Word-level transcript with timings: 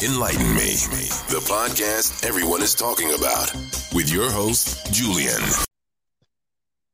Enlighten 0.00 0.54
Me, 0.54 0.76
the 1.28 1.42
podcast 1.48 2.24
everyone 2.24 2.62
is 2.62 2.72
talking 2.72 3.14
about, 3.14 3.52
with 3.92 4.08
your 4.12 4.30
host, 4.30 4.92
Julian. 4.92 5.42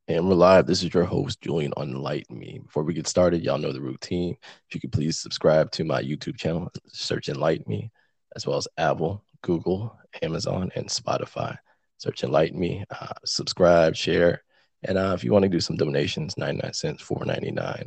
And 0.08 0.26
we're 0.26 0.34
live. 0.34 0.66
This 0.66 0.82
is 0.82 0.94
your 0.94 1.04
host, 1.04 1.42
Julian 1.42 1.74
Enlighten 1.76 2.38
Me. 2.38 2.60
Before 2.64 2.82
we 2.82 2.94
get 2.94 3.06
started, 3.06 3.42
y'all 3.42 3.58
know 3.58 3.72
the 3.72 3.80
routine. 3.82 4.38
If 4.68 4.74
you 4.74 4.80
could 4.80 4.92
please 4.92 5.18
subscribe 5.18 5.70
to 5.72 5.84
my 5.84 6.02
YouTube 6.02 6.38
channel, 6.38 6.72
search 6.86 7.28
Enlighten 7.28 7.66
Me, 7.68 7.90
as 8.36 8.46
well 8.46 8.56
as 8.56 8.68
Apple, 8.78 9.22
Google, 9.42 9.98
Amazon, 10.22 10.70
and 10.74 10.88
Spotify. 10.88 11.58
Search 11.98 12.24
Enlighten 12.24 12.58
Me, 12.58 12.86
uh, 12.88 13.12
subscribe, 13.26 13.94
share. 13.94 14.42
And 14.82 14.96
uh, 14.96 15.12
if 15.14 15.24
you 15.24 15.30
want 15.30 15.42
to 15.42 15.50
do 15.50 15.60
some 15.60 15.76
donations, 15.76 16.38
99 16.38 16.72
cents, 16.72 17.02
4.99, 17.02 17.86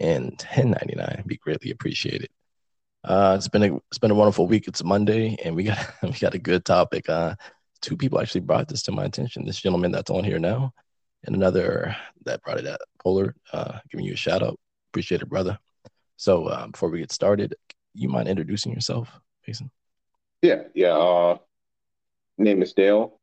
and 0.00 0.36
10.99, 0.38 1.24
be 1.24 1.36
greatly 1.36 1.70
appreciated. 1.70 2.30
Uh, 3.06 3.34
it's 3.36 3.46
been 3.46 3.62
a 3.62 3.76
it's 3.88 3.98
been 3.98 4.10
a 4.10 4.16
wonderful 4.16 4.48
week. 4.48 4.66
It's 4.66 4.82
Monday, 4.82 5.36
and 5.44 5.54
we 5.54 5.62
got 5.62 5.78
we 6.02 6.10
got 6.10 6.34
a 6.34 6.38
good 6.38 6.64
topic. 6.64 7.08
Uh, 7.08 7.36
two 7.80 7.96
people 7.96 8.20
actually 8.20 8.40
brought 8.40 8.66
this 8.66 8.82
to 8.82 8.92
my 8.92 9.04
attention. 9.04 9.44
This 9.44 9.60
gentleman 9.60 9.92
that's 9.92 10.10
on 10.10 10.24
here 10.24 10.40
now, 10.40 10.72
and 11.24 11.36
another 11.36 11.96
that 12.24 12.42
brought 12.42 12.58
it 12.58 12.66
at 12.66 12.80
Polar. 13.02 13.36
Uh, 13.52 13.78
giving 13.90 14.04
you 14.04 14.14
a 14.14 14.16
shout 14.16 14.42
out. 14.42 14.58
Appreciate 14.90 15.22
it, 15.22 15.28
brother. 15.28 15.56
So 16.16 16.46
uh, 16.46 16.66
before 16.66 16.90
we 16.90 16.98
get 16.98 17.12
started, 17.12 17.54
you 17.94 18.08
mind 18.08 18.28
introducing 18.28 18.72
yourself, 18.72 19.08
Mason? 19.46 19.70
Yeah, 20.42 20.62
yeah. 20.74 20.96
Uh, 20.96 21.38
name 22.38 22.62
is 22.62 22.72
Dale. 22.72 23.20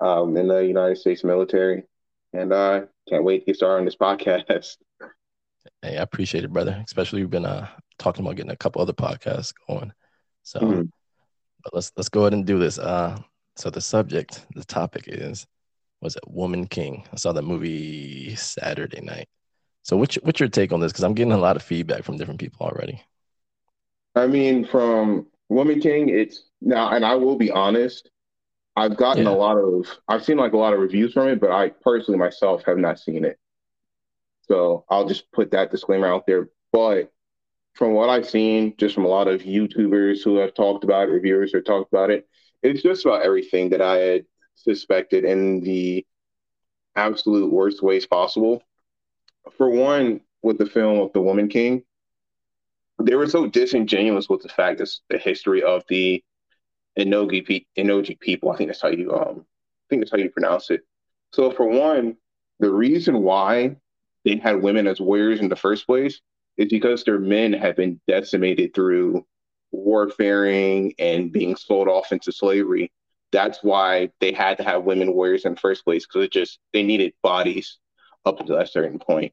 Um, 0.00 0.36
in 0.36 0.48
the 0.48 0.64
United 0.64 0.96
States 0.96 1.22
military, 1.22 1.84
and 2.32 2.52
I 2.52 2.56
uh, 2.56 2.86
can't 3.08 3.24
wait 3.24 3.40
to 3.40 3.44
get 3.46 3.56
started 3.56 3.80
on 3.80 3.84
this 3.84 3.96
podcast. 4.00 4.76
Hey, 5.82 5.98
I 5.98 6.02
appreciate 6.02 6.44
it, 6.44 6.52
brother. 6.52 6.82
Especially 6.86 7.20
you've 7.20 7.30
been 7.30 7.44
uh 7.44 7.68
talking 7.98 8.24
about 8.24 8.36
getting 8.36 8.52
a 8.52 8.56
couple 8.56 8.82
other 8.82 8.92
podcasts 8.92 9.52
going. 9.68 9.92
So 10.42 10.60
mm-hmm. 10.60 10.82
let's 11.72 11.92
let's 11.96 12.08
go 12.08 12.22
ahead 12.22 12.34
and 12.34 12.46
do 12.46 12.58
this. 12.58 12.78
Uh, 12.78 13.18
so 13.56 13.70
the 13.70 13.80
subject, 13.80 14.46
the 14.54 14.64
topic 14.64 15.04
is 15.06 15.46
was 16.00 16.16
it 16.16 16.24
Woman 16.26 16.66
King? 16.66 17.06
I 17.12 17.16
saw 17.16 17.32
that 17.32 17.42
movie 17.42 18.34
Saturday 18.36 19.00
night. 19.00 19.28
So 19.82 19.96
what's 19.96 20.16
what's 20.16 20.40
your 20.40 20.48
take 20.48 20.72
on 20.72 20.80
this? 20.80 20.92
Because 20.92 21.04
I'm 21.04 21.14
getting 21.14 21.32
a 21.32 21.38
lot 21.38 21.56
of 21.56 21.62
feedback 21.62 22.04
from 22.04 22.16
different 22.16 22.40
people 22.40 22.66
already. 22.66 23.02
I 24.14 24.26
mean, 24.26 24.64
from 24.64 25.26
Woman 25.48 25.80
King, 25.80 26.08
it's 26.08 26.44
now, 26.60 26.90
and 26.90 27.04
I 27.04 27.14
will 27.16 27.36
be 27.36 27.50
honest, 27.50 28.10
I've 28.76 28.96
gotten 28.96 29.24
yeah. 29.24 29.30
a 29.30 29.34
lot 29.34 29.56
of, 29.56 29.86
I've 30.08 30.24
seen 30.24 30.36
like 30.36 30.52
a 30.52 30.56
lot 30.56 30.72
of 30.72 30.80
reviews 30.80 31.12
from 31.12 31.28
it, 31.28 31.40
but 31.40 31.50
I 31.50 31.70
personally 31.82 32.18
myself 32.18 32.64
have 32.64 32.78
not 32.78 32.98
seen 32.98 33.24
it. 33.24 33.38
So 34.42 34.84
I'll 34.88 35.06
just 35.06 35.30
put 35.32 35.50
that 35.52 35.70
disclaimer 35.70 36.06
out 36.06 36.26
there. 36.26 36.48
But 36.72 37.12
from 37.74 37.92
what 37.92 38.08
I've 38.08 38.28
seen, 38.28 38.74
just 38.78 38.94
from 38.94 39.04
a 39.04 39.08
lot 39.08 39.28
of 39.28 39.42
YouTubers 39.42 40.22
who 40.22 40.36
have 40.36 40.54
talked 40.54 40.84
about 40.84 41.08
it, 41.08 41.12
reviewers 41.12 41.50
who 41.52 41.58
have 41.58 41.64
talked 41.64 41.92
about 41.92 42.10
it, 42.10 42.28
it's 42.62 42.82
just 42.82 43.04
about 43.04 43.22
everything 43.22 43.70
that 43.70 43.82
I 43.82 43.96
had 43.96 44.26
suspected 44.54 45.24
in 45.24 45.60
the 45.60 46.06
absolute 46.96 47.52
worst 47.52 47.82
ways 47.82 48.06
possible. 48.06 48.62
For 49.56 49.68
one, 49.68 50.20
with 50.42 50.58
the 50.58 50.66
film 50.66 51.00
of 51.00 51.12
The 51.12 51.20
Woman 51.20 51.48
King, 51.48 51.82
they 53.02 53.16
were 53.16 53.28
so 53.28 53.46
disingenuous 53.46 54.28
with 54.28 54.42
the 54.42 54.48
fact 54.48 54.78
that 54.78 54.90
the 55.10 55.18
history 55.18 55.62
of 55.62 55.82
the 55.88 56.22
Enogi, 56.98 57.66
Enogi 57.76 58.18
people. 58.20 58.50
I 58.50 58.56
think 58.56 58.68
that's 58.68 58.82
how 58.82 58.88
you 58.88 59.12
um, 59.12 59.40
I 59.40 59.84
think 59.90 60.02
that's 60.02 60.12
how 60.12 60.18
you 60.18 60.30
pronounce 60.30 60.70
it. 60.70 60.82
So 61.32 61.50
for 61.50 61.66
one, 61.66 62.16
the 62.60 62.70
reason 62.70 63.22
why 63.22 63.76
they 64.24 64.36
had 64.36 64.62
women 64.62 64.86
as 64.86 65.00
warriors 65.00 65.40
in 65.40 65.48
the 65.48 65.56
first 65.56 65.86
place 65.86 66.20
is 66.56 66.68
because 66.68 67.04
their 67.04 67.18
men 67.18 67.52
have 67.52 67.76
been 67.76 68.00
decimated 68.06 68.74
through 68.74 69.24
warfaring 69.72 70.94
and 70.98 71.32
being 71.32 71.56
sold 71.56 71.88
off 71.88 72.12
into 72.12 72.32
slavery. 72.32 72.92
That's 73.32 73.58
why 73.62 74.10
they 74.20 74.32
had 74.32 74.58
to 74.58 74.64
have 74.64 74.84
women 74.84 75.14
warriors 75.14 75.44
in 75.44 75.54
the 75.54 75.60
first 75.60 75.84
place 75.84 76.06
because 76.06 76.24
it 76.24 76.32
just 76.32 76.58
they 76.72 76.82
needed 76.82 77.12
bodies 77.22 77.78
up 78.24 78.40
until 78.40 78.58
a 78.58 78.66
certain 78.66 78.98
point. 78.98 79.32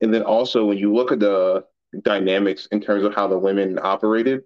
And 0.00 0.14
then 0.14 0.22
also 0.22 0.64
when 0.64 0.78
you 0.78 0.94
look 0.94 1.12
at 1.12 1.20
the 1.20 1.64
dynamics 2.02 2.66
in 2.72 2.80
terms 2.80 3.04
of 3.04 3.14
how 3.14 3.26
the 3.26 3.38
women 3.38 3.78
operated, 3.82 4.42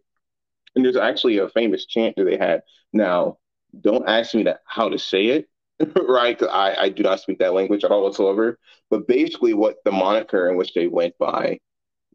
and 0.75 0.85
there's 0.85 0.97
actually 0.97 1.39
a 1.39 1.49
famous 1.49 1.87
chant 1.87 2.17
that 2.17 2.25
they 2.25 2.37
had. 2.37 2.63
Now, 2.93 3.39
don't 3.81 4.09
ask 4.09 4.35
me 4.35 4.47
how 4.67 4.89
to 4.89 4.99
say 4.99 5.27
it, 5.27 5.49
right? 6.09 6.41
I, 6.43 6.77
I 6.77 6.89
do 6.91 7.03
not 7.03 7.21
speak 7.21 7.39
that 7.39 7.55
language 7.55 7.85
at 7.85 7.91
all 7.91 8.03
whatsoever. 8.03 8.59
But 8.91 9.09
basically, 9.09 9.55
what 9.55 9.77
the 9.85 9.93
moniker 9.93 10.49
in 10.51 10.57
which 10.57 10.75
they 10.75 10.87
went 10.87 11.17
by 11.19 11.59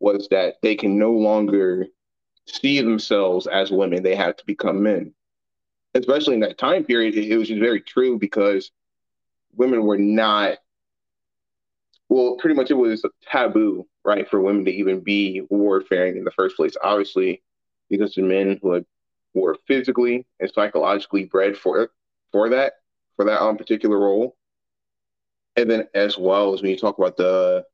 was 0.02 0.28
that 0.30 0.56
they 0.62 0.76
can 0.76 0.98
no 0.98 1.12
longer 1.12 1.88
see 2.46 2.82
themselves 2.82 3.48
as 3.48 3.72
women; 3.72 4.04
they 4.04 4.16
have 4.16 4.36
to 4.38 4.46
become 4.46 4.84
men. 4.84 5.14
Especially 5.94 6.34
in 6.34 6.40
that 6.42 6.58
time 6.58 6.84
period, 6.84 7.16
it, 7.16 7.38
was 7.38 7.50
just 7.50 7.60
very 7.60 7.82
true 7.82 8.18
because 8.18 8.72
women 9.56 9.84
were 9.84 9.98
not. 9.98 10.58
Well, 12.10 12.36
pretty 12.40 12.56
much 12.56 12.72
it 12.72 12.76
was 12.76 13.06
a 13.06 13.10
taboo, 13.24 13.88
right, 14.04 14.30
for 14.30 14.42
women 14.42 14.66
to 14.66 14.72
even 14.72 15.00
be 15.00 15.44
warfaring 15.50 16.18
in 16.18 16.26
the 16.26 16.32
first 16.32 16.58
place. 16.58 16.76
Obviously, 16.84 17.42
because 17.90 18.16
the 18.16 18.22
men 18.22 18.60
who 18.62 18.74
had, 18.74 18.86
were 19.34 19.58
physically 19.68 20.26
and 20.40 20.52
psychologically 20.54 21.26
bred 21.26 21.58
for 21.58 21.92
for 22.32 22.50
that 22.50 22.74
for 23.16 23.26
that 23.26 23.42
um, 23.42 23.58
particular 23.58 24.00
role. 24.00 24.36
And 25.56 25.70
then 25.70 25.88
as 25.94 26.18
well 26.18 26.54
as 26.54 26.62
when 26.62 26.72
you 26.72 26.78
talk 26.78 26.98
about 26.98 27.18
the 27.18 27.66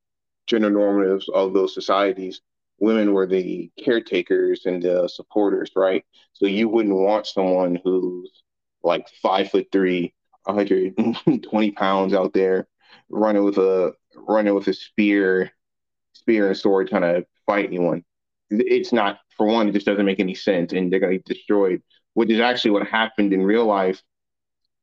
gender 0.47 0.72
normatives 0.72 1.30
of 1.30 1.53
those 1.53 1.74
societies, 1.74 2.41
women 2.80 3.13
were 3.13 3.28
the 3.28 3.72
caretakers 3.84 4.66
and 4.66 4.81
the 4.81 5.08
supporters, 5.08 5.72
right? 5.75 6.03
So 6.34 6.46
you 6.46 6.69
wouldn't 6.69 6.96
want 6.96 7.28
someone 7.28 7.80
who's 7.84 8.44
like 8.84 9.07
five 9.22 9.52
foot 9.52 9.68
three, 9.72 10.13
120 10.46 11.72
pounds 11.72 12.13
out 12.13 12.34
there 12.34 12.68
running 13.09 13.44
with 13.44 13.57
a 13.57 13.94
running 14.16 14.53
with 14.53 14.68
a 14.68 14.74
spear, 14.74 15.52
spear 16.13 16.47
and 16.47 16.57
sword 16.57 16.90
trying 16.90 17.02
to 17.02 17.25
fight 17.46 17.66
anyone. 17.66 18.03
It's 18.50 18.94
not 18.94 19.19
for 19.36 19.46
one, 19.46 19.68
it 19.68 19.74
just 19.74 19.86
doesn't 19.86 20.06
make 20.06 20.19
any 20.19 20.36
sense 20.36 20.74
and 20.74 20.91
they're 20.91 21.00
gonna 21.00 21.13
get 21.13 21.25
destroyed, 21.25 21.81
which 22.13 22.30
is 22.30 22.40
actually 22.40 22.72
what 22.72 22.88
happened 22.88 23.34
in 23.34 23.44
real 23.44 23.66
life 23.66 24.02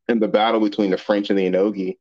in 0.08 0.20
the 0.20 0.28
battle 0.28 0.60
between 0.60 0.90
the 0.90 0.98
French 0.98 1.30
and 1.30 1.38
the 1.38 1.46
Enogi. 1.46 1.96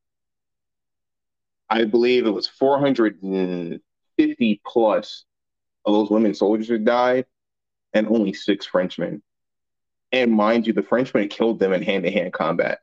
I 1.74 1.86
believe 1.86 2.28
it 2.28 2.30
was 2.30 2.48
450 2.48 4.62
plus 4.64 5.26
of 5.86 5.94
those 5.94 6.12
women 6.12 6.36
soldiers 6.36 6.68
who 6.68 6.78
died, 6.78 7.26
and 7.94 8.08
only 8.08 8.32
six 8.32 8.68
Frenchmen. 8.68 9.24
And 10.12 10.32
mind 10.32 10.68
you, 10.68 10.74
the 10.74 10.84
Frenchmen 10.84 11.30
killed 11.30 11.58
them 11.58 11.74
in 11.74 11.82
hand 11.82 12.04
to 12.04 12.12
hand 12.12 12.32
combat. 12.32 12.82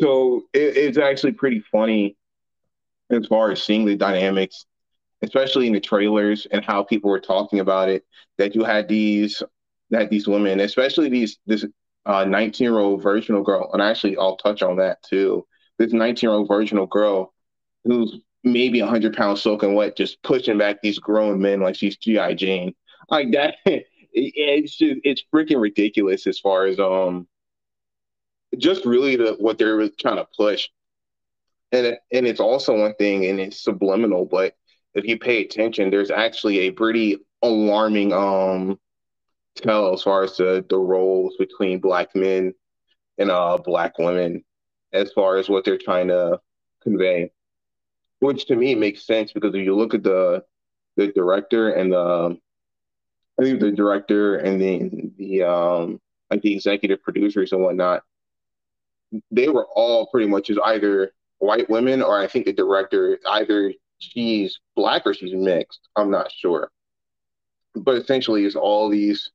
So 0.00 0.46
it, 0.52 0.76
it's 0.76 0.98
actually 0.98 1.30
pretty 1.32 1.62
funny 1.70 2.16
as 3.10 3.26
far 3.26 3.52
as 3.52 3.62
seeing 3.62 3.84
the 3.84 3.94
dynamics, 3.94 4.66
especially 5.22 5.68
in 5.68 5.74
the 5.74 5.80
trailers 5.80 6.48
and 6.50 6.64
how 6.64 6.82
people 6.82 7.08
were 7.08 7.20
talking 7.20 7.60
about 7.60 7.88
it. 7.88 8.04
That 8.38 8.56
you 8.56 8.64
had 8.64 8.88
these 8.88 9.44
that 9.90 10.10
these 10.10 10.26
women, 10.26 10.58
especially 10.58 11.08
these 11.08 11.38
this 11.46 11.64
uh, 12.04 12.24
19 12.24 12.64
year 12.64 12.80
old 12.80 13.00
virginal 13.00 13.44
girl, 13.44 13.70
and 13.72 13.80
actually 13.80 14.16
I'll 14.16 14.36
touch 14.36 14.62
on 14.62 14.74
that 14.78 15.04
too. 15.04 15.46
This 15.78 15.92
19 15.92 16.26
year 16.26 16.36
old 16.36 16.48
virginal 16.48 16.86
girl 16.86 17.32
who's 17.84 18.18
maybe 18.44 18.80
100 18.80 19.16
pounds 19.16 19.42
soaking 19.42 19.74
wet, 19.74 19.96
just 19.96 20.22
pushing 20.22 20.58
back 20.58 20.80
these 20.80 20.98
grown 20.98 21.40
men 21.40 21.60
like 21.60 21.76
she's 21.76 21.96
G.I. 21.96 22.34
Jane. 22.34 22.74
Like 23.10 23.32
that, 23.32 23.56
it's 23.64 24.76
just, 24.76 25.00
it's 25.04 25.22
freaking 25.34 25.60
ridiculous 25.60 26.26
as 26.26 26.38
far 26.38 26.66
as 26.66 26.78
um 26.78 27.26
just 28.56 28.86
really 28.86 29.16
the 29.16 29.34
what 29.38 29.58
they're 29.58 29.88
trying 30.00 30.16
to 30.16 30.26
push. 30.36 30.68
And 31.72 31.98
and 32.12 32.26
it's 32.26 32.40
also 32.40 32.78
one 32.80 32.94
thing, 32.94 33.26
and 33.26 33.40
it's 33.40 33.62
subliminal, 33.62 34.24
but 34.24 34.54
if 34.94 35.04
you 35.04 35.18
pay 35.18 35.42
attention, 35.42 35.90
there's 35.90 36.10
actually 36.10 36.60
a 36.60 36.70
pretty 36.70 37.18
alarming 37.42 38.12
um 38.12 38.78
tell 39.56 39.92
as 39.92 40.02
far 40.02 40.22
as 40.22 40.36
the, 40.36 40.64
the 40.68 40.78
roles 40.78 41.34
between 41.38 41.80
black 41.80 42.14
men 42.14 42.52
and 43.18 43.30
uh, 43.30 43.58
black 43.64 43.98
women 43.98 44.44
as 44.96 45.12
far 45.12 45.36
as 45.36 45.48
what 45.48 45.64
they're 45.64 45.78
trying 45.78 46.08
to 46.08 46.40
convey 46.82 47.30
which 48.20 48.46
to 48.46 48.56
me 48.56 48.74
makes 48.74 49.06
sense 49.06 49.32
because 49.32 49.54
if 49.54 49.64
you 49.64 49.74
look 49.74 49.94
at 49.94 50.02
the 50.02 50.42
the 50.96 51.08
director 51.08 51.70
and 51.70 51.92
the 51.92 52.36
I 53.38 53.42
think 53.42 53.60
the 53.60 53.72
director 53.72 54.36
and 54.36 54.60
the 54.60 55.10
the 55.18 55.42
um 55.42 56.00
like 56.30 56.42
the 56.42 56.54
executive 56.54 57.02
producers 57.02 57.52
and 57.52 57.62
whatnot, 57.62 58.02
they 59.30 59.48
were 59.48 59.66
all 59.74 60.06
pretty 60.06 60.26
much 60.26 60.50
as 60.50 60.58
either 60.64 61.12
white 61.38 61.68
women 61.68 62.02
or 62.02 62.18
I 62.18 62.26
think 62.26 62.46
the 62.46 62.52
director 62.52 63.18
either 63.30 63.72
she's 63.98 64.58
black 64.74 65.02
or 65.04 65.14
she's 65.14 65.34
mixed. 65.34 65.88
I'm 65.96 66.10
not 66.10 66.32
sure. 66.32 66.70
But 67.74 67.96
essentially 67.96 68.44
it's 68.44 68.56
all 68.56 68.88
these 68.88 69.30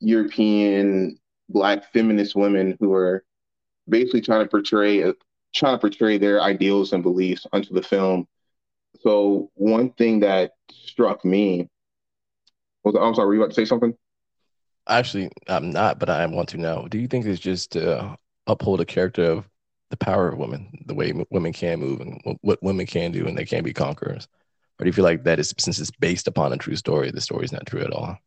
European 0.00 1.18
black 1.48 1.92
feminist 1.92 2.34
women 2.34 2.76
who 2.80 2.92
are 2.92 3.24
basically 3.88 4.20
trying 4.20 4.44
to 4.44 4.48
portray 4.48 5.02
a, 5.02 5.14
trying 5.54 5.74
to 5.74 5.80
portray 5.80 6.18
their 6.18 6.42
ideals 6.42 6.92
and 6.92 7.02
beliefs 7.02 7.46
onto 7.52 7.74
the 7.74 7.82
film. 7.82 8.26
So 9.00 9.50
one 9.54 9.90
thing 9.92 10.20
that 10.20 10.52
struck 10.70 11.24
me 11.24 11.68
was 12.84 12.94
I'm 12.94 13.14
sorry, 13.14 13.26
were 13.26 13.34
you 13.34 13.40
about 13.40 13.50
to 13.50 13.54
say 13.54 13.64
something? 13.64 13.94
Actually, 14.88 15.30
I'm 15.48 15.70
not, 15.70 15.98
but 15.98 16.08
I 16.08 16.24
want 16.26 16.48
to 16.50 16.58
now. 16.58 16.86
Do 16.88 16.98
you 16.98 17.08
think 17.08 17.26
it's 17.26 17.40
just 17.40 17.72
to 17.72 18.16
uphold 18.46 18.80
a 18.80 18.84
character 18.84 19.24
of 19.24 19.48
the 19.90 19.96
power 19.96 20.28
of 20.28 20.38
women, 20.38 20.84
the 20.86 20.94
way 20.94 21.12
women 21.30 21.52
can 21.52 21.80
move 21.80 22.00
and 22.00 22.20
what 22.42 22.62
women 22.62 22.86
can 22.86 23.12
do, 23.12 23.26
and 23.26 23.36
they 23.36 23.44
can 23.44 23.64
be 23.64 23.72
conquerors? 23.72 24.28
Or 24.78 24.84
do 24.84 24.88
you 24.88 24.92
feel 24.92 25.04
like 25.04 25.24
that 25.24 25.40
is 25.40 25.54
since 25.58 25.78
it's 25.78 25.90
based 25.90 26.28
upon 26.28 26.52
a 26.52 26.56
true 26.56 26.76
story, 26.76 27.10
the 27.10 27.20
story 27.20 27.44
is 27.44 27.52
not 27.52 27.66
true 27.66 27.80
at 27.80 27.92
all? 27.92 28.18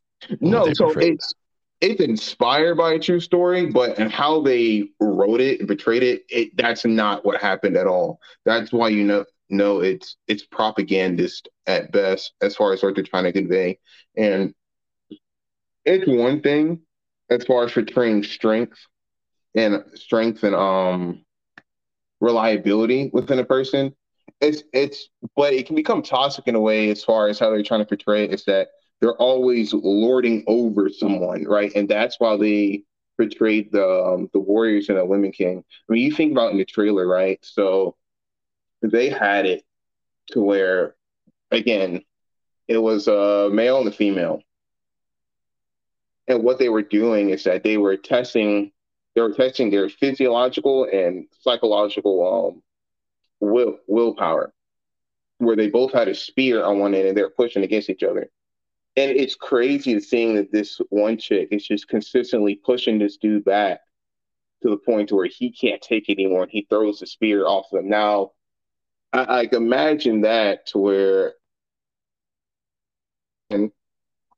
No, 0.41 0.71
so 0.73 0.89
it's 0.97 1.33
it's 1.81 2.02
inspired 2.02 2.76
by 2.76 2.94
a 2.94 3.00
true 3.00 3.20
story, 3.20 3.68
but 3.68 3.98
and 4.00 4.12
how 4.12 4.42
they 4.42 4.90
wrote 5.00 5.40
it 5.40 5.60
and 5.60 5.68
portrayed 5.68 6.04
it, 6.04 6.24
it 6.30 6.56
that's 6.58 6.86
not 6.86 7.26
what 7.26 7.42
happened 7.42 7.78
at 7.78 7.88
all. 7.88 8.20
That's 8.46 8.72
why 8.72 8.90
you 8.90 9.04
know 9.04 9.26
no, 9.50 9.80
it's 9.80 10.18
it's 10.28 10.46
propagandist 10.46 11.50
at 11.68 11.92
best 11.92 12.34
as 12.42 12.56
far 12.56 12.74
as 12.74 12.84
what 12.84 12.96
they're 12.96 13.04
trying 13.04 13.24
to 13.26 13.34
convey. 13.34 13.80
And 14.16 14.54
it's 15.86 16.08
one 16.08 16.42
thing 16.42 16.81
as 17.30 17.46
far 17.46 17.64
as 17.64 17.72
portraying 17.72 18.24
strength 18.24 18.78
and 19.56 19.84
strength 19.96 20.44
and 20.44 20.56
um 20.56 21.24
reliability 22.22 23.10
within 23.14 23.40
a 23.40 23.46
person. 23.46 23.94
It's 24.42 24.64
it's 24.74 25.10
but 25.36 25.54
it 25.54 25.66
can 25.66 25.76
become 25.76 26.02
toxic 26.02 26.48
in 26.48 26.56
a 26.56 26.62
way 26.62 26.90
as 26.92 27.04
far 27.04 27.28
as 27.28 27.40
how 27.40 27.50
they're 27.50 27.64
trying 27.64 27.81
to 27.81 27.86
portray 27.86 28.26
it 28.26 28.34
is 28.34 28.46
that 28.46 28.70
they're 29.00 29.16
always 29.16 29.74
lording 29.74 30.44
over 30.48 30.90
someone, 30.90 31.46
right? 31.46 31.72
And 31.75 31.88
that's 31.88 32.19
why 32.19 32.38
they 32.38 32.84
portrayed 33.18 33.72
the 33.72 33.86
um, 33.86 34.30
the 34.34 34.40
Warriors 34.40 34.90
and 34.90 34.98
the 34.98 35.06
Women 35.06 35.31
King. 35.31 35.63
I 35.90 35.94
mean, 35.94 36.04
you 36.04 36.12
think 36.12 36.31
about 36.31 36.51
in 36.51 36.57
the 36.57 36.66
trailer, 36.66 37.07
right? 37.07 37.40
So 37.42 37.96
they 38.81 39.10
had 39.10 39.46
it 39.46 39.63
to 40.31 40.42
where, 40.42 40.96
again, 41.51 42.04
it 42.68 42.78
was 42.78 43.07
a 43.07 43.50
male 43.51 43.80
and 43.80 43.88
a 43.88 43.92
female, 43.92 44.42
and 46.28 46.44
what 46.44 46.60
they 46.60 46.69
were 46.69 46.84
doing 46.84 47.30
is 47.30 47.44
that 47.45 47.63
they 47.63 47.78
were 47.78 47.98
testing 47.98 48.72
they 49.16 49.22
were 49.22 49.34
testing 49.34 49.69
their 49.69 49.90
physiological 49.90 50.86
and 50.86 51.25
psychological 51.42 52.54
um, 52.54 52.62
will 53.40 53.78
willpower, 53.88 54.54
where 55.40 55.56
they 55.56 55.69
both 55.69 55.92
had 55.92 56.07
a 56.07 56.16
spear 56.16 56.63
on 56.63 56.80
one 56.80 56.94
end 56.94 57.07
and 57.07 57.18
they're 57.18 57.30
pushing 57.30 57.63
against 57.63 57.90
each 57.90 58.04
other. 58.04 58.30
And 58.95 59.12
it's 59.12 59.36
crazy 59.36 59.94
to 59.94 60.01
seeing 60.01 60.36
that 60.36 60.51
this 60.51 60.81
one 60.89 61.18
chick 61.18 61.50
is 61.51 61.65
just 61.65 61.88
consistently 61.88 62.56
pushing 62.56 63.00
this 63.00 63.18
dude 63.18 63.45
back 63.45 63.80
to 64.62 64.69
the 64.69 64.77
point 64.77 65.12
where 65.12 65.27
he 65.27 65.51
can't 65.51 65.81
take 65.81 66.09
anymore 66.09 66.44
and 66.44 66.51
he 66.51 66.68
throws 66.69 67.00
the 67.00 67.07
spear 67.07 67.45
off 67.45 67.68
of 67.71 67.80
him. 67.80 67.89
Now, 67.89 68.31
I, 69.13 69.19
I 69.19 69.50
imagine 69.56 70.21
that 70.21 70.68
to 70.68 70.80
where 70.80 71.33
and 73.50 73.71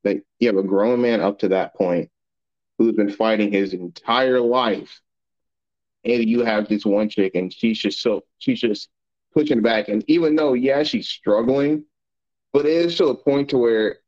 you 0.04 0.48
have 0.48 0.56
a 0.56 0.62
grown 0.62 1.00
man 1.00 1.20
up 1.20 1.38
to 1.40 1.48
that 1.48 1.74
point 1.74 2.10
who's 2.78 2.94
been 2.94 3.10
fighting 3.10 3.52
his 3.52 3.74
entire 3.74 4.40
life, 4.40 5.00
and 6.04 6.24
you 6.24 6.44
have 6.44 6.68
this 6.68 6.84
one 6.84 7.08
chick, 7.08 7.34
and 7.34 7.52
she's 7.52 7.78
just 7.78 8.00
so 8.00 8.24
she's 8.38 8.60
just 8.60 8.88
pushing 9.32 9.62
back. 9.62 9.88
And 9.88 10.04
even 10.08 10.34
though, 10.34 10.54
yeah, 10.54 10.82
she's 10.82 11.08
struggling, 11.08 11.84
but 12.52 12.66
it 12.66 12.72
is 12.72 12.96
to 12.96 13.06
a 13.06 13.14
point 13.14 13.50
to 13.50 13.58
where 13.58 13.98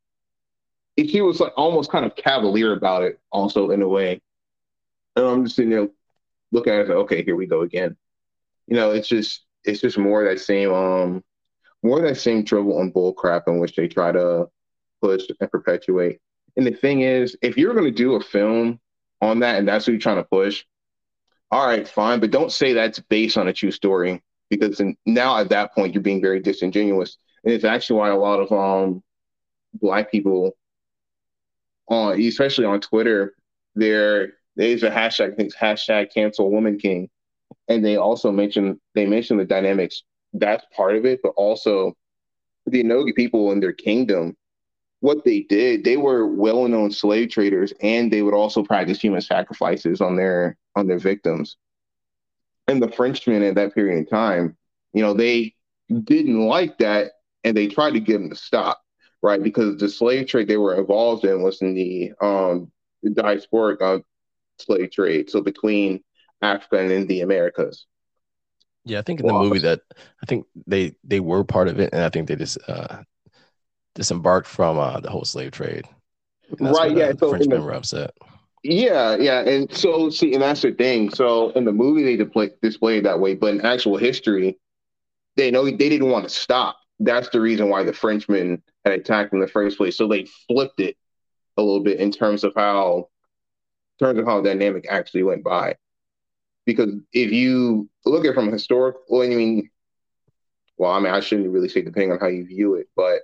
she 0.99 1.21
was 1.21 1.41
like 1.41 1.53
almost 1.57 1.91
kind 1.91 2.05
of 2.05 2.15
cavalier 2.17 2.73
about 2.73 3.03
it, 3.03 3.21
also 3.33 3.71
in 3.71 3.83
a 3.83 3.89
way. 3.89 4.21
And 5.17 5.27
I'm 5.27 5.45
just 5.45 5.57
sitting 5.57 5.71
there 5.71 5.89
looking 6.53 6.73
at 6.73 6.81
it, 6.81 6.89
like, 6.89 6.99
okay, 6.99 7.25
here 7.25 7.37
we 7.37 7.47
go 7.47 7.63
again. 7.63 7.97
You 8.67 8.77
know, 8.77 8.91
it's 8.93 9.09
just 9.09 9.45
it's 9.65 9.81
just 9.81 9.99
more 9.99 10.25
that 10.25 10.41
same 10.41 10.73
um 10.73 11.25
more 11.83 12.01
that 12.01 12.17
same 12.17 12.45
trouble 12.45 12.81
and 12.81 12.93
bull 12.93 13.13
crap 13.13 13.49
in 13.49 13.59
which 13.59 13.77
they 13.77 13.89
try 13.89 14.13
to 14.13 14.49
push 15.03 15.25
and 15.41 15.51
perpetuate. 15.51 16.21
And 16.57 16.67
the 16.67 16.73
thing 16.73 17.03
is, 17.03 17.37
if 17.43 17.57
you're 17.57 17.75
going 17.75 17.85
to 17.85 17.91
do 17.91 18.15
a 18.15 18.21
film 18.21 18.81
on 19.21 19.41
that 19.41 19.59
and 19.59 19.69
that's 19.69 19.87
what 19.87 19.93
you're 19.93 20.01
trying 20.01 20.17
to 20.17 20.25
push, 20.25 20.65
all 21.51 21.67
right, 21.67 21.87
fine, 21.87 22.21
but 22.21 22.31
don't 22.31 22.53
say 22.53 22.73
that's 22.73 23.01
based 23.01 23.37
on 23.37 23.49
a 23.49 23.53
true 23.53 23.71
story 23.71 24.23
because 24.51 24.81
now 25.05 25.39
at 25.39 25.51
that 25.51 25.75
point 25.75 25.95
you're 25.95 26.03
being 26.03 26.23
very 26.23 26.41
disingenuous. 26.41 27.19
And 27.45 27.53
it's 27.53 27.65
actually 27.65 27.99
why 27.99 28.09
a 28.11 28.17
lot 28.17 28.41
of 28.41 28.53
um 28.53 29.03
black 29.75 30.11
people 30.11 30.57
on 31.89 32.21
especially 32.21 32.65
on 32.65 32.81
Twitter, 32.81 33.35
there 33.75 34.35
there's 34.57 34.83
a 34.83 34.91
hashtag 34.91 35.33
I 35.33 35.35
think 35.35 35.49
it's 35.49 35.57
hashtag 35.57 36.13
cancel 36.13 36.51
woman 36.51 36.79
king. 36.79 37.09
And 37.69 37.85
they 37.85 37.97
also 37.97 38.31
mention 38.31 38.81
they 38.95 39.07
mention 39.07 39.37
the 39.37 39.45
dynamics. 39.45 40.03
That's 40.33 40.65
part 40.77 40.97
of 40.97 41.05
it, 41.05 41.21
but 41.23 41.33
also 41.37 41.95
the 42.67 42.83
Onogi 42.83 43.15
people 43.15 43.53
in 43.53 43.61
their 43.61 43.73
kingdom 43.73 44.37
what 45.05 45.23
they 45.23 45.41
did, 45.41 45.85
they 45.85 45.99
were 45.99 46.27
well-known 46.27 46.91
slave 46.91 47.29
traders, 47.29 47.75
and 47.83 48.11
they 48.11 48.23
would 48.23 48.33
also 48.33 48.63
practice 48.63 48.99
human 48.99 49.21
sacrifices 49.21 50.01
on 50.01 50.17
their 50.17 50.57
on 50.77 50.87
their 50.87 50.99
victims. 50.99 51.59
And 52.69 52.83
the 52.83 52.91
Frenchmen 52.91 53.43
at 53.43 53.55
that 53.57 53.75
period 53.75 53.99
in 53.99 54.07
time, 54.07 54.57
you 54.95 55.03
know, 55.03 55.13
they 55.13 55.55
didn't 56.05 56.41
like 56.41 56.79
that, 56.79 57.13
and 57.45 57.55
they 57.55 57.67
tried 57.67 57.91
to 57.91 58.01
get 58.01 58.15
them 58.15 58.31
to 58.31 58.37
stop, 58.37 58.81
right? 59.25 59.43
Because 59.43 59.79
the 59.79 59.89
slave 59.89 60.27
trade 60.27 60.49
they 60.49 60.59
were 60.59 60.79
involved 60.79 61.25
in 61.25 61.43
was 61.43 61.63
in 61.63 61.75
the 61.75 62.13
um, 62.21 62.71
diasporic 63.05 63.81
uh, 63.81 64.01
slave 64.59 64.91
trade, 64.91 65.31
so 65.31 65.41
between 65.41 66.05
Africa 66.43 66.79
and 66.79 67.09
the 67.09 67.23
Americas. 67.23 67.87
Yeah, 68.85 68.99
I 68.99 69.03
think 69.03 69.21
in 69.21 69.27
the 69.27 69.33
movie 69.33 69.61
that 69.61 69.81
I 70.23 70.27
think 70.27 70.47
they 70.67 70.95
they 71.03 71.21
were 71.21 71.43
part 71.43 71.69
of 71.69 71.81
it, 71.81 71.95
and 71.95 72.05
I 72.05 72.11
think 72.11 72.29
they 72.29 72.37
just 72.37 72.59
uh, 72.69 72.99
disembarked 73.95 74.47
from 74.47 74.79
uh, 74.79 75.01
the 75.01 75.11
whole 75.11 75.25
slave 75.25 75.53
trade. 75.53 75.87
Right. 76.61 76.95
Yeah. 76.95 77.07
Uh, 77.07 77.15
so 77.19 77.31
Frenchmen 77.31 77.61
the, 77.61 77.67
were 77.67 77.73
upset. 77.73 78.11
Yeah, 78.63 79.17
yeah, 79.17 79.41
and 79.41 79.71
so 79.75 80.11
see, 80.11 80.35
and 80.35 80.43
that's 80.43 80.63
the 80.63 80.73
thing. 80.73 81.11
So 81.11 81.51
in 81.51 81.65
the 81.65 81.73
movie, 81.73 82.03
they 82.03 82.17
display, 82.63 83.01
that 83.01 83.21
way, 83.21 83.35
but 83.35 83.55
in 83.55 83.61
actual 83.63 83.97
history, 83.97 84.59
they 85.37 85.51
know 85.51 85.65
they 85.65 85.73
didn't 85.73 86.11
want 86.11 86.25
to 86.25 86.31
stop. 86.31 86.77
That's 87.01 87.29
the 87.31 87.41
reason 87.41 87.69
why 87.69 87.83
the 87.83 87.93
Frenchmen 87.93 88.63
had 88.85 88.95
attacked 88.95 89.33
in 89.33 89.41
the 89.41 89.49
first 89.49 89.77
place. 89.77 89.97
So 89.97 90.07
they 90.07 90.27
flipped 90.47 90.81
it 90.81 90.97
a 91.57 91.63
little 91.63 91.83
bit 91.83 91.99
in 92.01 92.11
terms 92.11 92.45
of 92.45 92.53
how, 92.57 93.09
in 93.99 94.07
terms 94.07 94.19
of 94.19 94.27
how 94.27 94.41
dynamic 94.41 94.87
actually 94.89 95.23
went 95.23 95.45
by. 95.45 95.77
Because 96.67 96.95
if 97.13 97.33
you 97.33 97.89
look 98.05 98.25
at 98.25 98.31
it 98.31 98.35
from 98.35 98.49
a 98.49 98.53
historical, 98.53 99.03
well, 99.09 99.23
I 99.23 99.35
mean, 99.35 99.71
well, 100.77 100.93
I 100.93 101.01
mean, 101.01 101.13
I 101.13 101.21
shouldn't 101.21 101.51
really 101.51 101.69
say 101.69 101.83
depending 101.83 102.13
on 102.13 102.19
how 102.19 102.27
you 102.27 102.47
view 102.47 102.75
it, 102.75 102.89
but 102.97 103.23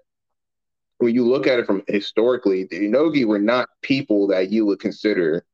when 0.99 1.15
you 1.15 1.27
look 1.27 1.47
at 1.47 1.59
it 1.59 1.67
from 1.67 1.83
historically, 1.89 2.65
the 2.65 2.77
Onogi 2.77 3.25
were 3.25 3.39
not 3.39 3.71
people 3.81 4.27
that 4.29 4.51
you 4.51 4.67
would 4.67 4.81
consider, 4.81 5.45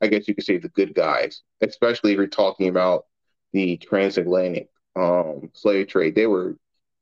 I 0.00 0.06
guess 0.06 0.26
you 0.26 0.34
could 0.34 0.44
say, 0.44 0.56
the 0.56 0.70
good 0.70 0.94
guys, 0.94 1.42
especially 1.60 2.12
if 2.12 2.16
you're 2.16 2.26
talking 2.26 2.68
about 2.68 3.04
the 3.52 3.76
transatlantic 3.76 4.70
um, 4.96 5.50
slave 5.52 5.88
trade. 5.88 6.14
They 6.14 6.26
were 6.26 6.56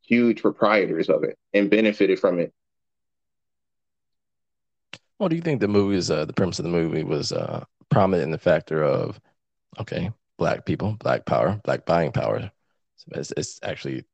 huge 0.04 0.42
proprietors 0.42 1.09
of 1.09 1.25
it 1.25 1.38
and 1.54 1.71
benefited 1.71 2.18
from 2.18 2.38
it. 2.40 2.52
Well, 5.18 5.28
do 5.28 5.37
you 5.37 5.42
think 5.42 5.61
the 5.61 5.68
movie 5.68 5.97
is 5.97 6.11
uh, 6.11 6.25
the 6.25 6.32
premise 6.32 6.59
of 6.59 6.64
the 6.64 6.71
movie 6.71 7.04
was 7.04 7.32
uh, 7.32 7.64
prominent 7.90 8.25
in 8.25 8.30
the 8.32 8.38
factor 8.38 8.82
of, 8.82 9.21
okay, 9.78 10.11
black 10.37 10.66
people, 10.66 10.97
black 10.99 11.25
power, 11.25 11.61
black 11.64 11.87
buying 11.87 12.11
power? 12.11 12.50
So 12.97 13.06
it's, 13.12 13.32
it's 13.37 13.61
actually 13.62 14.04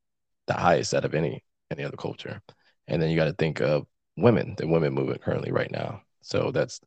the 0.47 0.55
highest 0.55 0.95
out 0.95 1.05
of 1.05 1.15
any 1.15 1.43
any 1.71 1.85
other 1.85 1.97
culture. 1.97 2.41
And 2.87 3.01
then 3.01 3.11
you 3.11 3.17
got 3.17 3.27
to 3.27 3.35
think 3.35 3.61
of 3.61 3.87
women, 4.17 4.55
the 4.57 4.67
women 4.67 4.95
movement 4.95 5.23
currently 5.23 5.53
right 5.53 5.71
now. 5.71 6.03
So 6.23 6.51
that's, 6.51 6.81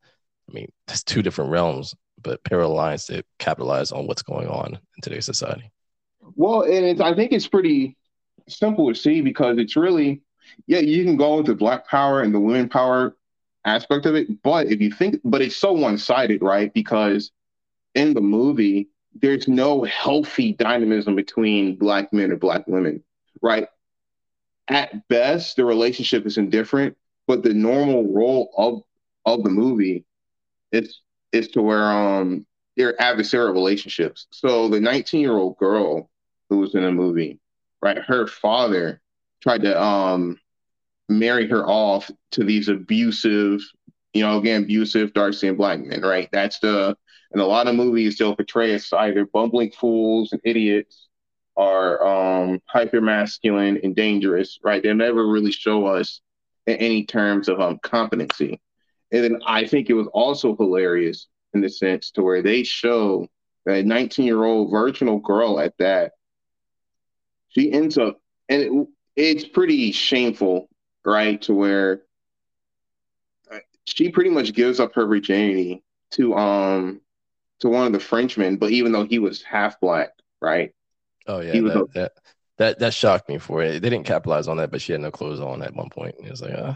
I 0.49 0.53
mean, 0.53 0.71
that's 0.87 1.03
two 1.03 1.21
different 1.21 1.51
realms, 1.51 1.93
but 2.21 2.43
parallel 2.43 2.75
lines 2.75 3.05
to 3.05 3.23
capitalize 3.37 3.91
on 3.91 4.07
what's 4.07 4.23
going 4.23 4.47
on 4.47 4.73
in 4.73 5.01
today's 5.01 5.25
society. 5.25 5.71
Well, 6.35 6.63
and 6.63 6.85
it's, 6.85 7.01
I 7.01 7.13
think 7.13 7.31
it's 7.31 7.47
pretty 7.47 7.95
simple 8.51 8.89
to 8.89 8.95
see 8.95 9.21
because 9.21 9.57
it's 9.59 9.75
really, 9.75 10.21
yeah, 10.67 10.79
you 10.79 11.03
can 11.05 11.17
go 11.17 11.39
into 11.39 11.55
black 11.55 11.87
power 11.87 12.21
and 12.21 12.33
the 12.33 12.39
women 12.39 12.69
power 12.69 13.15
aspect 13.65 14.05
of 14.05 14.15
it, 14.15 14.41
but 14.43 14.67
if 14.67 14.81
you 14.81 14.91
think, 14.91 15.21
but 15.25 15.41
it's 15.41 15.57
so 15.57 15.73
one 15.73 15.97
sided, 15.97 16.41
right? 16.41 16.73
Because 16.73 17.31
in 17.95 18.13
the 18.13 18.21
movie, 18.21 18.89
there's 19.15 19.47
no 19.47 19.83
healthy 19.83 20.53
dynamism 20.53 21.15
between 21.15 21.75
black 21.77 22.13
men 22.13 22.31
and 22.31 22.39
black 22.41 22.67
women, 22.67 23.03
right? 23.41 23.67
at 24.69 25.07
best 25.09 25.57
the 25.57 25.65
relationship 25.65 26.25
is 26.27 26.37
indifferent, 26.37 26.97
but 27.27 27.43
the 27.43 27.53
normal 27.53 28.11
role 28.13 28.51
of 28.57 28.83
of 29.25 29.43
the 29.43 29.49
movie 29.49 30.05
is 30.73 31.01
is 31.33 31.49
to 31.49 31.61
where 31.63 31.85
um 31.91 32.47
they're 32.77 32.97
adversarial 32.97 33.53
relationships. 33.53 34.27
So 34.31 34.69
the 34.69 34.81
19 34.81 35.21
year 35.21 35.33
old 35.33 35.57
girl 35.57 36.09
who 36.49 36.59
was 36.59 36.75
in 36.75 36.83
the 36.83 36.91
movie, 36.93 37.40
right, 37.81 37.97
her 37.97 38.27
father 38.27 39.01
tried 39.41 39.63
to 39.63 39.81
um 39.81 40.39
marry 41.09 41.47
her 41.47 41.65
off 41.65 42.09
to 42.31 42.43
these 42.43 42.69
abusive, 42.69 43.61
you 44.13 44.23
know, 44.23 44.37
again, 44.37 44.63
abusive 44.63 45.13
dark 45.13 45.33
skinned 45.33 45.57
black 45.57 45.79
men, 45.79 46.01
right? 46.01 46.29
That's 46.31 46.59
the 46.59 46.95
in 47.33 47.39
a 47.39 47.45
lot 47.45 47.67
of 47.67 47.75
movies 47.75 48.17
they'll 48.17 48.35
portray 48.35 48.75
us 48.75 48.91
either 48.91 49.25
bumbling 49.25 49.71
fools 49.71 50.31
and 50.31 50.41
idiots 50.43 51.07
or 51.55 52.05
um, 52.05 52.61
hyper 52.65 53.01
masculine 53.01 53.79
and 53.83 53.95
dangerous, 53.95 54.59
right? 54.63 54.81
They 54.83 54.93
never 54.93 55.27
really 55.27 55.51
show 55.51 55.85
us 55.85 56.21
in 56.67 56.75
any 56.77 57.05
terms 57.05 57.49
of 57.49 57.59
um, 57.59 57.79
competency. 57.81 58.59
And 59.11 59.23
then 59.23 59.41
I 59.45 59.65
think 59.65 59.89
it 59.89 59.93
was 59.93 60.07
also 60.13 60.55
hilarious 60.55 61.27
in 61.53 61.61
the 61.61 61.69
sense 61.69 62.11
to 62.11 62.23
where 62.23 62.41
they 62.41 62.63
show 62.63 63.27
a 63.67 63.83
19 63.83 64.25
year 64.25 64.43
old 64.43 64.71
virginal 64.71 65.19
girl 65.19 65.59
at 65.59 65.77
that. 65.77 66.13
She 67.51 67.71
ends 67.71 67.97
up, 67.97 68.19
and 68.49 68.61
it, 68.61 68.87
it's 69.15 69.45
pretty 69.45 69.91
shameful, 69.91 70.69
right? 71.05 71.41
To 71.43 71.53
where 71.53 72.01
uh, 73.51 73.59
she 73.85 74.09
pretty 74.09 74.29
much 74.29 74.53
gives 74.53 74.79
up 74.79 74.95
her 74.95 75.05
virginity 75.05 75.83
to 76.11 76.35
um 76.35 77.01
to 77.59 77.69
one 77.69 77.85
of 77.85 77.93
the 77.93 77.99
Frenchmen, 77.99 78.57
but 78.57 78.71
even 78.71 78.91
though 78.91 79.05
he 79.05 79.19
was 79.19 79.41
half 79.43 79.79
black, 79.79 80.09
right? 80.41 80.71
Oh 81.27 81.39
yeah, 81.39 81.61
that, 81.61 81.77
a, 81.77 81.85
that, 81.93 82.11
that 82.57 82.79
that 82.79 82.93
shocked 82.93 83.29
me 83.29 83.37
for 83.37 83.61
it. 83.61 83.81
They 83.81 83.89
didn't 83.89 84.05
capitalize 84.05 84.47
on 84.47 84.57
that, 84.57 84.71
but 84.71 84.81
she 84.81 84.91
had 84.91 85.01
no 85.01 85.11
clothes 85.11 85.39
on 85.39 85.61
at 85.61 85.75
one 85.75 85.89
point. 85.89 86.15
It 86.23 86.29
was 86.29 86.41
like, 86.41 86.53
uh, 86.53 86.75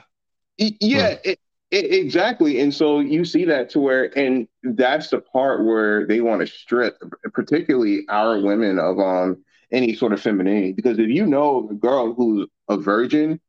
yeah, 0.58 1.16
it, 1.24 1.40
it, 1.72 1.94
exactly. 1.94 2.60
And 2.62 2.74
so 2.74 3.00
you 3.00 3.26
see 3.26 3.46
that 3.46 3.70
to 3.72 3.80
where, 3.80 4.18
and 4.18 4.48
that's 4.64 5.10
the 5.10 5.20
part 5.20 5.66
where 5.66 6.06
they 6.06 6.22
want 6.22 6.42
to 6.42 6.48
strip, 6.48 6.98
particularly 7.34 8.06
our 8.10 8.40
women, 8.40 8.80
of 8.80 9.00
um 9.00 9.44
any 9.76 9.94
sort 9.94 10.14
of 10.14 10.22
femininity. 10.22 10.72
Because 10.72 10.98
if 10.98 11.10
you 11.10 11.26
know 11.26 11.68
a 11.70 11.76
girl 11.76 12.14
who's 12.14 12.48
a 12.70 12.78
virgin, 12.78 13.40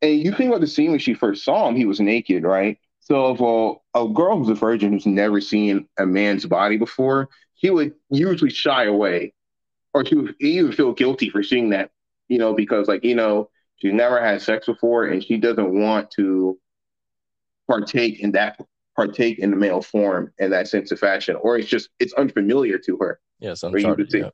and 0.00 0.20
you 0.20 0.32
think 0.32 0.48
about 0.48 0.60
the 0.60 0.66
scene 0.66 0.90
when 0.90 1.00
she 1.00 1.14
first 1.14 1.44
saw 1.44 1.68
him, 1.68 1.74
he 1.74 1.84
was 1.84 2.00
naked, 2.00 2.44
right? 2.44 2.78
So 3.00 3.32
if 3.32 3.40
a, 3.40 4.04
a 4.04 4.08
girl 4.08 4.38
who's 4.38 4.48
a 4.48 4.54
virgin 4.54 4.92
who's 4.92 5.06
never 5.06 5.40
seen 5.40 5.88
a 5.98 6.06
man's 6.06 6.46
body 6.46 6.76
before, 6.76 7.28
she 7.56 7.70
would 7.70 7.94
usually 8.10 8.50
shy 8.50 8.84
away, 8.84 9.34
or 9.94 10.04
she 10.04 10.14
would 10.14 10.34
even 10.40 10.72
feel 10.72 10.92
guilty 10.92 11.30
for 11.30 11.42
seeing 11.42 11.70
that, 11.70 11.90
you 12.28 12.38
know, 12.38 12.54
because 12.54 12.86
like 12.86 13.02
you 13.04 13.16
know 13.16 13.50
she's 13.76 13.92
never 13.92 14.22
had 14.22 14.40
sex 14.40 14.66
before 14.66 15.06
and 15.06 15.24
she 15.24 15.36
doesn't 15.36 15.72
want 15.72 16.10
to 16.12 16.58
partake 17.66 18.20
in 18.20 18.32
that 18.32 18.60
partake 18.94 19.38
in 19.38 19.50
the 19.50 19.56
male 19.56 19.80
form 19.82 20.32
in 20.38 20.50
that 20.50 20.68
sense 20.68 20.92
of 20.92 20.98
fashion, 20.98 21.36
or 21.36 21.58
it's 21.58 21.68
just 21.68 21.88
it's 21.98 22.12
unfamiliar 22.14 22.78
to 22.78 22.96
her. 22.98 23.20
Yes, 23.40 23.62
uncharted. 23.62 24.12
Yeah. 24.12 24.30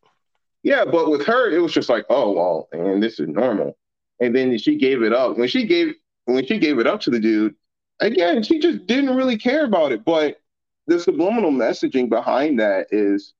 Yeah, 0.65 0.85
but 0.85 1.11
with 1.11 1.25
her, 1.27 1.51
it 1.51 1.61
was 1.61 1.73
just 1.73 1.89
like, 1.89 2.05
oh 2.11 2.33
well, 2.33 2.69
and 2.73 3.03
this 3.03 3.21
is 3.21 3.29
normal. 3.29 3.77
And 4.21 4.35
then 4.35 4.57
she 4.59 4.77
gave 4.77 5.03
it 5.03 5.13
up. 5.13 5.39
When 5.39 5.49
she 5.49 5.67
gave 5.67 5.95
when 6.25 6.45
she 6.47 6.59
gave 6.59 6.79
it 6.79 6.87
up 6.87 7.01
to 7.03 7.11
the 7.11 7.21
dude, 7.21 7.55
again, 8.01 8.43
she 8.43 8.59
just 8.59 8.87
didn't 8.87 9.15
really 9.15 9.39
care 9.39 9.65
about 9.65 9.93
it. 9.93 10.05
But 10.05 10.41
the 10.87 10.99
subliminal 10.99 11.53
messaging 11.53 12.09
behind 12.09 12.59
that 12.61 12.89
is 12.91 13.35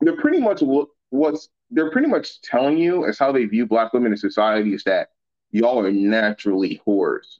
they're 0.00 0.16
pretty 0.16 0.40
much 0.40 0.62
what's 1.10 1.48
they're 1.70 1.90
pretty 1.90 2.08
much 2.08 2.40
telling 2.40 2.78
you 2.78 3.04
is 3.04 3.18
how 3.18 3.32
they 3.32 3.44
view 3.44 3.66
black 3.66 3.92
women 3.92 4.12
in 4.12 4.18
society 4.18 4.72
is 4.72 4.84
that 4.84 5.08
y'all 5.50 5.80
are 5.84 5.92
naturally 5.92 6.80
whores 6.86 7.38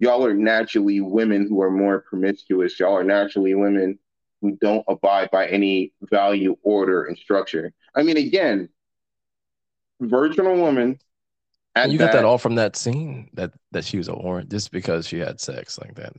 y'all 0.00 0.24
are 0.24 0.34
naturally 0.34 1.00
women 1.00 1.46
who 1.46 1.62
are 1.62 1.70
more 1.70 2.00
promiscuous. 2.00 2.80
Y'all 2.80 2.96
are 2.96 3.04
naturally 3.04 3.54
women 3.54 3.98
who 4.40 4.56
don't 4.60 4.84
abide 4.88 5.30
by 5.30 5.46
any 5.46 5.92
value, 6.02 6.56
order, 6.62 7.04
and 7.04 7.16
structure. 7.16 7.72
I 7.94 8.02
mean, 8.02 8.16
again, 8.16 8.68
virginal 10.00 10.56
woman. 10.56 10.98
You 11.76 11.98
that, 11.98 12.06
got 12.06 12.12
that 12.12 12.24
all 12.24 12.38
from 12.38 12.56
that 12.56 12.76
scene 12.76 13.30
that 13.34 13.52
that 13.70 13.84
she 13.84 13.96
was 13.96 14.08
a 14.08 14.12
whore 14.12 14.46
just 14.48 14.72
because 14.72 15.06
she 15.06 15.18
had 15.18 15.40
sex 15.40 15.78
like 15.78 15.94
that. 15.94 16.12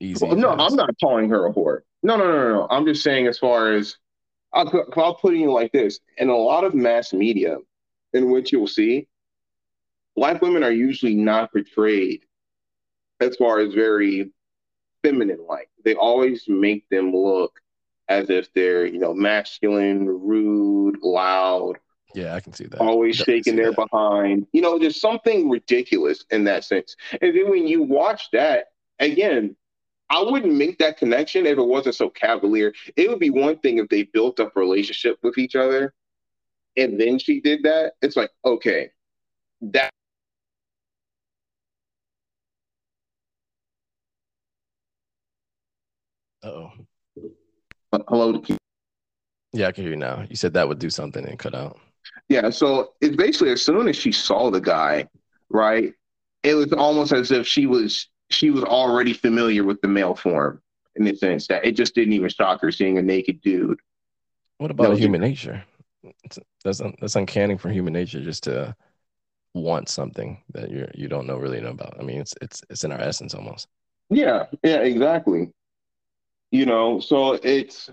Easy. 0.00 0.24
Well, 0.24 0.36
no, 0.36 0.50
I'm 0.50 0.76
not 0.76 0.90
calling 1.00 1.28
her 1.30 1.46
a 1.46 1.52
whore. 1.52 1.80
No, 2.02 2.16
no, 2.16 2.26
no, 2.26 2.32
no, 2.32 2.48
no. 2.50 2.66
I'm 2.70 2.86
just 2.86 3.02
saying 3.02 3.26
as 3.26 3.38
far 3.38 3.72
as 3.72 3.96
I'll, 4.52 4.70
I'll 4.96 5.14
put 5.14 5.34
it 5.34 5.48
like 5.48 5.72
this: 5.72 6.00
in 6.18 6.28
a 6.28 6.36
lot 6.36 6.64
of 6.64 6.74
mass 6.74 7.12
media, 7.12 7.56
in 8.12 8.30
which 8.30 8.52
you'll 8.52 8.66
see, 8.66 9.08
black 10.14 10.42
women 10.42 10.62
are 10.62 10.72
usually 10.72 11.14
not 11.14 11.52
portrayed 11.52 12.24
as 13.20 13.34
far 13.36 13.58
as 13.58 13.74
very 13.74 14.30
feminine 15.02 15.44
like. 15.48 15.70
They 15.84 15.94
always 15.94 16.44
make 16.48 16.88
them 16.90 17.14
look 17.14 17.58
as 18.08 18.30
if 18.30 18.52
they're, 18.54 18.86
you 18.86 18.98
know, 18.98 19.14
masculine, 19.14 20.06
rude, 20.06 20.98
loud. 21.02 21.74
Yeah, 22.14 22.34
I 22.34 22.40
can 22.40 22.52
see 22.52 22.64
that. 22.66 22.80
Always 22.80 23.16
shaking 23.16 23.56
their 23.56 23.72
that. 23.72 23.88
behind. 23.90 24.46
You 24.52 24.62
know, 24.62 24.78
there's 24.78 25.00
something 25.00 25.50
ridiculous 25.50 26.24
in 26.30 26.44
that 26.44 26.64
sense. 26.64 26.96
And 27.20 27.36
then 27.36 27.50
when 27.50 27.66
you 27.66 27.82
watch 27.82 28.30
that, 28.32 28.66
again, 28.98 29.54
I 30.10 30.22
wouldn't 30.22 30.54
make 30.54 30.78
that 30.78 30.96
connection 30.96 31.44
if 31.46 31.58
it 31.58 31.62
wasn't 31.62 31.96
so 31.96 32.08
cavalier. 32.08 32.72
It 32.96 33.10
would 33.10 33.18
be 33.18 33.30
one 33.30 33.58
thing 33.58 33.78
if 33.78 33.88
they 33.88 34.04
built 34.04 34.40
up 34.40 34.56
a 34.56 34.60
relationship 34.60 35.18
with 35.22 35.36
each 35.36 35.54
other 35.54 35.92
and 36.78 36.98
then 36.98 37.18
she 37.18 37.40
did 37.40 37.62
that. 37.64 37.94
It's 38.00 38.16
like, 38.16 38.30
okay, 38.44 38.90
that 39.60 39.90
oh. 46.42 46.70
Hello. 47.92 48.42
Yeah, 49.52 49.68
I 49.68 49.72
can 49.72 49.84
hear 49.84 49.92
you 49.92 49.96
now. 49.96 50.24
You 50.28 50.36
said 50.36 50.54
that 50.54 50.68
would 50.68 50.78
do 50.78 50.90
something 50.90 51.24
and 51.24 51.38
cut 51.38 51.54
out. 51.54 51.78
Yeah, 52.28 52.50
so 52.50 52.92
it's 53.00 53.16
basically 53.16 53.50
as 53.50 53.62
soon 53.62 53.88
as 53.88 53.96
she 53.96 54.12
saw 54.12 54.50
the 54.50 54.60
guy, 54.60 55.08
right? 55.48 55.92
It 56.42 56.54
was 56.54 56.72
almost 56.72 57.12
as 57.12 57.30
if 57.30 57.46
she 57.46 57.66
was 57.66 58.08
she 58.30 58.50
was 58.50 58.62
already 58.64 59.14
familiar 59.14 59.64
with 59.64 59.80
the 59.80 59.88
male 59.88 60.14
form 60.14 60.60
in 60.96 61.04
the 61.04 61.14
sense 61.16 61.46
that 61.46 61.64
it 61.64 61.72
just 61.72 61.94
didn't 61.94 62.12
even 62.12 62.28
shock 62.28 62.60
her 62.60 62.70
seeing 62.70 62.98
a 62.98 63.02
naked 63.02 63.40
dude. 63.40 63.80
What 64.58 64.70
about 64.70 64.98
human 64.98 65.20
nature? 65.20 65.64
It's, 66.24 66.38
that's 66.64 66.82
that's 67.00 67.16
uncanny 67.16 67.56
for 67.56 67.70
human 67.70 67.92
nature 67.92 68.20
just 68.22 68.44
to 68.44 68.74
want 69.54 69.88
something 69.88 70.42
that 70.52 70.70
you 70.70 70.88
you 70.94 71.08
don't 71.08 71.26
know 71.26 71.38
really 71.38 71.60
know 71.60 71.70
about. 71.70 71.96
I 71.98 72.02
mean, 72.02 72.20
it's 72.20 72.34
it's 72.42 72.62
it's 72.68 72.84
in 72.84 72.92
our 72.92 73.00
essence 73.00 73.34
almost. 73.34 73.68
Yeah, 74.10 74.46
yeah, 74.62 74.78
exactly. 74.78 75.50
You 76.50 76.66
know, 76.66 77.00
so 77.00 77.34
it's. 77.34 77.90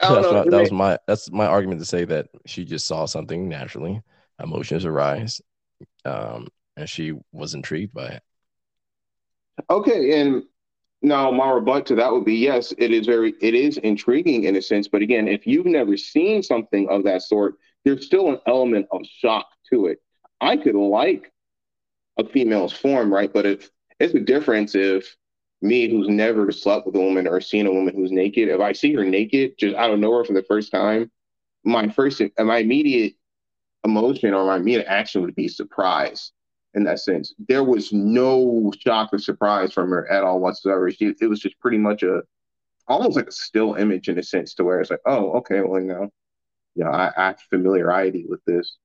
That's 0.00 0.26
what, 0.26 0.50
that 0.50 0.60
was 0.60 0.72
my 0.72 0.98
that's 1.06 1.30
my 1.30 1.46
argument 1.46 1.80
to 1.80 1.86
say 1.86 2.04
that 2.06 2.28
she 2.46 2.64
just 2.64 2.86
saw 2.86 3.04
something 3.04 3.48
naturally, 3.48 4.00
emotions 4.42 4.86
arise, 4.86 5.42
um, 6.06 6.48
and 6.76 6.88
she 6.88 7.12
was 7.32 7.54
intrigued 7.54 7.92
by 7.92 8.06
it. 8.06 8.22
Okay, 9.68 10.20
and 10.20 10.44
now 11.02 11.30
my 11.30 11.50
rebut 11.50 11.86
to 11.86 11.94
that 11.96 12.12
would 12.12 12.24
be 12.24 12.36
yes, 12.36 12.72
it 12.78 12.92
is 12.92 13.06
very 13.06 13.34
it 13.40 13.54
is 13.54 13.76
intriguing 13.78 14.44
in 14.44 14.56
a 14.56 14.62
sense, 14.62 14.88
but 14.88 15.02
again, 15.02 15.28
if 15.28 15.46
you've 15.46 15.66
never 15.66 15.96
seen 15.96 16.42
something 16.42 16.88
of 16.88 17.04
that 17.04 17.22
sort, 17.22 17.56
there's 17.84 18.06
still 18.06 18.30
an 18.30 18.38
element 18.46 18.86
of 18.92 19.02
shock 19.04 19.46
to 19.70 19.86
it. 19.86 19.98
I 20.40 20.56
could 20.56 20.74
like 20.74 21.30
a 22.18 22.24
female's 22.24 22.72
form, 22.72 23.12
right? 23.12 23.32
But 23.32 23.46
if 23.46 23.70
it's 23.98 24.14
a 24.14 24.20
difference 24.20 24.74
if 24.74 25.16
me 25.62 25.88
who's 25.88 26.08
never 26.08 26.50
slept 26.50 26.86
with 26.86 26.96
a 26.96 27.00
woman 27.00 27.26
or 27.26 27.40
seen 27.40 27.66
a 27.66 27.72
woman 27.72 27.94
who's 27.94 28.12
naked, 28.12 28.48
if 28.48 28.60
I 28.60 28.72
see 28.72 28.94
her 28.94 29.04
naked 29.04 29.58
just 29.58 29.76
out 29.76 29.90
of 29.90 29.98
nowhere 29.98 30.24
for 30.24 30.32
the 30.32 30.44
first 30.44 30.70
time, 30.70 31.10
my 31.64 31.88
first 31.88 32.22
my 32.38 32.58
immediate 32.58 33.14
emotion 33.84 34.34
or 34.34 34.46
my 34.46 34.56
immediate 34.56 34.86
action 34.86 35.22
would 35.22 35.34
be 35.34 35.48
surprise 35.48 36.32
in 36.74 36.84
that 36.84 37.00
sense. 37.00 37.34
There 37.48 37.64
was 37.64 37.92
no 37.92 38.72
shock 38.78 39.10
or 39.12 39.18
surprise 39.18 39.72
from 39.72 39.90
her 39.90 40.10
at 40.10 40.24
all 40.24 40.40
whatsoever. 40.40 40.90
She 40.90 41.14
it 41.20 41.26
was 41.26 41.40
just 41.40 41.58
pretty 41.60 41.78
much 41.78 42.02
a 42.02 42.22
almost 42.88 43.16
like 43.16 43.28
a 43.28 43.32
still 43.32 43.74
image 43.74 44.08
in 44.08 44.18
a 44.18 44.22
sense 44.22 44.54
to 44.54 44.64
where 44.64 44.80
it's 44.80 44.90
like, 44.90 45.00
oh, 45.06 45.32
okay, 45.32 45.60
well, 45.60 45.80
you 45.80 45.86
know, 45.86 46.08
you 46.74 46.84
know, 46.84 46.90
I, 46.90 47.12
I 47.16 47.26
have 47.28 47.40
familiarity 47.48 48.26
with 48.28 48.44
this. 48.46 48.76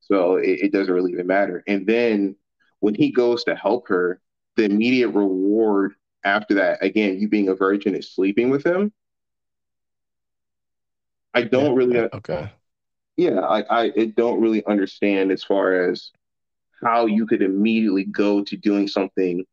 So 0.00 0.36
it, 0.36 0.60
it 0.62 0.72
doesn't 0.72 0.92
really 0.92 1.12
even 1.12 1.26
matter. 1.28 1.62
And 1.68 1.86
then 1.86 2.36
when 2.80 2.94
he 2.94 3.12
goes 3.12 3.44
to 3.44 3.54
help 3.54 3.88
her, 3.88 4.20
the 4.56 4.64
immediate 4.64 5.10
reward 5.10 5.94
after 6.24 6.54
that, 6.54 6.82
again, 6.82 7.18
you 7.18 7.28
being 7.28 7.48
a 7.48 7.54
virgin 7.54 7.94
is 7.94 8.12
sleeping 8.12 8.50
with 8.50 8.64
him. 8.64 8.92
I 11.34 11.42
don't 11.42 11.64
yeah, 11.64 11.72
really 11.72 11.98
okay. 11.98 12.50
Yeah, 13.16 13.40
I, 13.40 13.82
I 13.82 14.12
don't 14.16 14.40
really 14.40 14.64
understand 14.66 15.32
as 15.32 15.42
far 15.42 15.90
as 15.90 16.10
how 16.82 17.06
you 17.06 17.26
could 17.26 17.42
immediately 17.42 18.04
go 18.04 18.42
to 18.42 18.56
doing 18.56 18.88
something 18.88 19.44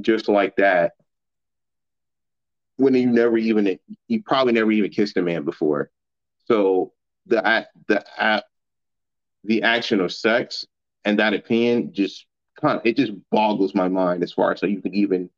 just 0.00 0.28
like 0.28 0.54
that 0.56 0.92
when 2.76 2.94
you 2.94 3.06
never 3.06 3.36
even 3.36 3.78
you 4.06 4.22
probably 4.22 4.52
never 4.52 4.70
even 4.70 4.90
kissed 4.90 5.16
a 5.16 5.22
man 5.22 5.44
before. 5.44 5.90
So 6.46 6.92
the 7.26 7.66
the 7.88 8.44
the 9.44 9.62
action 9.62 10.00
of 10.00 10.12
sex 10.12 10.66
and 11.04 11.18
that 11.18 11.34
opinion 11.34 11.92
just 11.92 12.26
kind 12.60 12.78
of, 12.78 12.86
it 12.86 12.96
just 12.96 13.12
boggles 13.30 13.74
my 13.74 13.88
mind 13.88 14.22
as 14.22 14.32
far 14.32 14.52
as 14.52 14.60
so 14.60 14.66
you 14.66 14.82
can 14.82 14.94
even 14.94 15.30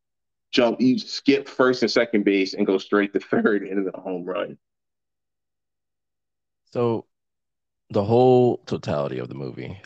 jump, 0.50 0.80
you 0.80 0.98
skip 0.98 1.48
first 1.48 1.82
and 1.82 1.90
second 1.90 2.24
base 2.24 2.54
and 2.54 2.66
go 2.66 2.78
straight 2.78 3.12
to 3.12 3.20
third 3.42 3.62
into 3.62 3.90
the 3.90 3.98
home 3.98 4.24
run. 4.24 4.58
So 6.72 7.06
the 7.90 8.04
whole 8.04 8.58
totality 8.66 9.18
of 9.18 9.28
the 9.28 9.34
movie 9.34 9.80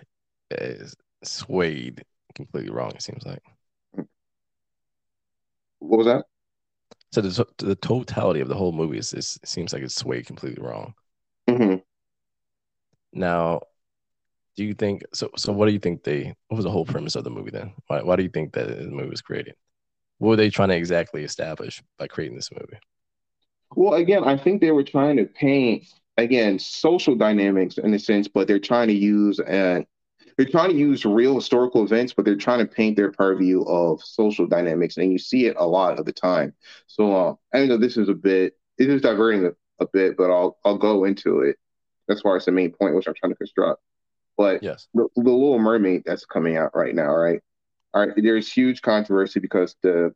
is 0.51 0.95
swayed 1.23 2.05
completely 2.35 2.71
wrong, 2.71 2.93
it 2.95 3.03
seems 3.03 3.25
like. 3.25 3.43
What 5.79 5.99
was 5.99 6.07
that? 6.07 6.25
So 7.13 7.21
the, 7.21 7.47
the 7.59 7.77
totality 7.77 8.41
of 8.41 8.49
the 8.49 8.55
whole 8.55 8.73
movie 8.73 8.99
is, 8.99 9.15
is 9.15 9.39
seems 9.45 9.73
like 9.73 9.83
it's 9.83 9.95
swayed 9.95 10.27
completely 10.27 10.63
wrong. 10.63 10.95
Mm-hmm. 11.49 11.77
Now, 13.13 13.61
do 14.57 14.65
you 14.65 14.75
think 14.75 15.03
so? 15.13 15.31
So, 15.37 15.53
what 15.53 15.67
do 15.67 15.73
you 15.73 15.79
think 15.79 16.03
they? 16.05 16.35
What 16.49 16.57
was 16.57 16.65
the 16.65 16.71
whole 16.71 16.85
premise 16.85 17.17
of 17.17 17.25
the 17.25 17.31
movie 17.31 17.51
then? 17.51 17.73
Why, 17.87 18.03
why 18.03 18.17
do 18.17 18.23
you 18.23 18.29
think 18.29 18.53
that 18.55 18.69
the 18.69 18.87
movie 18.87 19.11
was 19.11 19.23
created? 19.23 19.55
What 20.19 20.31
were 20.31 20.37
they 20.37 20.51
trying 20.51 20.71
to 20.71 20.77
exactly 20.77 21.25
establish 21.25 21.83
by 21.99 22.07
creating 22.09 22.37
this 22.37 22.51
movie? 22.53 22.79
Well, 23.77 23.95
again, 23.95 24.25
I 24.25 24.37
think 24.37 24.61
they 24.61 24.73
were 24.73 24.85
trying 24.85 25.17
to 25.17 25.25
paint 25.27 25.87
again 26.17 26.59
social 26.59 27.17
dynamics 27.17 27.79
in 27.79 27.93
a 27.95 27.99
sense, 27.99 28.29
but 28.29 28.47
they're 28.47 28.59
trying 28.61 28.89
to 28.89 28.95
use 28.95 29.41
and 29.41 29.87
they're 30.37 30.47
trying 30.47 30.71
to 30.71 30.77
use 30.77 31.05
real 31.05 31.35
historical 31.37 31.85
events, 31.85 32.13
but 32.15 32.25
they're 32.25 32.37
trying 32.37 32.59
to 32.61 32.67
paint 32.67 32.97
their 32.97 33.13
purview 33.13 33.63
of 33.65 34.03
social 34.03 34.47
dynamics, 34.47 34.97
and 34.97 35.13
you 35.13 35.19
see 35.19 35.47
it 35.47 35.57
a 35.59 35.67
lot 35.67 35.99
of 35.99 36.07
the 36.07 36.13
time. 36.13 36.55
So 36.87 37.13
uh, 37.15 37.35
I 37.55 37.67
know 37.67 37.77
this 37.77 37.97
is 37.97 38.09
a 38.09 38.15
bit 38.15 38.55
it 38.79 38.91
is 38.91 39.03
diverting 39.03 39.47
a, 39.47 39.53
a 39.85 39.89
bit, 39.93 40.17
but 40.17 40.31
I'll 40.31 40.59
I'll 40.65 40.79
go 40.79 41.05
into 41.05 41.41
it 41.43 41.57
That's 42.09 42.25
why 42.25 42.37
it's 42.37 42.47
the 42.47 42.53
main 42.53 42.73
point 42.73 42.95
which 42.97 43.07
I'm 43.09 43.15
trying 43.15 43.33
to 43.33 43.39
construct. 43.39 43.83
But 44.37 44.63
yes, 44.63 44.89
the, 44.95 45.09
the 45.17 45.23
Little 45.23 45.59
Mermaid 45.59 46.03
that's 46.07 46.27
coming 46.27 46.57
out 46.57 46.73
right 46.75 46.95
now, 46.95 47.15
right? 47.15 47.41
All 47.95 48.05
right, 48.05 48.13
there's 48.17 48.53
huge 48.53 48.83
controversy 48.83 49.39
because 49.39 49.77
the 49.83 50.13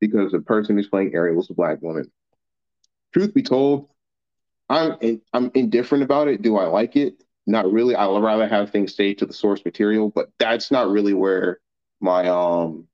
because 0.00 0.32
the 0.32 0.40
person 0.40 0.76
who's 0.76 0.88
playing 0.88 1.14
Ariel 1.14 1.36
was 1.36 1.50
a 1.50 1.54
black 1.54 1.82
woman. 1.82 2.10
Truth 3.12 3.34
be 3.34 3.42
told, 3.42 3.90
I'm 4.70 4.96
in, 5.02 5.20
I'm 5.34 5.50
indifferent 5.54 6.02
about 6.02 6.28
it. 6.28 6.40
Do 6.40 6.56
I 6.56 6.66
like 6.66 6.96
it? 6.96 7.22
Not 7.46 7.70
really. 7.70 7.94
I 7.94 8.06
would 8.06 8.22
rather 8.22 8.48
have 8.48 8.70
things 8.70 8.94
stay 8.94 9.12
to 9.14 9.26
the 9.26 9.34
source 9.34 9.62
material, 9.64 10.08
but 10.08 10.30
that's 10.38 10.70
not 10.70 10.88
really 10.88 11.12
where 11.12 11.60
my 12.00 12.26
um 12.28 12.86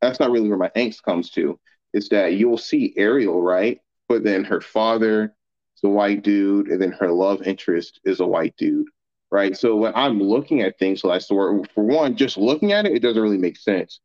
that's 0.00 0.20
not 0.20 0.30
really 0.30 0.48
where 0.48 0.58
my 0.58 0.70
angst 0.70 1.02
comes 1.02 1.30
to. 1.30 1.58
Is 1.92 2.08
that 2.08 2.34
you'll 2.34 2.58
see 2.58 2.94
Ariel, 2.96 3.42
right? 3.42 3.80
But 4.08 4.24
then 4.24 4.44
her 4.44 4.60
father 4.62 5.34
is 5.76 5.84
a 5.84 5.88
white 5.88 6.22
dude, 6.22 6.68
and 6.68 6.80
then 6.80 6.92
her 6.92 7.10
love 7.10 7.42
interest 7.42 8.00
is 8.04 8.20
a 8.20 8.26
white 8.26 8.54
dude, 8.56 8.88
right? 9.34 9.56
So 9.56 9.74
when 9.74 9.92
I'm 9.96 10.20
looking 10.22 10.62
at 10.62 10.78
things 10.78 11.02
like 11.02 11.20
so, 11.20 11.64
for 11.74 11.82
one, 11.82 12.16
just 12.16 12.36
looking 12.38 12.70
at 12.70 12.86
it, 12.86 12.92
it 12.92 13.00
doesn't 13.00 13.20
really 13.20 13.36
make 13.36 13.56
sense. 13.56 13.98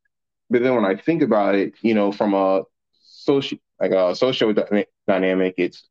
But 0.50 0.64
then 0.64 0.74
when 0.74 0.86
I 0.86 0.96
think 0.96 1.22
about 1.22 1.54
it, 1.54 1.76
you 1.84 1.94
know, 1.94 2.12
from 2.12 2.34
a 2.34 2.64
social 3.04 3.60
like 3.80 3.92
a 3.92 4.16
social 4.16 4.52
dynamic, 5.08 5.54
it's 5.58 5.88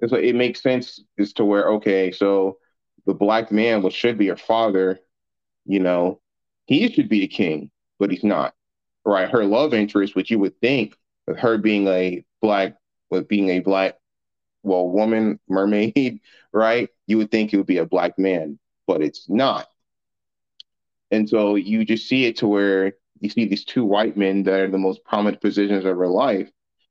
it's 0.00 0.10
like 0.10 0.24
it 0.24 0.34
makes 0.34 0.62
sense 0.62 1.00
as 1.18 1.34
to 1.34 1.44
where 1.44 1.68
okay, 1.72 2.12
so 2.12 2.56
the 3.04 3.12
black 3.12 3.52
man, 3.52 3.82
which 3.82 3.92
should 3.94 4.16
be 4.16 4.24
your 4.24 4.38
father, 4.38 4.98
you 5.66 5.78
know, 5.78 6.22
he 6.64 6.90
should 6.90 7.10
be 7.10 7.20
the 7.20 7.28
king, 7.28 7.70
but 7.98 8.10
he's 8.10 8.24
not. 8.24 8.54
Right. 9.04 9.28
Her 9.28 9.44
love 9.44 9.74
interest, 9.74 10.16
which 10.16 10.30
you 10.30 10.38
would 10.38 10.58
think 10.62 10.96
of 11.28 11.38
her 11.38 11.58
being 11.58 11.88
a 11.88 12.24
black, 12.40 12.76
with 13.10 13.28
being 13.28 13.50
a 13.50 13.58
black, 13.58 13.96
well, 14.62 14.88
woman, 14.88 15.40
mermaid, 15.48 16.20
right? 16.54 16.88
You 17.06 17.18
would 17.18 17.30
think 17.30 17.52
it 17.52 17.58
would 17.58 17.66
be 17.66 17.78
a 17.78 17.84
black 17.84 18.18
man, 18.18 18.58
but 18.92 19.00
it's 19.00 19.26
not. 19.30 19.68
And 21.10 21.26
so 21.26 21.54
you 21.54 21.82
just 21.86 22.06
see 22.06 22.26
it 22.26 22.36
to 22.38 22.46
where 22.46 22.92
you 23.20 23.30
see 23.30 23.46
these 23.46 23.64
two 23.64 23.86
white 23.86 24.18
men 24.18 24.42
that 24.42 24.60
are 24.60 24.70
the 24.70 24.76
most 24.76 25.02
prominent 25.02 25.40
positions 25.40 25.86
of 25.86 25.96
her 25.96 26.08
life. 26.08 26.50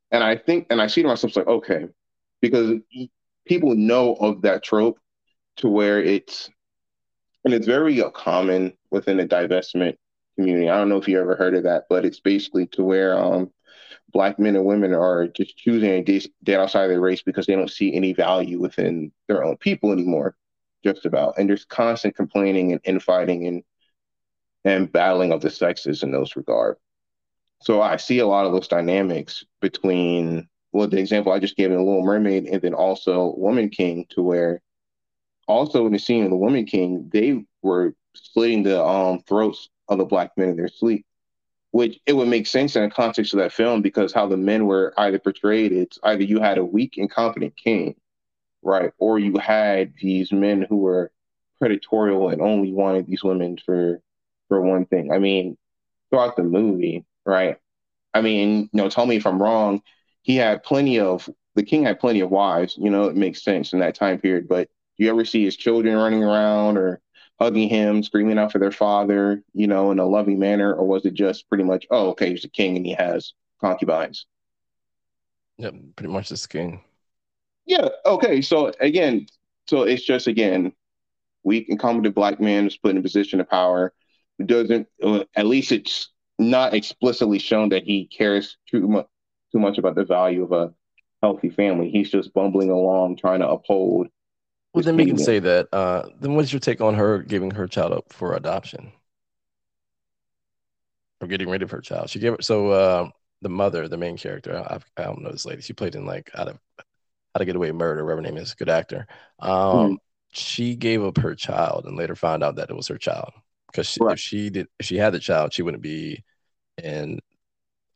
And 0.09 0.23
I 0.23 0.35
think, 0.35 0.65
and 0.71 0.81
I 0.81 0.87
see 0.87 1.03
to 1.03 1.07
myself 1.07 1.35
like, 1.35 1.45
okay, 1.45 1.85
because 2.41 2.79
people 3.45 3.75
know 3.75 4.15
of 4.15 4.41
that 4.41 4.63
trope 4.63 4.97
to 5.57 5.69
where 5.69 6.01
it's 6.01 6.49
and 7.45 7.53
it's 7.53 7.67
very 7.67 8.01
uh, 8.01 8.09
common 8.09 8.73
within 8.89 9.17
the 9.17 9.27
divestment 9.27 9.97
community. 10.37 10.69
I 10.69 10.77
don't 10.77 10.89
know 10.89 10.97
if 10.97 11.07
you 11.07 11.19
ever 11.19 11.35
heard 11.35 11.55
of 11.55 11.63
that, 11.63 11.83
but 11.87 12.03
it's 12.03 12.19
basically 12.19 12.65
to 12.67 12.83
where 12.83 13.15
um, 13.15 13.51
black 14.11 14.39
men 14.39 14.55
and 14.55 14.65
women 14.65 14.93
are 14.93 15.27
just 15.27 15.55
choosing 15.55 15.89
a 15.89 16.03
date, 16.03 16.31
outside 16.49 16.83
of 16.83 16.89
their 16.89 16.99
race 16.99 17.21
because 17.21 17.45
they 17.45 17.55
don't 17.55 17.69
see 17.69 17.93
any 17.93 18.13
value 18.13 18.59
within 18.59 19.11
their 19.27 19.43
own 19.43 19.57
people 19.57 19.91
anymore, 19.91 20.35
just 20.83 21.05
about. 21.05 21.37
And 21.37 21.49
there's 21.49 21.65
constant 21.65 22.15
complaining 22.15 22.71
and 22.71 22.81
infighting 22.83 23.47
and 23.47 23.63
and 24.63 24.91
battling 24.91 25.31
of 25.31 25.41
the 25.41 25.49
sexes 25.49 26.03
in 26.03 26.11
those 26.11 26.35
regard. 26.35 26.77
So 27.61 27.81
I 27.81 27.97
see 27.97 28.19
a 28.19 28.27
lot 28.27 28.45
of 28.45 28.53
those 28.53 28.67
dynamics 28.67 29.43
between 29.59 30.47
well, 30.71 30.87
the 30.87 30.99
example 30.99 31.31
I 31.31 31.39
just 31.39 31.57
gave 31.57 31.71
in 31.71 31.77
Little 31.77 32.03
Mermaid 32.03 32.45
and 32.45 32.61
then 32.61 32.73
also 32.73 33.35
Woman 33.37 33.69
King 33.69 34.05
to 34.11 34.21
where 34.21 34.61
also 35.47 35.85
in 35.85 35.93
the 35.93 35.99
scene 35.99 36.23
of 36.23 36.29
the 36.29 36.37
Woman 36.37 36.65
King, 36.65 37.09
they 37.11 37.43
were 37.61 37.93
slitting 38.13 38.63
the 38.63 38.83
um, 38.83 39.19
throats 39.27 39.69
of 39.89 39.97
the 39.97 40.05
black 40.05 40.31
men 40.37 40.49
in 40.49 40.55
their 40.55 40.69
sleep, 40.69 41.05
which 41.71 41.99
it 42.05 42.13
would 42.13 42.27
make 42.27 42.47
sense 42.47 42.75
in 42.75 42.83
the 42.83 42.89
context 42.89 43.33
of 43.33 43.39
that 43.39 43.51
film 43.51 43.81
because 43.81 44.13
how 44.13 44.27
the 44.27 44.37
men 44.37 44.65
were 44.65 44.93
either 44.97 45.19
portrayed, 45.19 45.73
it's 45.73 45.99
either 46.03 46.23
you 46.23 46.39
had 46.39 46.57
a 46.57 46.65
weak, 46.65 46.97
incompetent 46.97 47.55
king, 47.57 47.95
right, 48.63 48.91
or 48.97 49.19
you 49.19 49.37
had 49.37 49.93
these 50.01 50.31
men 50.31 50.65
who 50.67 50.77
were 50.77 51.11
predatory 51.59 52.13
and 52.33 52.41
only 52.41 52.71
wanted 52.73 53.07
these 53.07 53.23
women 53.23 53.57
for 53.63 54.01
for 54.47 54.61
one 54.61 54.85
thing. 54.85 55.11
I 55.11 55.19
mean, 55.19 55.57
throughout 56.09 56.35
the 56.35 56.43
movie, 56.43 57.05
right? 57.25 57.57
I 58.13 58.21
mean, 58.21 58.69
you 58.73 58.77
know, 58.77 58.89
tell 58.89 59.05
me 59.05 59.15
if 59.15 59.25
I'm 59.25 59.41
wrong. 59.41 59.81
He 60.23 60.35
had 60.35 60.63
plenty 60.63 60.99
of 60.99 61.29
the 61.55 61.63
king 61.63 61.83
had 61.83 61.99
plenty 61.99 62.19
of 62.21 62.29
wives. 62.29 62.75
You 62.77 62.89
know, 62.89 63.05
it 63.05 63.15
makes 63.15 63.43
sense 63.43 63.73
in 63.73 63.79
that 63.79 63.95
time 63.95 64.19
period, 64.19 64.47
but 64.47 64.69
do 64.97 65.05
you 65.05 65.09
ever 65.09 65.25
see 65.25 65.43
his 65.43 65.55
children 65.57 65.95
running 65.97 66.23
around 66.23 66.77
or 66.77 67.01
hugging 67.39 67.69
him, 67.69 68.03
screaming 68.03 68.37
out 68.37 68.51
for 68.51 68.59
their 68.59 68.71
father, 68.71 69.43
you 69.53 69.65
know, 69.67 69.91
in 69.91 69.99
a 69.99 70.05
loving 70.05 70.37
manner, 70.37 70.73
or 70.73 70.85
was 70.85 71.05
it 71.05 71.13
just 71.15 71.49
pretty 71.49 71.63
much, 71.63 71.87
oh, 71.89 72.09
okay, 72.09 72.29
he's 72.29 72.45
a 72.45 72.49
king 72.49 72.77
and 72.77 72.85
he 72.85 72.93
has 72.93 73.33
concubines? 73.59 74.27
Yeah, 75.57 75.71
pretty 75.95 76.13
much 76.13 76.29
the 76.29 76.47
king. 76.47 76.83
Yeah. 77.71 77.87
Okay. 78.05 78.41
So 78.41 78.73
again, 78.81 79.27
so 79.69 79.83
it's 79.83 80.03
just 80.03 80.27
again, 80.27 80.73
weak, 81.45 81.69
incompetent 81.69 82.13
black 82.13 82.41
man 82.41 82.67
is 82.67 82.75
put 82.75 82.91
in 82.91 82.97
a 82.97 83.01
position 83.01 83.39
of 83.39 83.49
power. 83.49 83.93
Doesn't 84.45 84.87
uh, 85.01 85.23
at 85.37 85.45
least 85.45 85.71
it's 85.71 86.09
not 86.37 86.73
explicitly 86.73 87.39
shown 87.39 87.69
that 87.69 87.83
he 87.83 88.07
cares 88.07 88.57
too 88.69 88.89
much 88.89 89.07
too 89.53 89.59
much 89.59 89.77
about 89.77 89.95
the 89.95 90.03
value 90.03 90.43
of 90.43 90.51
a 90.51 90.73
healthy 91.21 91.49
family. 91.49 91.89
He's 91.89 92.11
just 92.11 92.33
bumbling 92.33 92.71
along 92.71 93.15
trying 93.15 93.39
to 93.39 93.47
uphold 93.47 94.09
well, 94.73 94.83
then 94.83 94.97
we 94.97 95.05
can 95.05 95.17
say 95.17 95.39
that. 95.39 95.67
Uh, 95.73 96.07
then 96.19 96.35
what's 96.35 96.51
your 96.51 96.59
take 96.59 96.81
on 96.81 96.95
her 96.95 97.19
giving 97.19 97.51
her 97.51 97.67
child 97.67 97.93
up 97.93 98.11
for 98.11 98.35
adoption? 98.35 98.91
Or 101.21 101.27
getting 101.27 101.49
rid 101.49 101.61
of 101.61 101.71
her 101.71 101.81
child? 101.81 102.09
She 102.09 102.19
gave 102.19 102.33
it. 102.33 102.43
So 102.43 102.69
uh, 102.69 103.09
the 103.41 103.49
mother, 103.49 103.87
the 103.87 103.97
main 103.97 104.17
character, 104.17 104.57
I, 104.57 104.79
I, 104.97 105.03
don't 105.03 105.21
know 105.21 105.31
this 105.31 105.45
lady. 105.45 105.61
She 105.61 105.73
played 105.73 105.95
in 105.95 106.05
like 106.05 106.31
out 106.35 106.47
of 106.47 106.59
How 107.33 107.39
to 107.39 107.45
Get 107.45 107.55
Away 107.55 107.71
with 107.71 107.79
Murder, 107.79 108.03
whatever 108.03 108.21
name 108.21 108.37
is, 108.37 108.53
good 108.53 108.69
actor. 108.69 109.07
Um, 109.39 109.51
mm-hmm. 109.51 109.93
She 110.33 110.75
gave 110.75 111.03
up 111.03 111.17
her 111.17 111.35
child 111.35 111.85
and 111.85 111.97
later 111.97 112.15
found 112.15 112.43
out 112.43 112.55
that 112.55 112.69
it 112.69 112.75
was 112.75 112.87
her 112.87 112.97
child 112.97 113.31
because 113.67 113.97
right. 113.99 114.13
if 114.13 114.19
she 114.19 114.49
did, 114.49 114.67
if 114.79 114.85
she 114.85 114.97
had 114.97 115.13
the 115.13 115.19
child, 115.19 115.53
she 115.53 115.61
wouldn't 115.61 115.83
be, 115.83 116.23
and 116.81 117.21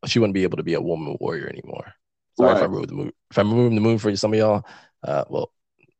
she 0.05 0.19
wouldn't 0.19 0.33
be 0.33 0.43
able 0.43 0.57
to 0.57 0.63
be 0.63 0.73
a 0.73 0.81
woman 0.81 1.17
warrior 1.19 1.47
anymore. 1.47 1.93
Sorry 2.37 2.53
right. 2.53 2.57
if 2.57 2.63
I 2.63 2.67
moved 2.67 2.89
the 2.89 2.95
moon. 2.95 3.11
If 3.31 3.39
I 3.39 3.43
moved 3.43 3.75
the 3.75 3.81
moon 3.81 3.97
for 3.97 4.13
some 4.15 4.33
of 4.33 4.39
y'all, 4.39 4.65
uh, 5.03 5.23
well, 5.29 5.51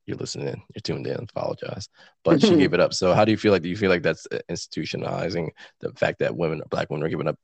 you're 0.05 0.17
listening, 0.17 0.61
you're 0.73 0.81
tuned 0.83 1.07
in. 1.07 1.15
Apologize, 1.15 1.89
but 2.23 2.41
she 2.41 2.55
gave 2.55 2.73
it 2.73 2.79
up. 2.79 2.93
So, 2.93 3.13
how 3.13 3.25
do 3.25 3.31
you 3.31 3.37
feel 3.37 3.51
like? 3.51 3.61
Do 3.61 3.69
you 3.69 3.77
feel 3.77 3.89
like 3.89 4.03
that's 4.03 4.27
institutionalizing 4.49 5.49
the 5.79 5.91
fact 5.93 6.19
that 6.19 6.35
women, 6.35 6.61
black 6.69 6.89
women, 6.89 7.05
are 7.05 7.09
giving 7.09 7.27
up 7.27 7.39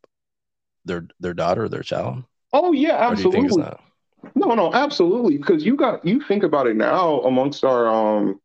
their 0.86 1.08
their 1.19 1.34
daughter 1.34 1.63
or 1.63 1.69
their 1.69 1.84
child? 1.84 2.23
Oh 2.54 2.73
yeah, 2.73 3.10
absolutely. 3.10 3.63
No, 4.36 4.53
no, 4.55 4.73
absolutely. 4.73 5.38
Because 5.38 5.65
you 5.65 5.75
got 5.75 6.05
you 6.05 6.21
think 6.21 6.43
about 6.43 6.67
it 6.67 6.75
now 6.75 7.21
amongst 7.21 7.63
our 7.63 7.88
um 7.88 8.39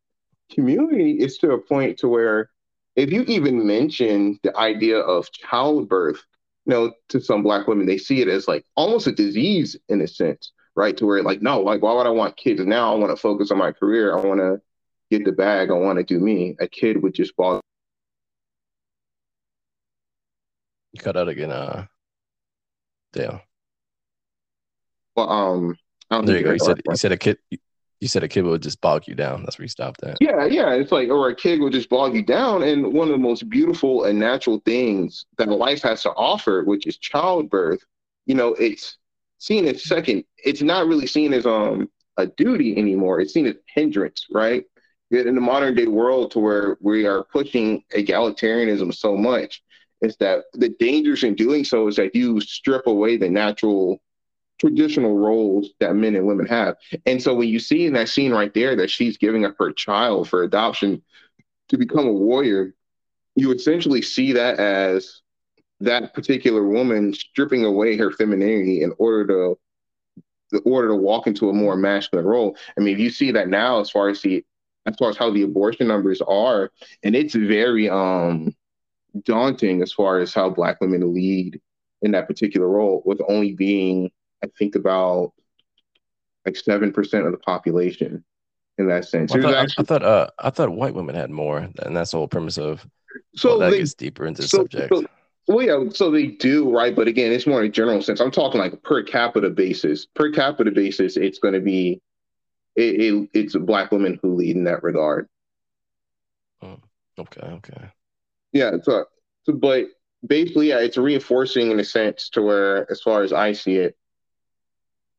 community, 0.51 1.17
it's 1.19 1.37
to 1.39 1.51
a 1.51 1.57
point 1.57 1.99
to 1.99 2.07
where 2.07 2.49
if 2.95 3.11
you 3.11 3.23
even 3.23 3.65
mention 3.65 4.39
the 4.43 4.55
idea 4.57 4.97
of 4.97 5.31
childbirth, 5.31 6.23
you 6.65 6.71
know, 6.73 6.93
to 7.09 7.21
some 7.21 7.43
black 7.43 7.67
women, 7.67 7.85
they 7.85 7.97
see 7.97 8.21
it 8.21 8.27
as 8.27 8.47
like 8.47 8.65
almost 8.75 9.07
a 9.07 9.11
disease 9.11 9.75
in 9.89 10.01
a 10.01 10.07
sense 10.07 10.51
right? 10.77 10.95
To 10.97 11.07
where 11.07 11.23
like, 11.23 11.41
no, 11.41 11.59
like, 11.59 11.81
why 11.81 11.91
would 11.93 12.05
I 12.05 12.11
want 12.11 12.37
kids? 12.37 12.61
Now 12.63 12.93
I 12.93 12.97
want 12.97 13.09
to 13.09 13.21
focus 13.21 13.51
on 13.51 13.57
my 13.57 13.71
career. 13.71 14.15
I 14.15 14.23
want 14.23 14.39
to 14.39 14.61
get 15.09 15.25
the 15.25 15.31
bag. 15.31 15.71
I 15.71 15.73
want 15.73 15.97
to 15.97 16.03
do 16.03 16.19
me. 16.19 16.55
A 16.61 16.67
kid 16.67 17.01
would 17.01 17.15
just 17.15 17.35
ball. 17.35 17.59
You 20.93 21.01
cut 21.01 21.17
out 21.17 21.27
again, 21.27 21.51
uh, 21.51 21.87
Dale. 23.11 23.41
Well, 25.17 25.29
um, 25.29 26.25
there 26.25 26.37
you 26.37 26.43
go. 26.43 26.51
You 26.53 26.59
said 26.59 26.81
you 26.87 26.95
said 26.95 27.11
a 27.11 27.17
kid. 27.17 27.39
You 27.99 28.07
said 28.07 28.23
a 28.23 28.27
kid 28.27 28.43
would 28.43 28.61
just 28.61 28.79
bog 28.79 29.07
you 29.07 29.15
down. 29.15 29.41
That's 29.41 29.57
where 29.57 29.63
you 29.63 29.69
stopped 29.69 30.03
at. 30.03 30.19
Yeah, 30.21 30.45
yeah. 30.45 30.73
It's 30.73 30.91
like, 30.91 31.09
or 31.09 31.29
a 31.29 31.35
kid 31.35 31.59
would 31.61 31.73
just 31.73 31.89
bog 31.89 32.13
you 32.13 32.23
down. 32.23 32.61
And 32.61 32.93
one 32.93 33.07
of 33.07 33.13
the 33.13 33.17
most 33.17 33.49
beautiful 33.49 34.03
and 34.03 34.19
natural 34.19 34.61
things 34.65 35.25
that 35.39 35.49
life 35.49 35.81
has 35.81 36.03
to 36.03 36.11
offer, 36.11 36.63
which 36.63 36.85
is 36.85 36.97
childbirth, 36.97 37.79
you 38.27 38.35
know, 38.35 38.49
it's 38.53 38.99
seen 39.39 39.65
as 39.65 39.83
second. 39.83 40.23
It's 40.37 40.61
not 40.61 40.85
really 40.85 41.07
seen 41.07 41.33
as 41.33 41.47
um 41.47 41.89
a 42.17 42.27
duty 42.27 42.77
anymore. 42.77 43.19
It's 43.19 43.33
seen 43.33 43.47
as 43.47 43.55
hindrance, 43.73 44.27
right? 44.31 44.63
In 45.09 45.33
the 45.33 45.41
modern 45.41 45.73
day 45.73 45.87
world, 45.87 46.31
to 46.31 46.39
where 46.39 46.77
we 46.81 47.07
are 47.07 47.23
pushing 47.23 47.83
egalitarianism 47.95 48.93
so 48.93 49.17
much, 49.17 49.63
is 50.01 50.15
that 50.17 50.43
the 50.53 50.69
dangers 50.77 51.23
in 51.23 51.33
doing 51.33 51.63
so 51.63 51.87
is 51.87 51.95
that 51.95 52.13
you 52.13 52.39
strip 52.41 52.85
away 52.85 53.17
the 53.17 53.29
natural 53.29 53.99
traditional 54.59 55.17
roles 55.17 55.69
that 55.79 55.95
men 55.95 56.15
and 56.15 56.25
women 56.25 56.45
have. 56.47 56.75
And 57.05 57.21
so 57.21 57.35
when 57.35 57.49
you 57.49 57.59
see 57.59 57.85
in 57.85 57.93
that 57.93 58.09
scene 58.09 58.31
right 58.31 58.53
there 58.53 58.75
that 58.75 58.89
she's 58.89 59.17
giving 59.17 59.45
up 59.45 59.55
her 59.59 59.71
child 59.71 60.29
for 60.29 60.43
adoption 60.43 61.01
to 61.69 61.77
become 61.77 62.07
a 62.07 62.13
warrior, 62.13 62.73
you 63.35 63.53
essentially 63.53 64.01
see 64.01 64.33
that 64.33 64.59
as 64.59 65.21
that 65.79 66.13
particular 66.13 66.65
woman 66.67 67.13
stripping 67.13 67.63
away 67.63 67.97
her 67.97 68.11
femininity 68.11 68.81
in 68.81 68.93
order 68.97 69.27
to 69.27 69.59
in 70.53 70.61
order 70.65 70.87
to 70.87 70.95
walk 70.95 71.27
into 71.27 71.49
a 71.49 71.53
more 71.53 71.75
masculine 71.75 72.25
role. 72.25 72.55
I 72.77 72.81
mean, 72.81 72.97
you 72.97 73.09
see 73.09 73.31
that 73.31 73.49
now 73.49 73.81
as 73.81 73.89
far 73.89 74.09
as 74.09 74.21
the 74.21 74.45
as 74.85 74.95
far 74.97 75.09
as 75.09 75.17
how 75.17 75.29
the 75.31 75.43
abortion 75.43 75.87
numbers 75.87 76.21
are, 76.21 76.71
and 77.03 77.15
it's 77.15 77.35
very 77.35 77.89
um 77.89 78.55
daunting 79.23 79.81
as 79.81 79.91
far 79.91 80.19
as 80.19 80.33
how 80.33 80.49
black 80.49 80.79
women 80.81 81.13
lead 81.13 81.59
in 82.01 82.11
that 82.11 82.27
particular 82.27 82.67
role, 82.67 83.01
with 83.05 83.19
only 83.27 83.53
being, 83.53 84.09
I 84.43 84.47
think, 84.57 84.75
about 84.75 85.33
like 86.45 86.55
seven 86.55 86.91
percent 86.91 87.25
of 87.25 87.31
the 87.31 87.39
population 87.39 88.23
in 88.77 88.87
that 88.87 89.05
sense. 89.05 89.33
Well, 89.33 89.45
I, 89.45 89.51
thought, 89.51 89.55
actually, 89.55 89.83
I, 89.83 89.85
thought, 89.85 90.03
uh, 90.03 90.27
I 90.39 90.49
thought 90.49 90.69
white 90.69 90.93
women 90.93 91.15
had 91.15 91.29
more, 91.29 91.57
and 91.57 91.95
that's 91.95 92.11
the 92.11 92.17
whole 92.17 92.27
premise 92.27 92.57
of. 92.57 92.85
So 93.35 93.49
well, 93.49 93.59
that 93.59 93.71
they, 93.71 93.79
gets 93.79 93.93
deeper 93.93 94.25
into 94.25 94.43
the 94.43 94.47
so, 94.47 94.57
subject. 94.59 94.93
So, 94.93 95.05
well, 95.47 95.65
yeah, 95.65 95.89
so 95.91 96.11
they 96.11 96.27
do, 96.27 96.69
right? 96.69 96.95
But 96.95 97.07
again, 97.07 97.31
it's 97.31 97.47
more 97.47 97.61
in 97.61 97.67
a 97.67 97.71
general 97.71 98.01
sense. 98.01 98.19
I'm 98.19 98.31
talking 98.31 98.59
like 98.59 98.83
per 98.83 99.01
capita 99.03 99.49
basis. 99.49 100.05
Per 100.05 100.31
capita 100.31 100.71
basis, 100.71 101.15
it's 101.15 101.39
going 101.39 101.53
to 101.53 101.61
be, 101.61 102.01
it, 102.75 103.01
it, 103.01 103.29
it's 103.33 103.55
black 103.55 103.91
women 103.91 104.19
who 104.21 104.35
lead 104.35 104.57
in 104.57 104.65
that 104.65 104.83
regard. 104.83 105.27
Oh, 106.61 106.77
okay, 107.17 107.47
okay. 107.47 107.91
Yeah, 108.51 108.71
so, 108.83 109.05
so 109.43 109.53
but 109.53 109.85
basically, 110.25 110.69
yeah, 110.69 110.79
it's 110.79 110.97
reinforcing 110.97 111.71
in 111.71 111.79
a 111.79 111.83
sense 111.83 112.29
to 112.31 112.41
where, 112.41 112.91
as 112.91 113.01
far 113.01 113.23
as 113.23 113.31
I 113.31 113.53
see 113.53 113.77
it, 113.77 113.95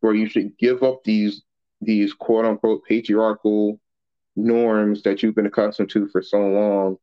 where 0.01 0.15
you 0.15 0.29
should 0.29 0.57
give 0.59 0.83
up 0.83 1.05
these 1.05 1.43
these 1.81 2.13
quote 2.13 2.45
unquote 2.45 2.85
patriarchal 2.85 3.81
norms 4.37 5.03
that 5.03 5.23
you've 5.23 5.35
been 5.35 5.47
accustomed 5.47 5.91
to 5.91 6.09
for 6.09 6.23
so 6.23 6.39
long, 6.39 6.97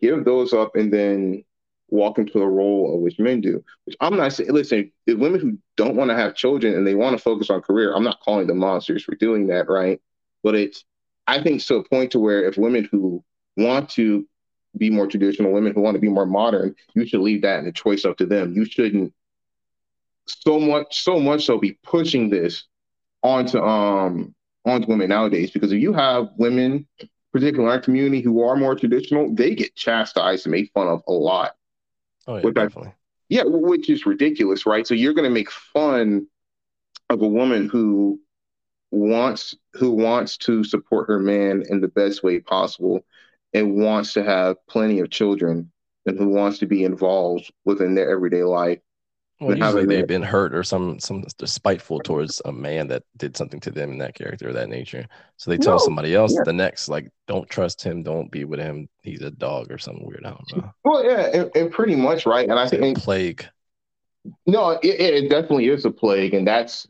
give 0.00 0.24
those 0.24 0.52
up 0.52 0.76
and 0.76 0.92
then 0.92 1.44
walk 1.88 2.18
into 2.18 2.38
the 2.38 2.46
role 2.46 2.94
of 2.94 3.00
which 3.00 3.18
men 3.18 3.40
do. 3.40 3.64
Which 3.84 3.96
I'm 4.00 4.16
not 4.16 4.32
saying, 4.32 4.52
listen, 4.52 4.92
if 5.06 5.18
women 5.18 5.40
who 5.40 5.58
don't 5.76 5.96
want 5.96 6.10
to 6.10 6.16
have 6.16 6.34
children 6.34 6.74
and 6.74 6.86
they 6.86 6.94
want 6.94 7.16
to 7.16 7.22
focus 7.22 7.50
on 7.50 7.62
career, 7.62 7.94
I'm 7.94 8.04
not 8.04 8.20
calling 8.20 8.46
them 8.46 8.58
monsters 8.58 9.02
for 9.02 9.14
doing 9.16 9.48
that, 9.48 9.68
right? 9.68 10.00
But 10.42 10.54
it's, 10.54 10.84
I 11.26 11.42
think, 11.42 11.62
to 11.64 11.76
a 11.76 11.88
point 11.88 12.12
to 12.12 12.18
where 12.18 12.44
if 12.44 12.56
women 12.56 12.88
who 12.90 13.24
want 13.56 13.90
to 13.90 14.26
be 14.76 14.88
more 14.88 15.06
traditional, 15.06 15.52
women 15.52 15.74
who 15.74 15.80
want 15.80 15.96
to 15.96 16.00
be 16.00 16.08
more 16.08 16.26
modern, 16.26 16.74
you 16.94 17.06
should 17.06 17.20
leave 17.20 17.42
that 17.42 17.58
and 17.58 17.66
the 17.66 17.72
choice 17.72 18.04
up 18.04 18.16
to 18.18 18.26
them. 18.26 18.54
You 18.54 18.64
shouldn't 18.64 19.12
so 20.42 20.58
much, 20.58 21.02
so 21.02 21.18
much 21.18 21.46
so 21.46 21.58
be 21.58 21.78
pushing 21.82 22.30
this 22.30 22.64
onto 23.22 23.58
um 23.58 24.34
onto 24.64 24.88
women 24.88 25.08
nowadays 25.08 25.50
because 25.50 25.72
if 25.72 25.80
you 25.80 25.92
have 25.92 26.28
women, 26.36 26.86
particularly 27.32 27.70
in 27.70 27.76
our 27.76 27.80
community, 27.80 28.20
who 28.20 28.42
are 28.42 28.56
more 28.56 28.74
traditional, 28.74 29.34
they 29.34 29.54
get 29.54 29.74
chastised 29.74 30.46
and 30.46 30.52
made 30.52 30.70
fun 30.74 30.88
of 30.88 31.02
a 31.08 31.12
lot. 31.12 31.52
Oh 32.26 32.36
yeah, 32.36 32.50
definitely. 32.50 32.88
I, 32.88 32.94
yeah, 33.28 33.42
which 33.44 33.88
is 33.88 34.06
ridiculous, 34.06 34.66
right? 34.66 34.86
So 34.86 34.94
you're 34.94 35.14
going 35.14 35.28
to 35.28 35.34
make 35.34 35.50
fun 35.50 36.26
of 37.08 37.22
a 37.22 37.28
woman 37.28 37.68
who 37.68 38.20
wants 38.90 39.54
who 39.74 39.92
wants 39.92 40.36
to 40.36 40.64
support 40.64 41.08
her 41.08 41.18
man 41.18 41.62
in 41.68 41.80
the 41.80 41.88
best 41.88 42.22
way 42.22 42.40
possible 42.40 43.04
and 43.54 43.76
wants 43.76 44.12
to 44.14 44.24
have 44.24 44.56
plenty 44.68 44.98
of 45.00 45.10
children 45.10 45.70
and 46.06 46.18
who 46.18 46.28
wants 46.28 46.58
to 46.58 46.66
be 46.66 46.84
involved 46.84 47.52
within 47.64 47.94
their 47.94 48.10
everyday 48.10 48.42
life 48.42 48.80
well, 49.40 49.56
usually 49.56 49.86
they've 49.86 50.06
been 50.06 50.22
hurt 50.22 50.54
or 50.54 50.62
some 50.62 51.00
some 51.00 51.24
spiteful 51.44 52.00
towards 52.00 52.42
a 52.44 52.52
man 52.52 52.88
that 52.88 53.04
did 53.16 53.36
something 53.36 53.58
to 53.60 53.70
them 53.70 53.90
in 53.90 53.98
that 53.98 54.14
character 54.14 54.50
or 54.50 54.52
that 54.52 54.68
nature. 54.68 55.06
So 55.38 55.50
they 55.50 55.56
tell 55.56 55.74
no, 55.74 55.78
somebody 55.78 56.14
else 56.14 56.34
yeah. 56.34 56.42
the 56.44 56.52
next, 56.52 56.90
like, 56.90 57.10
don't 57.26 57.48
trust 57.48 57.82
him, 57.82 58.02
don't 58.02 58.30
be 58.30 58.44
with 58.44 58.60
him. 58.60 58.88
He's 59.02 59.22
a 59.22 59.30
dog 59.30 59.72
or 59.72 59.78
something 59.78 60.06
weird. 60.06 60.26
I 60.26 60.30
don't 60.30 60.56
know. 60.56 60.72
Well, 60.84 61.04
yeah, 61.04 61.30
and, 61.32 61.50
and 61.54 61.72
pretty 61.72 61.96
much 61.96 62.26
right. 62.26 62.48
And 62.48 62.58
I 62.58 62.64
it's 62.64 62.70
think 62.72 62.98
plague. 62.98 63.46
No, 64.46 64.72
it, 64.72 64.84
it 64.84 65.30
definitely 65.30 65.68
is 65.68 65.86
a 65.86 65.90
plague, 65.90 66.34
and 66.34 66.46
that's 66.46 66.86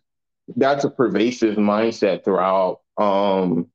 that's 0.56 0.82
a 0.82 0.90
pervasive 0.90 1.56
mindset 1.56 2.24
throughout 2.24 2.80
um 2.98 3.68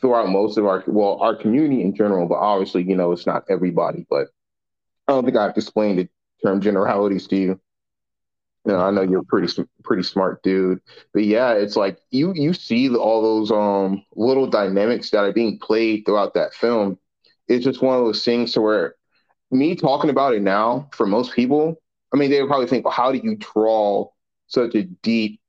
throughout 0.00 0.28
most 0.28 0.58
of 0.58 0.66
our 0.66 0.82
well 0.88 1.18
our 1.20 1.36
community 1.36 1.82
in 1.82 1.94
general. 1.94 2.26
But 2.26 2.38
obviously, 2.38 2.82
you 2.82 2.96
know, 2.96 3.12
it's 3.12 3.26
not 3.26 3.44
everybody. 3.48 4.04
But 4.10 4.26
I 5.06 5.12
don't 5.12 5.24
think 5.24 5.36
I 5.36 5.44
have 5.44 5.56
explained 5.56 6.00
it 6.00 6.10
term 6.44 6.60
generalities 6.60 7.26
to 7.28 7.36
you. 7.36 7.60
You 8.64 8.72
know, 8.72 8.80
I 8.80 8.90
know 8.90 9.02
you're 9.02 9.20
a 9.20 9.24
pretty 9.24 9.52
pretty 9.84 10.02
smart 10.02 10.42
dude, 10.42 10.80
but 11.12 11.24
yeah, 11.24 11.52
it's 11.52 11.76
like 11.76 11.98
you 12.10 12.32
you 12.34 12.52
see 12.52 12.94
all 12.94 13.22
those 13.22 13.52
um 13.52 14.04
little 14.16 14.48
dynamics 14.48 15.10
that 15.10 15.24
are 15.24 15.32
being 15.32 15.58
played 15.58 16.04
throughout 16.04 16.34
that 16.34 16.52
film. 16.52 16.98
It's 17.46 17.64
just 17.64 17.80
one 17.80 17.96
of 17.96 18.04
those 18.04 18.24
things 18.24 18.52
to 18.52 18.60
where 18.60 18.96
me 19.50 19.76
talking 19.76 20.10
about 20.10 20.34
it 20.34 20.42
now 20.42 20.88
for 20.92 21.06
most 21.06 21.32
people, 21.32 21.80
I 22.12 22.16
mean, 22.16 22.30
they 22.30 22.40
would 22.40 22.48
probably 22.48 22.66
think, 22.66 22.84
well, 22.84 22.94
how 22.94 23.12
do 23.12 23.18
you 23.18 23.36
draw 23.36 24.10
such 24.48 24.74
a 24.74 24.84
deep, 24.84 25.40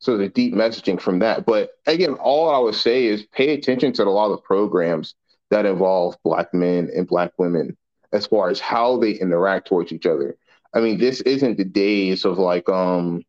sort 0.00 0.20
of 0.20 0.34
deep 0.34 0.54
messaging 0.54 1.00
from 1.00 1.20
that? 1.20 1.46
But 1.46 1.70
again, 1.86 2.14
all 2.14 2.50
I 2.50 2.58
would 2.58 2.74
say 2.74 3.06
is 3.06 3.24
pay 3.26 3.54
attention 3.54 3.92
to 3.94 4.04
a 4.04 4.10
lot 4.10 4.32
of 4.32 4.42
programs 4.44 5.14
that 5.50 5.66
involve 5.66 6.16
black 6.24 6.52
men 6.52 6.90
and 6.94 7.06
black 7.06 7.32
women 7.38 7.76
as 8.16 8.26
far 8.26 8.48
as 8.48 8.58
how 8.58 8.96
they 8.96 9.12
interact 9.12 9.68
towards 9.68 9.92
each 9.92 10.06
other. 10.06 10.36
I 10.74 10.80
mean, 10.80 10.98
this 10.98 11.20
isn't 11.20 11.58
the 11.58 11.64
days 11.64 12.24
of 12.24 12.38
like, 12.38 12.68
um, 12.68 13.22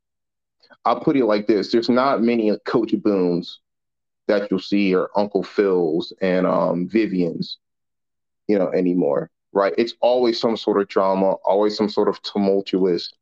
I'll 0.86 1.02
put 1.02 1.18
it 1.18 1.26
like 1.26 1.46
this: 1.46 1.72
there's 1.72 1.90
not 1.90 2.22
many 2.22 2.58
Coach 2.66 2.94
Boones 3.04 3.60
that 4.28 4.50
you'll 4.50 4.60
see 4.60 4.96
or 4.96 5.10
Uncle 5.16 5.44
Phil's 5.44 6.14
and 6.22 6.48
um, 6.48 6.88
Vivian's, 6.88 7.58
you 8.48 8.58
know, 8.58 8.72
anymore, 8.72 9.30
right? 9.54 9.74
It's 9.78 9.94
always 10.02 10.40
some 10.40 10.58
sort 10.58 10.82
of 10.82 10.88
drama, 10.88 11.34
always 11.46 11.78
some 11.78 11.90
sort 11.90 12.10
of 12.10 12.22
tumultuous, 12.22 13.14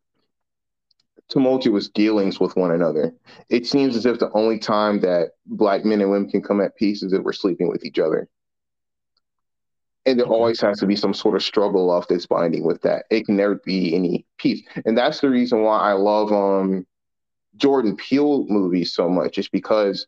tumultuous 1.29 1.89
dealings 1.89 2.39
with 2.39 2.55
one 2.55 2.71
another. 2.71 3.13
It 3.49 3.67
seems 3.67 3.95
as 3.95 4.05
if 4.05 4.19
the 4.19 4.31
only 4.33 4.59
time 4.59 4.99
that 5.01 5.31
black 5.45 5.85
men 5.85 6.01
and 6.01 6.09
women 6.11 6.29
can 6.29 6.41
come 6.41 6.61
at 6.61 6.75
peace 6.75 7.03
is 7.03 7.13
if 7.13 7.21
we're 7.21 7.33
sleeping 7.33 7.69
with 7.69 7.85
each 7.85 7.99
other 7.99 8.29
and 10.05 10.19
there 10.19 10.27
always 10.27 10.61
has 10.61 10.79
to 10.79 10.85
be 10.85 10.95
some 10.95 11.13
sort 11.13 11.35
of 11.35 11.43
struggle 11.43 11.91
of 11.91 12.07
this 12.07 12.25
binding 12.25 12.63
with 12.63 12.81
that. 12.81 13.05
It 13.09 13.25
can 13.25 13.37
never 13.37 13.55
be 13.55 13.95
any 13.95 14.25
peace, 14.37 14.61
and 14.85 14.97
that's 14.97 15.19
the 15.21 15.29
reason 15.29 15.63
why 15.63 15.79
I 15.79 15.93
love 15.93 16.31
um 16.31 16.85
Jordan 17.57 17.95
Peele 17.95 18.45
movies 18.47 18.93
so 18.93 19.09
much. 19.09 19.37
Is 19.37 19.47
because 19.47 20.07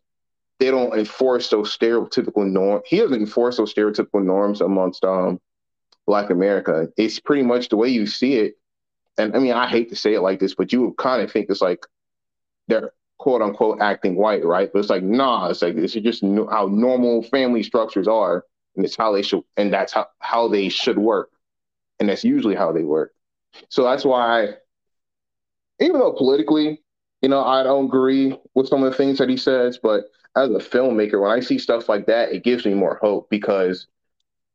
they 0.60 0.72
don't 0.72 0.98
enforce 0.98 1.50
those 1.50 1.76
stereotypical 1.76 2.46
norms. 2.48 2.84
He 2.88 2.98
doesn't 2.98 3.20
enforce 3.20 3.58
those 3.58 3.74
stereotypical 3.74 4.24
norms 4.24 4.62
amongst 4.62 5.04
um 5.04 5.40
Black 6.06 6.30
America. 6.30 6.88
It's 6.98 7.20
pretty 7.20 7.44
much 7.44 7.70
the 7.70 7.78
way 7.78 7.90
you 7.90 8.06
see 8.08 8.36
it. 8.36 8.56
And 9.18 9.36
I 9.36 9.40
mean, 9.40 9.54
I 9.54 9.68
hate 9.68 9.90
to 9.90 9.96
say 9.96 10.14
it 10.14 10.22
like 10.22 10.40
this, 10.40 10.56
but 10.56 10.72
you 10.72 10.82
would 10.84 10.98
kind 10.98 11.22
of 11.22 11.32
think 11.32 11.48
it's 11.50 11.62
like 11.62 11.86
they're 12.68 12.92
quote 13.18 13.42
unquote 13.42 13.82
acting 13.82 14.16
white, 14.16 14.46
right? 14.46 14.70
But 14.72 14.80
it's 14.80 14.90
like, 14.90 15.04
nah, 15.04 15.50
it's 15.50 15.62
like 15.62 15.76
this 15.76 15.96
is 15.96 16.04
just 16.04 16.22
how 16.24 16.70
normal 16.72 17.24
family 17.24 17.64
structures 17.64 18.08
are 18.08 18.44
and 18.78 18.86
it's 18.86 18.96
how 18.96 19.12
they 19.12 19.22
should 19.22 19.44
and 19.58 19.74
that's 19.74 19.94
how, 19.94 20.08
how 20.20 20.48
they 20.48 20.70
should 20.70 20.98
work. 20.98 21.32
And 22.00 22.10
that's 22.10 22.24
usually 22.24 22.56
how 22.56 22.72
they 22.72 22.84
work. 22.84 23.14
So 23.70 23.84
that's 23.84 24.06
why 24.06 24.54
even 25.80 26.00
though 26.00 26.14
politically 26.14 26.82
you 27.22 27.30
know 27.30 27.44
i 27.44 27.64
don't 27.64 27.86
agree 27.86 28.38
with 28.56 28.68
some 28.68 28.84
of 28.84 28.92
the 28.92 28.98
things 28.98 29.18
that 29.18 29.30
he 29.30 29.38
says 29.38 29.80
but 29.82 30.06
as 30.36 30.50
a 30.50 30.54
filmmaker 30.54 31.22
when 31.22 31.32
i 31.32 31.40
see 31.40 31.58
stuff 31.58 31.90
like 31.90 32.06
that 32.06 32.32
it 32.32 32.44
gives 32.44 32.66
me 32.66 32.74
more 32.74 33.00
hope 33.02 33.30
because 33.30 33.88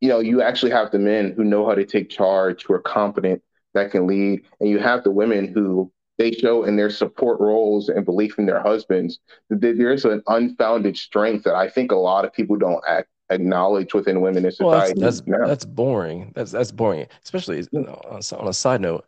you 0.01 0.09
know 0.09 0.21
you 0.21 0.43
actually 0.43 0.73
have 0.73 0.91
the 0.91 0.99
men 0.99 1.33
who 1.37 1.45
know 1.45 1.67
how 1.67 1.75
to 1.75 1.85
take 1.85 2.09
charge 2.11 2.65
who 2.65 2.75
are 2.75 2.81
competent 2.81 3.43
that 3.75 3.91
can 3.91 4.07
lead 4.07 4.43
and 4.61 4.69
you 4.69 4.79
have 4.79 5.03
the 5.03 5.11
women 5.11 5.53
who 5.53 5.91
they 6.19 6.31
show 6.31 6.65
in 6.65 6.77
their 6.77 6.91
support 6.91 7.41
roles 7.41 7.89
and 7.89 8.05
belief 8.05 8.39
in 8.39 8.47
their 8.47 8.63
husbands 8.63 9.19
that 9.49 9.61
there's 9.61 10.05
an 10.05 10.23
unfounded 10.29 10.97
strength 10.97 11.45
that 11.45 11.55
i 11.55 11.69
think 11.69 11.91
a 11.91 11.97
lot 11.97 12.25
of 12.25 12.33
people 12.33 12.57
don't 12.57 12.83
act 12.89 13.09
acknowledged 13.33 13.95
within 13.95 14.21
women 14.21 14.45
in 14.45 14.53
society. 14.53 14.95
Well, 14.97 15.11
that's 15.11 15.21
that's, 15.21 15.49
that's, 15.49 15.65
boring. 15.65 16.33
That's 16.35 16.51
that's 16.51 16.73
boring. 16.73 17.07
Especially 17.25 17.59
you 17.73 17.81
know, 17.81 18.01
on 18.05 18.49
a 18.49 18.53
side 18.53 18.81
note, 18.81 19.07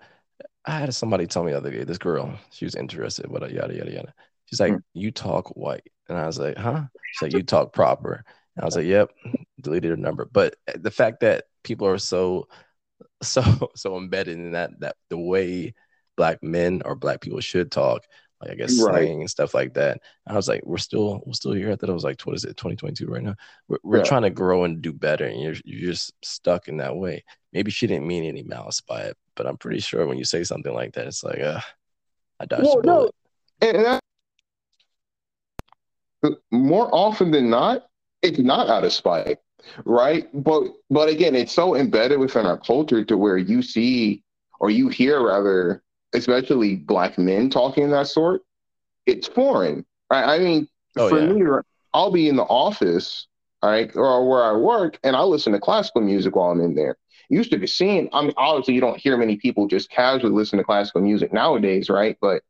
I 0.65 0.79
had 0.79 0.95
somebody 0.95 1.27
tell 1.27 1.45
me 1.45 1.53
the 1.53 1.59
other 1.59 1.71
day. 1.71 1.85
This 1.85 1.99
girl, 1.99 2.39
she 2.51 2.65
was 2.65 2.75
interested, 2.75 3.27
but 3.31 3.51
yada 3.51 3.75
yada 3.75 3.93
yada. 3.93 4.15
She's 4.47 4.61
like, 4.61 4.73
mm. 4.73 4.83
"You 4.95 5.11
talk 5.11 5.49
white," 5.57 5.91
and 6.09 6.19
I 6.19 6.27
was 6.27 6.39
like, 6.39 6.57
"Huh?" 6.57 6.83
She's 7.13 7.23
like, 7.23 7.33
"You 7.33 7.43
talk 7.43 7.73
proper." 7.73 8.25
And 8.57 8.63
I 8.63 8.65
was 8.65 8.77
like, 8.77 8.87
"Yep." 8.87 9.11
Deleted 9.61 9.91
her 9.91 9.97
number, 9.97 10.29
but 10.31 10.57
the 10.75 10.91
fact 10.91 11.21
that 11.21 11.45
people 11.63 11.87
are 11.87 11.99
so 11.99 12.49
so 13.23 13.71
so 13.75 13.97
embedded 13.97 14.37
in 14.37 14.53
that 14.53 14.79
that 14.81 14.97
the 15.11 15.19
way 15.19 15.75
black 16.17 16.43
men 16.43 16.83
or 16.85 16.95
black 16.95 17.21
people 17.21 17.41
should 17.41 17.71
talk 17.71 18.05
like 18.40 18.51
I 18.51 18.55
guess 18.55 18.81
right. 18.83 19.05
slang 19.05 19.20
and 19.20 19.31
stuff 19.31 19.55
like 19.55 19.75
that. 19.75 20.01
And 20.27 20.35
I 20.35 20.37
was 20.37 20.49
like, 20.49 20.62
we're 20.64 20.79
still 20.79 21.23
we're 21.27 21.33
still 21.33 21.53
here. 21.53 21.70
I 21.70 21.77
thought 21.77 21.90
it 21.90 21.94
was 21.94 22.05
like 22.05 22.20
what 22.23 22.37
is 22.37 22.44
it, 22.44 22.57
2022 22.57 23.07
right 23.07 23.23
now? 23.23 23.35
We're, 23.68 23.79
we're 23.83 23.99
yeah. 23.99 24.05
trying 24.05 24.23
to 24.23 24.31
grow 24.31 24.64
and 24.64 24.83
do 24.83 24.92
better, 24.92 25.27
and 25.27 25.40
you're 25.40 25.55
you're 25.64 25.90
just 25.90 26.12
stuck 26.23 26.68
in 26.68 26.79
that 26.79 26.97
way. 26.97 27.25
Maybe 27.53 27.70
she 27.70 27.87
didn't 27.87 28.07
mean 28.07 28.25
any 28.25 28.42
malice 28.42 28.81
by 28.81 29.03
it, 29.03 29.16
but 29.37 29.47
I'm 29.47 29.57
pretty 29.57 29.81
sure 29.81 30.07
when 30.07 30.18
you 30.18 30.25
say 30.25 30.42
something 30.44 30.75
like 30.75 30.94
that, 30.94 31.07
it's 31.07 31.23
like, 31.23 31.40
uh, 31.40 31.61
I 32.40 32.47
dodged 32.47 32.64
well. 32.64 32.83
No. 32.83 33.11
And, 33.61 33.77
and 33.77 34.01
more 36.51 36.88
often 36.92 37.31
than 37.31 37.51
not, 37.51 37.87
it's 38.23 38.38
not 38.38 38.68
out 38.68 38.85
of 38.85 38.92
spite, 38.92 39.38
right? 39.85 40.29
But 40.33 40.64
but 40.90 41.09
again, 41.09 41.35
it's 41.35 41.53
so 41.53 41.77
embedded 41.77 42.18
within 42.18 42.47
our 42.47 42.59
culture 42.59 43.05
to 43.05 43.16
where 43.16 43.37
you 43.37 43.62
see 43.62 44.23
or 44.61 44.70
you 44.70 44.88
hear 44.88 45.23
rather, 45.23 45.83
especially 46.14 46.77
black 46.77 47.18
men 47.18 47.50
talking 47.50 47.90
that 47.90 48.07
sort, 48.07 48.42
it's 49.07 49.29
foreign. 49.29 49.85
Right? 50.11 50.24
I 50.24 50.38
mean, 50.38 50.68
oh, 50.96 51.09
for 51.09 51.20
yeah. 51.20 51.33
me, 51.33 51.61
I'll 51.92 52.12
be 52.12 52.29
in 52.29 52.37
the 52.37 52.44
office, 52.44 53.27
right, 53.62 53.94
or 53.94 54.29
where 54.29 54.44
I 54.44 54.53
work, 54.53 54.98
and 55.05 55.14
I 55.16 55.22
listen 55.22 55.53
to 55.53 55.61
classical 55.61 56.00
music 56.00 56.37
while 56.37 56.50
I'm 56.50 56.61
in 56.61 56.74
there. 56.74 56.96
Used 57.31 57.50
to 57.53 57.59
be 57.59 57.66
seen. 57.66 58.09
I 58.12 58.22
mean, 58.22 58.35
obviously, 58.37 58.74
you 58.74 58.81
don't 58.81 58.98
hear 58.98 59.16
many 59.16 59.37
people 59.37 59.66
just 59.66 59.90
casually 59.90 60.33
listen 60.33 60.59
to 60.59 60.64
classical 60.64 61.00
music 61.00 61.33
nowadays, 61.33 61.88
right? 61.88 62.16
But 62.20 62.42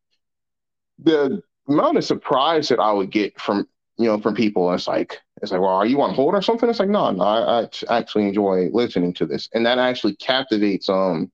the 0.99 1.43
amount 1.69 1.97
of 1.97 2.05
surprise 2.05 2.69
that 2.69 2.81
I 2.81 2.93
would 2.93 3.11
get 3.11 3.41
from 3.41 3.69
you 3.97 4.07
know 4.07 4.19
from 4.19 4.35
people, 4.35 4.73
it's 4.73 4.89
like 4.89 5.21
it's 5.43 5.53
like, 5.53 5.61
well, 5.61 5.71
are 5.71 5.87
you 5.87 6.01
on 6.03 6.15
hold 6.15 6.35
or 6.35 6.43
something? 6.43 6.69
It's 6.69 6.81
like, 6.81 6.89
no, 6.89 7.11
no, 7.13 7.23
I, 7.23 7.63
I 7.89 7.99
actually 7.99 8.29
enjoy 8.29 8.69
listening 8.73 9.13
to 9.15 9.27
this, 9.27 9.49
and 9.55 9.65
that 9.65 9.79
actually 9.79 10.17
captivates 10.17 10.89
um 10.89 11.31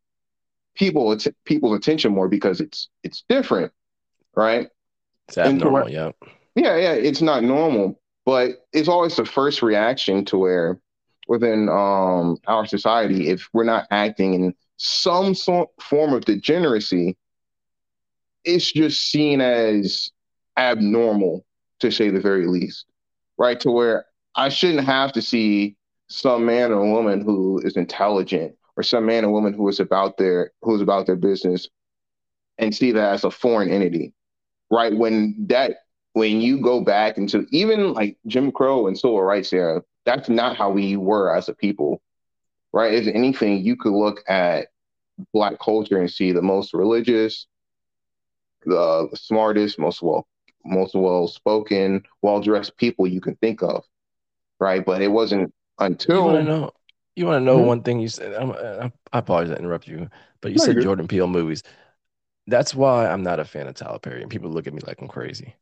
people 0.74 1.16
people's 1.44 1.76
attention 1.76 2.12
more 2.12 2.28
because 2.28 2.60
it's 2.60 2.88
it's 3.02 3.24
different, 3.28 3.72
right? 4.34 4.68
It's 5.28 5.38
abnormal, 5.38 5.90
yeah. 5.90 6.12
Yeah, 6.54 6.76
yeah, 6.76 6.92
it's 6.92 7.22
not 7.22 7.44
normal, 7.44 8.00
but 8.26 8.66
it's 8.72 8.88
always 8.88 9.16
the 9.16 9.24
first 9.24 9.62
reaction 9.62 10.24
to 10.26 10.38
where 10.38 10.80
within 11.28 11.68
um 11.68 12.38
our 12.46 12.66
society, 12.66 13.28
if 13.28 13.48
we're 13.52 13.64
not 13.64 13.86
acting 13.90 14.34
in 14.34 14.54
some 14.76 15.34
sort 15.34 15.68
form 15.80 16.12
of 16.12 16.24
degeneracy, 16.24 17.16
it's 18.44 18.72
just 18.72 19.10
seen 19.10 19.40
as 19.40 20.10
abnormal 20.56 21.44
to 21.80 21.90
say 21.90 22.10
the 22.10 22.20
very 22.20 22.46
least, 22.46 22.86
right? 23.38 23.60
To 23.60 23.70
where 23.70 24.06
I 24.34 24.48
shouldn't 24.48 24.84
have 24.86 25.12
to 25.12 25.22
see 25.22 25.76
some 26.08 26.44
man 26.46 26.72
or 26.72 26.90
woman 26.90 27.20
who 27.20 27.60
is 27.60 27.76
intelligent 27.76 28.54
or 28.76 28.82
some 28.82 29.06
man 29.06 29.24
or 29.24 29.30
woman 29.30 29.52
who 29.52 29.68
is 29.68 29.80
about 29.80 30.16
their 30.16 30.52
who 30.62 30.74
is 30.74 30.80
about 30.80 31.06
their 31.06 31.16
business 31.16 31.68
and 32.58 32.74
see 32.74 32.92
that 32.92 33.12
as 33.14 33.24
a 33.24 33.30
foreign 33.30 33.70
entity 33.70 34.12
right? 34.70 34.96
When 34.96 35.34
that 35.48 35.78
when 36.12 36.40
you 36.40 36.60
go 36.60 36.80
back 36.80 37.18
into 37.18 37.46
even 37.50 37.92
like 37.92 38.16
jim 38.26 38.50
crow 38.50 38.86
and 38.86 38.98
civil 38.98 39.22
rights 39.22 39.52
era 39.52 39.82
that's 40.04 40.28
not 40.28 40.56
how 40.56 40.70
we 40.70 40.96
were 40.96 41.34
as 41.34 41.48
a 41.48 41.54
people 41.54 42.00
right? 42.72 42.94
If 42.94 43.06
anything 43.08 43.64
you 43.64 43.76
could 43.76 43.92
look 43.92 44.22
at 44.28 44.68
black 45.32 45.58
culture 45.60 45.98
and 45.98 46.10
see 46.10 46.32
the 46.32 46.42
most 46.42 46.72
religious 46.72 47.46
the 48.64 49.08
smartest 49.14 49.78
most 49.78 50.02
well 50.02 50.26
most 50.64 50.94
well 50.94 51.26
spoken 51.26 52.02
well 52.22 52.40
dressed 52.40 52.76
people 52.76 53.06
you 53.06 53.20
can 53.20 53.34
think 53.36 53.62
of 53.62 53.84
right? 54.58 54.84
But 54.84 55.02
it 55.02 55.08
wasn't 55.08 55.52
until 55.78 56.72
you 57.20 57.26
want 57.26 57.40
to 57.40 57.44
know 57.44 57.58
mm-hmm. 57.58 57.66
one 57.66 57.82
thing 57.82 58.00
you 58.00 58.08
said? 58.08 58.34
I'm, 58.34 58.52
i 58.52 58.90
apologize 59.12 59.54
to 59.54 59.58
interrupt 59.58 59.86
you, 59.86 60.08
but 60.40 60.50
you 60.50 60.58
no, 60.58 60.64
said 60.64 60.80
Jordan 60.80 61.06
Peele 61.06 61.28
movies. 61.28 61.62
That's 62.46 62.74
why 62.74 63.06
I'm 63.08 63.22
not 63.22 63.38
a 63.38 63.44
fan 63.44 63.68
of 63.68 63.74
Tyler 63.74 63.98
Perry, 63.98 64.22
and 64.22 64.30
people 64.30 64.50
look 64.50 64.66
at 64.66 64.74
me 64.74 64.80
like 64.86 65.00
I'm 65.00 65.08
crazy. 65.08 65.54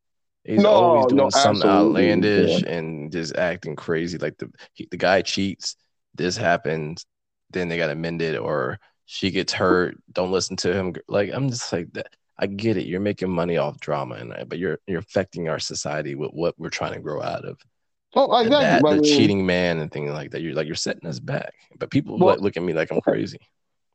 He's 0.44 0.62
no, 0.62 0.70
always 0.70 1.06
doing 1.06 1.16
no, 1.16 1.30
something 1.30 1.68
outlandish 1.68 2.62
yeah. 2.62 2.70
and 2.70 3.12
just 3.12 3.36
acting 3.36 3.76
crazy. 3.76 4.16
Like 4.16 4.38
the 4.38 4.50
he, 4.72 4.88
the 4.90 4.96
guy 4.96 5.20
cheats, 5.20 5.76
this 6.14 6.36
happens, 6.36 7.04
then 7.50 7.68
they 7.68 7.76
got 7.76 7.90
amended, 7.90 8.36
or 8.36 8.78
she 9.04 9.30
gets 9.30 9.52
hurt. 9.52 9.96
Don't 10.12 10.30
listen 10.30 10.56
to 10.58 10.72
him. 10.72 10.94
Like 11.08 11.30
I'm 11.32 11.50
just 11.50 11.70
like 11.72 11.92
that. 11.94 12.14
I 12.38 12.46
get 12.46 12.76
it. 12.76 12.86
You're 12.86 13.00
making 13.00 13.30
money 13.30 13.56
off 13.56 13.80
drama, 13.80 14.14
and 14.14 14.48
but 14.48 14.58
you're 14.58 14.78
you're 14.86 15.00
affecting 15.00 15.48
our 15.48 15.58
society 15.58 16.14
with 16.14 16.30
what 16.30 16.54
we're 16.56 16.70
trying 16.70 16.94
to 16.94 17.00
grow 17.00 17.20
out 17.20 17.44
of. 17.44 17.58
Oh, 18.14 18.34
exactly. 18.40 18.64
That, 18.64 18.82
the 18.82 18.88
I 18.88 18.94
mean, 18.94 19.04
cheating 19.04 19.46
man 19.46 19.78
and 19.78 19.92
things 19.92 20.10
like 20.10 20.30
that. 20.30 20.40
You're 20.40 20.54
like 20.54 20.66
you're 20.66 20.76
setting 20.76 21.08
us 21.08 21.18
back, 21.20 21.52
but 21.78 21.90
people 21.90 22.18
well, 22.18 22.38
look 22.38 22.56
at 22.56 22.62
me 22.62 22.72
like 22.72 22.90
I'm 22.90 23.00
crazy. 23.00 23.38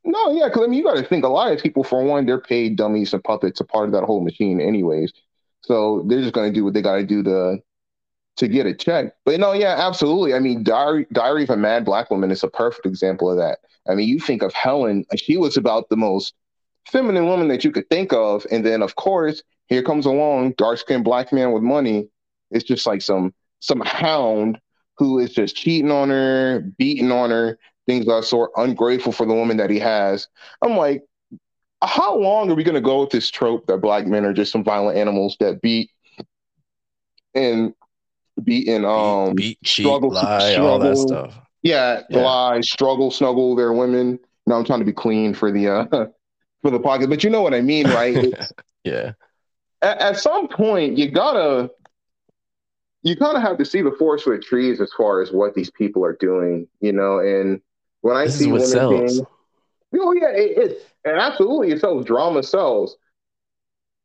No, 0.06 0.34
yeah, 0.34 0.48
because 0.48 0.64
I 0.64 0.68
mean, 0.68 0.78
you 0.78 0.84
got 0.84 0.98
to 0.98 1.04
think 1.04 1.24
a 1.24 1.30
lot 1.30 1.52
of 1.52 1.62
people, 1.62 1.84
for 1.84 2.04
one, 2.04 2.26
they're 2.26 2.42
paid 2.42 2.76
dummies 2.76 3.14
and 3.14 3.24
puppets, 3.24 3.60
a 3.62 3.64
part 3.64 3.88
of 3.88 3.94
that 3.94 4.04
whole 4.04 4.22
machine, 4.22 4.60
anyways. 4.60 5.14
So 5.62 6.04
they're 6.08 6.22
just 6.22 6.34
going 6.34 6.52
to 6.52 6.54
do 6.54 6.66
what 6.66 6.74
they 6.74 6.82
got 6.82 6.98
to 6.98 7.06
do 7.06 7.24
to 7.24 7.58
to 8.38 8.48
get 8.48 8.66
a 8.66 8.74
check. 8.74 9.14
But 9.26 9.40
no, 9.40 9.54
yeah, 9.54 9.76
absolutely. 9.78 10.34
I 10.34 10.40
mean, 10.40 10.64
Diary 10.64 11.08
Diary 11.14 11.44
of 11.44 11.52
a 11.52 11.58
Mad 11.58 11.86
Black 11.86 12.10
Woman 12.10 12.32
is 12.32 12.44
a 12.44 12.50
perfect 12.50 12.86
example 12.86 13.32
of 13.32 13.38
that. 13.38 13.60
I 13.90 13.96
mean, 13.96 14.08
you 14.08 14.20
think 14.20 14.44
of 14.44 14.54
Helen; 14.54 15.06
uh, 15.12 15.16
she 15.16 15.38
was 15.38 15.58
about 15.58 15.90
the 15.90 15.98
most 15.98 16.34
feminine 16.88 17.28
woman 17.28 17.48
that 17.48 17.64
you 17.64 17.72
could 17.72 17.90
think 17.90 18.12
of, 18.12 18.46
and 18.52 18.66
then 18.66 18.82
of 18.82 18.96
course, 18.96 19.42
here 19.68 19.84
comes 19.84 20.06
along 20.06 20.54
dark 20.58 20.80
skinned 20.80 21.06
black 21.06 21.32
man 21.32 21.52
with 21.54 21.64
money. 21.64 22.10
It's 22.52 22.66
just 22.66 22.86
like 22.86 23.02
some 23.02 23.34
some 23.64 23.80
hound 23.80 24.60
who 24.98 25.20
is 25.20 25.34
just 25.34 25.56
cheating 25.56 25.90
on 25.90 26.10
her, 26.10 26.60
beating 26.78 27.14
on 27.14 27.30
her, 27.30 27.58
things 27.88 28.02
of 28.02 28.08
that 28.08 28.26
sort, 28.26 28.52
ungrateful 28.58 29.14
for 29.14 29.26
the 29.26 29.34
woman 29.34 29.56
that 29.56 29.70
he 29.70 29.80
has. 29.80 30.28
I'm 30.62 30.76
like, 30.76 31.04
how 31.82 32.18
long 32.18 32.52
are 32.52 32.56
we 32.56 32.64
going 32.66 32.76
to 32.76 32.82
go 32.82 33.00
with 33.00 33.12
this 33.12 33.32
trope 33.32 33.66
that 33.68 33.78
black 33.78 34.06
men 34.06 34.26
are 34.26 34.34
just 34.34 34.52
some 34.52 34.66
violent 34.66 34.98
animals 34.98 35.38
that 35.40 35.62
beat 35.62 35.92
and 37.34 37.74
beat 38.44 38.68
and 38.68 38.86
um 38.86 39.34
beat, 39.34 39.60
beat 39.62 39.68
struggle, 39.70 40.10
cheat, 40.10 40.16
lie, 40.16 40.52
struggle, 40.52 40.70
all 40.70 40.80
that 40.80 40.98
stuff. 40.98 41.36
Yeah, 41.62 42.02
yeah, 42.10 42.20
lie, 42.20 42.62
struggle, 42.62 43.12
snuggle 43.12 43.56
their 43.56 43.72
women. 43.72 44.20
Now 44.46 44.56
I'm 44.56 44.66
trying 44.66 44.80
to 44.80 44.86
be 44.86 44.94
clean 44.94 45.34
for 45.34 45.52
the 45.52 45.70
uh 45.70 45.86
for 46.62 46.70
the 46.70 46.80
pocket, 46.80 47.10
but 47.10 47.24
you 47.24 47.30
know 47.30 47.42
what 47.42 47.54
I 47.54 47.62
mean, 47.62 47.88
right? 47.88 48.34
yeah. 48.84 49.14
At, 49.82 50.00
at 50.00 50.18
some 50.18 50.50
point, 50.50 50.98
you 50.98 51.10
gotta 51.12 51.70
you 53.04 53.16
kind 53.18 53.36
of 53.36 53.44
have 53.44 53.58
to 53.58 53.66
see 53.66 53.82
the 53.82 53.92
forest 53.92 54.24
for 54.24 54.36
the 54.36 54.42
trees 54.42 54.80
as 54.82 54.92
far 54.94 55.22
as 55.22 55.32
what 55.32 55.54
these 55.54 55.70
people 55.70 56.04
are 56.04 56.18
doing, 56.20 56.68
you 56.80 56.94
know. 56.94 57.20
And 57.20 57.62
when 58.02 58.16
I 58.16 58.26
this 58.26 58.40
see 58.40 58.52
women 58.52 58.68
sells. 58.68 59.12
being, 59.12 59.28
oh 60.02 60.14
yeah, 60.14 60.30
it, 60.30 60.58
it 60.58 60.94
absolutely 61.06 61.72
it 61.72 61.82
sells. 61.82 62.06
Drama 62.06 62.42
sells, 62.42 62.98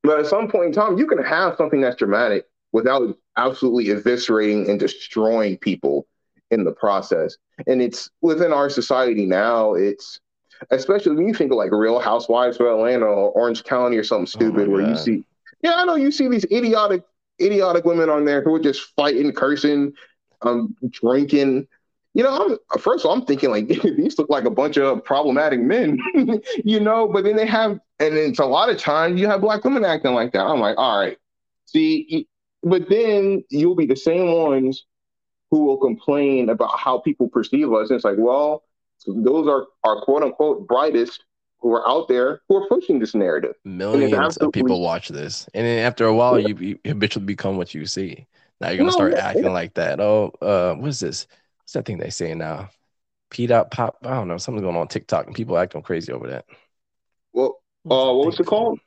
but 0.02 0.18
at 0.18 0.26
some 0.26 0.48
point 0.48 0.66
in 0.66 0.72
time, 0.72 0.98
you 0.98 1.06
can 1.06 1.22
have 1.22 1.56
something 1.56 1.80
that's 1.80 1.96
dramatic 1.96 2.46
without 2.72 3.16
absolutely 3.37 3.87
eviscerating 3.87 4.68
and 4.68 4.78
destroying 4.78 5.56
people 5.58 6.06
in 6.50 6.64
the 6.64 6.72
process. 6.72 7.37
And 7.66 7.80
it's 7.80 8.11
within 8.20 8.52
our 8.52 8.68
society 8.68 9.26
now. 9.26 9.74
It's 9.74 10.20
especially 10.70 11.14
when 11.14 11.28
you 11.28 11.34
think 11.34 11.52
of 11.52 11.56
like 11.56 11.70
Real 11.70 12.00
Housewives 12.00 12.58
of 12.58 12.66
Atlanta 12.66 13.06
or 13.06 13.30
Orange 13.30 13.62
County 13.64 13.96
or 13.96 14.04
something 14.04 14.22
oh 14.22 14.38
stupid, 14.38 14.68
oh 14.68 14.70
where 14.70 14.82
God. 14.82 14.90
you 14.90 14.96
see, 14.96 15.24
yeah, 15.62 15.76
I 15.76 15.84
know 15.84 15.94
you 15.94 16.11
see 16.11 16.28
these 16.28 16.44
idiotic 16.50 17.04
idiotic 17.40 17.85
women 17.85 18.09
on 18.09 18.24
there 18.24 18.42
who 18.42 18.55
are 18.55 18.61
just 18.61 18.94
fighting, 18.96 19.33
cursing, 19.33 19.92
um, 20.42 20.74
drinking. 20.90 21.66
You 22.14 22.24
know, 22.24 22.59
I'm, 22.70 22.81
first 22.81 23.05
of 23.05 23.11
all, 23.11 23.16
I'm 23.16 23.24
thinking 23.24 23.51
like 23.51 23.68
these 23.96 24.18
look 24.18 24.31
like 24.31 24.44
a 24.44 24.51
bunch 24.51 24.77
of 24.77 25.05
problematic 25.05 25.61
men, 25.61 26.01
you 26.64 26.81
know. 26.81 27.09
But 27.09 27.24
then 27.24 27.37
they 27.37 27.46
have, 27.46 27.79
and 27.98 28.14
it's 28.14 28.38
a 28.38 28.46
lot 28.46 28.70
of 28.70 28.79
times 28.79 29.20
you 29.20 29.27
have 29.27 29.40
black 29.40 29.64
women 29.64 29.85
acting 29.85 30.14
like 30.14 30.33
that. 30.33 30.44
I'm 30.44 30.61
like, 30.61 30.77
all 30.79 31.01
right, 31.01 31.16
see, 31.66 32.27
but 32.62 32.88
then 32.88 33.44
you'll 33.51 33.77
be 33.77 33.87
the 33.87 33.96
same 33.96 34.33
ones 34.33 34.85
who 35.51 35.64
will 35.64 35.79
complain 35.79 36.51
about 36.51 36.79
how 36.79 36.98
people 36.98 37.29
perceive 37.29 37.72
us. 37.72 37.90
And 37.90 37.96
it's 37.96 38.05
like, 38.05 38.18
well, 38.18 38.64
those 39.07 39.46
are 39.46 39.66
our 39.85 40.03
quote 40.03 40.22
unquote 40.22 40.66
brightest 40.66 41.24
who 41.61 41.73
are 41.73 41.88
out 41.88 42.09
there 42.09 42.40
who 42.49 42.57
are 42.57 42.68
pushing 42.68 42.99
this 42.99 43.14
narrative. 43.14 43.55
Millions 43.64 44.37
of 44.38 44.53
people 44.53 44.81
watch 44.81 45.09
this, 45.09 45.49
and 45.55 45.66
then 45.66 45.85
after 45.85 46.07
a 46.07 46.14
while, 46.14 46.38
yeah. 46.38 46.49
you, 46.49 46.57
you 46.57 46.79
habitually 46.85 47.27
become 47.27 47.57
what 47.57 47.75
you 47.75 47.87
see. 47.87 48.27
Now 48.61 48.68
you're 48.68 48.79
gonna 48.79 48.90
no, 48.90 48.97
start 48.97 49.12
yeah, 49.12 49.27
acting 49.27 49.44
yeah. 49.44 49.51
like 49.51 49.75
that. 49.75 50.01
Oh, 50.01 50.33
uh, 50.40 50.75
what's 50.75 51.01
this? 51.01 51.27
What's 51.61 51.73
that 51.75 51.85
thing 51.85 51.99
they 51.99 52.11
say 52.11 52.35
now? 52.35 52.71
P 53.31 53.47
dot 53.47 53.71
pop. 53.71 53.99
I 54.03 54.14
don't 54.14 54.29
know. 54.29 54.38
Something's 54.38 54.62
going 54.62 54.77
on, 54.77 54.83
on 54.83 54.88
TikTok, 54.88 55.27
and 55.27 55.35
people 55.35 55.59
acting 55.59 55.83
crazy 55.83 56.12
over 56.12 56.29
that. 56.29 56.47
Well, 57.33 57.61
uh, 57.85 58.12
what 58.14 58.27
was 58.27 58.40
it 58.40 58.47
called? 58.47 58.81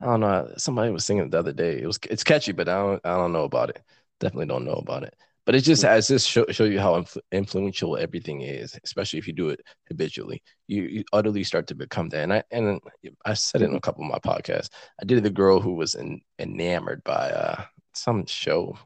I 0.00 0.06
don't 0.06 0.20
know. 0.20 0.52
Somebody 0.56 0.90
was 0.90 1.04
singing 1.04 1.24
it 1.24 1.30
the 1.30 1.38
other 1.38 1.52
day. 1.52 1.80
It 1.80 1.86
was 1.86 1.98
it's 2.10 2.24
catchy, 2.24 2.52
but 2.52 2.68
I 2.68 2.76
don't 2.76 3.00
I 3.04 3.16
don't 3.16 3.32
know 3.32 3.44
about 3.44 3.70
it. 3.70 3.82
Definitely 4.18 4.46
don't 4.46 4.64
know 4.64 4.74
about 4.74 5.02
it. 5.02 5.14
But 5.46 5.54
it 5.54 5.62
just 5.62 5.82
has 5.82 6.06
this 6.06 6.24
show, 6.24 6.44
show 6.50 6.64
you 6.64 6.78
how 6.78 7.00
influ- 7.00 7.22
influential 7.32 7.96
everything 7.96 8.42
is, 8.42 8.78
especially 8.84 9.18
if 9.18 9.26
you 9.26 9.32
do 9.32 9.48
it 9.48 9.60
habitually. 9.88 10.42
You, 10.68 10.82
you 10.82 11.04
utterly 11.12 11.44
start 11.44 11.66
to 11.68 11.74
become 11.74 12.08
that. 12.10 12.22
And 12.22 12.32
I 12.32 12.42
and 12.50 12.80
I 13.24 13.34
said 13.34 13.62
it 13.62 13.70
in 13.70 13.74
a 13.74 13.80
couple 13.80 14.04
of 14.04 14.10
my 14.10 14.18
podcasts. 14.18 14.68
I 15.00 15.04
did 15.04 15.22
the 15.22 15.30
girl 15.30 15.60
who 15.60 15.74
was 15.74 15.94
in, 15.94 16.20
enamored 16.38 17.02
by 17.04 17.30
uh, 17.30 17.64
some 17.94 18.26
show, 18.26 18.76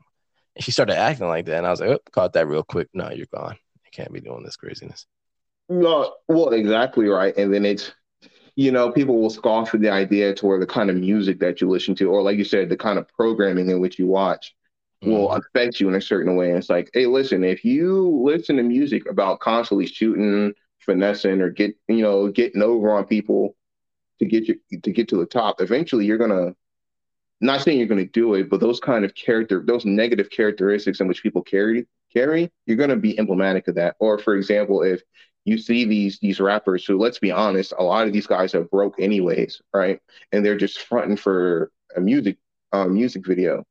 and 0.54 0.64
she 0.64 0.70
started 0.70 0.96
acting 0.96 1.28
like 1.28 1.46
that. 1.46 1.58
And 1.58 1.66
I 1.66 1.70
was 1.70 1.80
like, 1.80 1.90
oh, 1.90 1.98
caught 2.12 2.32
that 2.34 2.48
real 2.48 2.62
quick. 2.62 2.88
No, 2.94 3.10
you're 3.10 3.26
gone. 3.34 3.56
You 3.84 3.90
can't 3.92 4.12
be 4.12 4.20
doing 4.20 4.44
this 4.44 4.56
craziness. 4.56 5.06
No, 5.68 6.14
well, 6.28 6.50
exactly 6.50 7.08
right. 7.08 7.36
And 7.36 7.52
then 7.52 7.64
it's 7.64 7.92
you 8.56 8.70
know, 8.70 8.92
people 8.92 9.20
will 9.20 9.30
scoff 9.30 9.74
at 9.74 9.80
the 9.80 9.90
idea 9.90 10.32
to 10.34 10.46
where 10.46 10.60
the 10.60 10.66
kind 10.66 10.88
of 10.88 10.96
music 10.96 11.40
that 11.40 11.60
you 11.60 11.68
listen 11.68 11.94
to, 11.96 12.10
or 12.10 12.22
like 12.22 12.38
you 12.38 12.44
said, 12.44 12.68
the 12.68 12.76
kind 12.76 12.98
of 12.98 13.08
programming 13.08 13.68
in 13.68 13.80
which 13.80 13.98
you 13.98 14.06
watch 14.06 14.54
will 15.04 15.28
mm-hmm. 15.28 15.40
affect 15.40 15.80
you 15.80 15.88
in 15.88 15.94
a 15.94 16.00
certain 16.00 16.36
way. 16.36 16.50
And 16.50 16.58
it's 16.58 16.70
like, 16.70 16.90
hey, 16.92 17.06
listen, 17.06 17.44
if 17.44 17.64
you 17.64 18.22
listen 18.24 18.56
to 18.56 18.62
music 18.62 19.08
about 19.08 19.40
constantly 19.40 19.86
shooting, 19.86 20.52
finessing, 20.80 21.40
or 21.40 21.50
get 21.50 21.76
you 21.88 22.02
know 22.02 22.28
getting 22.28 22.62
over 22.62 22.90
on 22.90 23.04
people 23.04 23.56
to 24.18 24.26
get 24.26 24.48
you 24.48 24.58
to 24.82 24.92
get 24.92 25.08
to 25.08 25.16
the 25.16 25.26
top, 25.26 25.60
eventually 25.60 26.06
you're 26.06 26.18
gonna. 26.18 26.54
Not 27.40 27.60
saying 27.60 27.78
you're 27.78 27.88
gonna 27.88 28.06
do 28.06 28.34
it, 28.34 28.48
but 28.48 28.60
those 28.60 28.80
kind 28.80 29.04
of 29.04 29.14
character, 29.14 29.62
those 29.66 29.84
negative 29.84 30.30
characteristics 30.30 31.00
in 31.00 31.08
which 31.08 31.22
people 31.22 31.42
carry 31.42 31.86
carry, 32.14 32.50
you're 32.64 32.76
gonna 32.76 32.96
be 32.96 33.18
emblematic 33.18 33.68
of 33.68 33.74
that. 33.74 33.96
Or 33.98 34.18
for 34.18 34.36
example, 34.36 34.82
if 34.82 35.02
you 35.44 35.58
see 35.58 35.84
these 35.84 36.18
these 36.20 36.40
rappers 36.40 36.84
who, 36.86 36.98
let's 36.98 37.18
be 37.18 37.30
honest, 37.30 37.74
a 37.78 37.82
lot 37.82 38.06
of 38.06 38.12
these 38.12 38.26
guys 38.26 38.54
are 38.54 38.64
broke 38.64 38.98
anyways, 38.98 39.60
right? 39.74 40.00
And 40.32 40.44
they're 40.44 40.56
just 40.56 40.78
fronting 40.80 41.16
for 41.16 41.70
a 41.96 42.00
music 42.00 42.38
um, 42.72 42.94
music 42.94 43.26
video, 43.26 43.64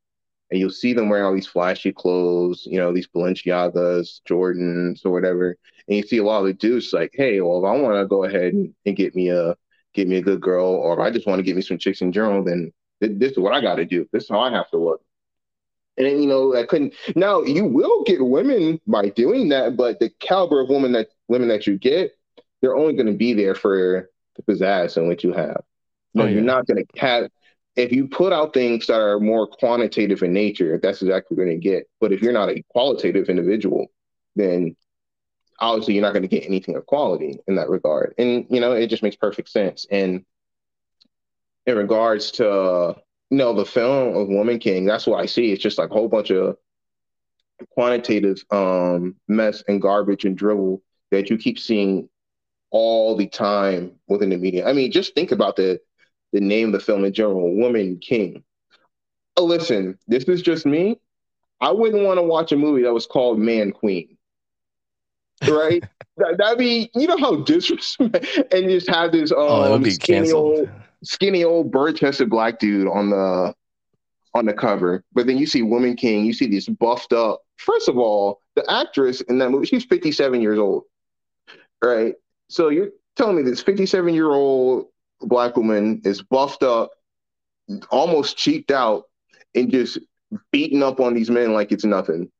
and 0.53 0.59
you'll 0.59 0.69
see 0.69 0.93
them 0.93 1.09
wearing 1.09 1.25
all 1.25 1.33
these 1.33 1.47
flashy 1.47 1.91
clothes, 1.91 2.67
you 2.69 2.77
know, 2.77 2.93
these 2.93 3.07
Balenciagas, 3.07 4.21
Jordans, 4.29 5.03
or 5.03 5.09
whatever. 5.09 5.57
And 5.87 5.97
you 5.97 6.03
see 6.03 6.19
a 6.19 6.23
lot 6.23 6.41
of 6.41 6.45
the 6.45 6.53
dudes 6.53 6.93
like, 6.93 7.09
hey, 7.15 7.41
well, 7.41 7.57
if 7.57 7.67
I 7.67 7.81
want 7.81 7.95
to 7.95 8.05
go 8.05 8.23
ahead 8.23 8.53
and, 8.53 8.71
and 8.85 8.95
get 8.95 9.15
me 9.15 9.29
a 9.29 9.55
get 9.95 10.07
me 10.07 10.17
a 10.17 10.21
good 10.21 10.41
girl, 10.41 10.67
or 10.67 10.93
if 10.93 10.99
I 10.99 11.09
just 11.09 11.25
want 11.25 11.39
to 11.39 11.43
get 11.43 11.55
me 11.55 11.63
some 11.63 11.79
chicks 11.79 12.01
in 12.01 12.11
general, 12.11 12.43
then 12.43 12.71
th- 13.01 13.17
this 13.17 13.31
is 13.31 13.39
what 13.39 13.55
I 13.55 13.61
got 13.61 13.77
to 13.77 13.85
do. 13.85 14.07
This 14.13 14.25
is 14.25 14.29
how 14.29 14.41
I 14.41 14.51
have 14.51 14.69
to 14.69 14.77
look. 14.77 15.01
And 15.97 16.05
then, 16.05 16.21
you 16.21 16.27
know, 16.27 16.55
I 16.55 16.67
couldn't. 16.67 16.93
Now 17.15 17.41
you 17.41 17.65
will 17.65 18.03
get 18.03 18.23
women 18.23 18.79
by 18.85 19.09
doing 19.09 19.49
that, 19.49 19.75
but 19.75 19.99
the 19.99 20.11
caliber 20.19 20.61
of 20.61 20.69
women 20.69 20.91
that 20.91 21.07
women 21.27 21.47
that 21.47 21.65
you 21.65 21.79
get, 21.79 22.11
they're 22.61 22.75
only 22.75 22.93
going 22.93 23.07
to 23.07 23.13
be 23.13 23.33
there 23.33 23.55
for 23.55 24.07
the 24.35 24.43
pizzazz 24.43 24.97
and 24.97 25.07
what 25.07 25.23
you 25.23 25.33
have. 25.33 25.63
No, 26.13 26.25
oh, 26.25 26.27
yeah. 26.27 26.33
you're 26.33 26.43
not 26.43 26.67
going 26.67 26.85
to 26.85 26.99
have. 27.01 27.31
If 27.75 27.91
you 27.91 28.07
put 28.07 28.33
out 28.33 28.53
things 28.53 28.87
that 28.87 28.99
are 28.99 29.19
more 29.19 29.47
quantitative 29.47 30.21
in 30.21 30.31
nature, 30.31 30.79
that's 30.81 31.01
exactly 31.01 31.35
what 31.35 31.37
you're 31.37 31.45
going 31.47 31.61
to 31.61 31.69
get. 31.69 31.89
But 31.99 32.11
if 32.11 32.21
you're 32.21 32.33
not 32.33 32.49
a 32.49 32.63
qualitative 32.69 33.29
individual, 33.29 33.87
then 34.35 34.75
obviously 35.59 35.95
you're 35.95 36.03
not 36.03 36.13
going 36.13 36.23
to 36.23 36.27
get 36.27 36.45
anything 36.45 36.75
of 36.75 36.85
quality 36.85 37.39
in 37.47 37.55
that 37.55 37.69
regard. 37.69 38.13
And 38.17 38.45
you 38.49 38.59
know, 38.59 38.73
it 38.73 38.87
just 38.87 39.03
makes 39.03 39.15
perfect 39.15 39.49
sense. 39.49 39.87
And 39.89 40.23
in 41.65 41.77
regards 41.77 42.31
to 42.31 42.95
you 43.29 43.37
know 43.37 43.53
the 43.53 43.65
film 43.65 44.15
of 44.15 44.27
Woman 44.27 44.59
King, 44.59 44.85
that's 44.85 45.07
what 45.07 45.19
I 45.19 45.25
see. 45.25 45.51
It's 45.51 45.63
just 45.63 45.77
like 45.77 45.89
a 45.89 45.93
whole 45.93 46.09
bunch 46.09 46.29
of 46.29 46.57
quantitative 47.71 48.43
um, 48.51 49.15
mess 49.27 49.63
and 49.67 49.81
garbage 49.81 50.25
and 50.25 50.37
dribble 50.37 50.81
that 51.11 51.29
you 51.29 51.37
keep 51.37 51.59
seeing 51.59 52.09
all 52.71 53.15
the 53.15 53.27
time 53.27 53.93
within 54.07 54.29
the 54.29 54.37
media. 54.37 54.67
I 54.67 54.73
mean, 54.73 54.91
just 54.91 55.13
think 55.13 55.31
about 55.31 55.55
the 55.55 55.79
the 56.33 56.41
name 56.41 56.67
of 56.67 56.73
the 56.73 56.79
film 56.79 57.05
in 57.05 57.13
general, 57.13 57.55
Woman 57.55 57.97
King. 57.99 58.43
Oh, 59.37 59.45
listen, 59.45 59.97
this 60.07 60.25
is 60.25 60.41
just 60.41 60.65
me. 60.65 60.99
I 61.61 61.71
wouldn't 61.71 62.03
want 62.03 62.17
to 62.17 62.23
watch 62.23 62.51
a 62.51 62.57
movie 62.57 62.83
that 62.83 62.93
was 62.93 63.05
called 63.05 63.39
Man 63.39 63.71
Queen. 63.71 64.17
Right? 65.47 65.83
that, 66.17 66.37
would 66.39 66.57
be, 66.57 66.91
you 66.93 67.07
know 67.07 67.17
how 67.17 67.37
disrespectful, 67.37 68.43
and 68.51 68.69
just 68.69 68.89
have 68.89 69.11
this 69.11 69.31
um, 69.31 69.37
oh, 69.39 69.75
um, 69.75 69.83
be 69.83 69.91
skinny 69.91 70.27
canceled. 70.27 70.59
old, 70.59 70.69
skinny 71.03 71.43
old 71.43 71.71
bird 71.71 71.95
chested 71.95 72.29
black 72.29 72.59
dude 72.59 72.87
on 72.87 73.09
the 73.11 73.55
on 74.35 74.45
the 74.45 74.53
cover. 74.53 75.03
But 75.13 75.27
then 75.27 75.37
you 75.37 75.45
see 75.45 75.61
Woman 75.61 75.95
King, 75.95 76.25
you 76.25 76.33
see 76.33 76.47
this 76.47 76.67
buffed 76.67 77.13
up. 77.13 77.41
First 77.57 77.87
of 77.87 77.97
all, 77.97 78.41
the 78.55 78.69
actress 78.69 79.21
in 79.21 79.37
that 79.37 79.51
movie, 79.51 79.67
she's 79.67 79.85
57 79.85 80.41
years 80.41 80.57
old. 80.59 80.83
Right? 81.83 82.15
So 82.49 82.69
you're 82.69 82.89
telling 83.15 83.35
me 83.35 83.43
this 83.43 83.61
57 83.61 84.13
year 84.13 84.31
old 84.31 84.87
black 85.23 85.55
woman 85.57 86.01
is 86.03 86.21
buffed 86.21 86.63
up, 86.63 86.91
almost 87.89 88.37
cheeked 88.37 88.71
out, 88.71 89.05
and 89.55 89.71
just 89.71 89.99
beating 90.51 90.83
up 90.83 90.99
on 90.99 91.13
these 91.13 91.29
men 91.29 91.53
like 91.53 91.71
it's 91.71 91.85
nothing. 91.85 92.31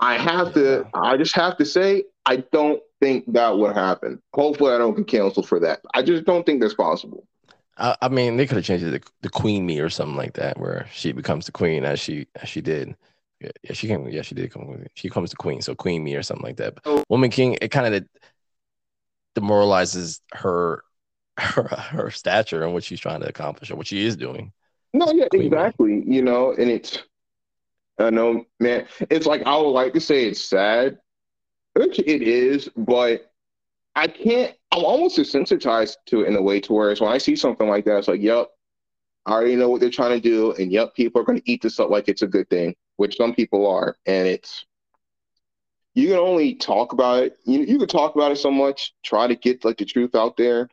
I 0.00 0.18
have 0.18 0.52
to, 0.54 0.86
I 0.94 1.16
just 1.16 1.36
have 1.36 1.56
to 1.58 1.64
say, 1.64 2.04
I 2.26 2.38
don't 2.50 2.82
think 3.00 3.32
that 3.32 3.56
would 3.56 3.76
happen. 3.76 4.20
Hopefully, 4.34 4.72
I 4.72 4.78
don't 4.78 4.96
get 4.96 5.06
canceled 5.06 5.48
for 5.48 5.60
that. 5.60 5.80
I 5.94 6.02
just 6.02 6.24
don't 6.24 6.44
think 6.44 6.60
that's 6.60 6.74
possible. 6.74 7.26
I, 7.78 7.96
I 8.02 8.08
mean, 8.08 8.36
they 8.36 8.46
could 8.46 8.56
have 8.56 8.64
changed 8.64 8.84
it 8.84 9.02
to 9.02 9.12
the 9.22 9.30
Queen 9.30 9.64
Me 9.64 9.80
or 9.80 9.88
something 9.88 10.16
like 10.16 10.34
that, 10.34 10.58
where 10.58 10.86
she 10.92 11.12
becomes 11.12 11.46
the 11.46 11.52
queen 11.52 11.84
as 11.84 12.00
she 12.00 12.26
as 12.36 12.48
she 12.48 12.60
did. 12.60 12.96
Yeah, 13.40 13.50
yeah 13.62 13.72
she 13.72 13.86
came. 13.86 14.08
Yeah, 14.08 14.22
she 14.22 14.34
did 14.34 14.52
come. 14.52 14.84
She 14.94 15.08
comes 15.08 15.30
to 15.30 15.36
Queen, 15.36 15.62
so 15.62 15.74
Queen 15.74 16.02
Me 16.02 16.14
or 16.14 16.22
something 16.22 16.44
like 16.44 16.56
that. 16.56 16.78
But. 16.82 17.08
Woman 17.08 17.30
King, 17.30 17.56
it 17.60 17.68
kind 17.68 17.94
of 17.94 18.04
demoralizes 19.34 20.20
her, 20.32 20.82
her 21.38 21.62
her 21.62 22.10
stature 22.10 22.62
and 22.62 22.74
what 22.74 22.84
she's 22.84 23.00
trying 23.00 23.20
to 23.20 23.28
accomplish 23.28 23.70
or 23.70 23.76
what 23.76 23.86
she 23.86 24.04
is 24.04 24.16
doing. 24.16 24.52
No, 24.92 25.10
yeah, 25.12 25.28
Queen 25.28 25.46
exactly. 25.46 25.92
Me. 25.92 26.16
You 26.16 26.22
know, 26.22 26.52
and 26.52 26.70
it's 26.70 27.02
I 27.98 28.10
know, 28.10 28.44
man. 28.60 28.86
It's 29.10 29.26
like 29.26 29.42
I 29.46 29.56
would 29.56 29.70
like 29.70 29.92
to 29.94 30.00
say 30.00 30.26
it's 30.26 30.44
sad, 30.44 30.98
which 31.74 31.98
it 31.98 32.22
is, 32.22 32.68
but 32.76 33.30
I 33.94 34.06
can't. 34.08 34.54
I'm 34.72 34.84
almost 34.84 35.18
desensitized 35.18 35.96
to 36.06 36.22
it 36.22 36.28
in 36.28 36.36
a 36.36 36.42
way 36.42 36.60
to 36.60 36.72
where 36.72 36.90
it's 36.90 37.00
when 37.00 37.12
I 37.12 37.18
see 37.18 37.36
something 37.36 37.68
like 37.68 37.84
that, 37.84 37.98
it's 37.98 38.08
like, 38.08 38.22
yep, 38.22 38.48
I 39.26 39.32
already 39.32 39.56
know 39.56 39.68
what 39.68 39.80
they're 39.80 39.90
trying 39.90 40.20
to 40.20 40.28
do, 40.28 40.52
and 40.52 40.72
yep, 40.72 40.94
people 40.94 41.20
are 41.20 41.24
going 41.24 41.40
to 41.40 41.50
eat 41.50 41.62
this 41.62 41.78
up 41.78 41.90
like 41.90 42.08
it's 42.08 42.22
a 42.22 42.26
good 42.26 42.48
thing, 42.48 42.74
which 42.96 43.16
some 43.16 43.34
people 43.34 43.66
are, 43.66 43.96
and 44.06 44.26
it's 44.26 44.64
you 45.94 46.08
can 46.08 46.18
only 46.18 46.54
talk 46.54 46.92
about 46.92 47.22
it. 47.24 47.36
You 47.44 47.60
you 47.60 47.78
can 47.78 47.88
talk 47.88 48.14
about 48.14 48.32
it 48.32 48.36
so 48.36 48.50
much, 48.50 48.94
try 49.02 49.26
to 49.26 49.36
get 49.36 49.64
like 49.64 49.78
the 49.78 49.84
truth 49.84 50.14
out 50.14 50.36
there, 50.36 50.68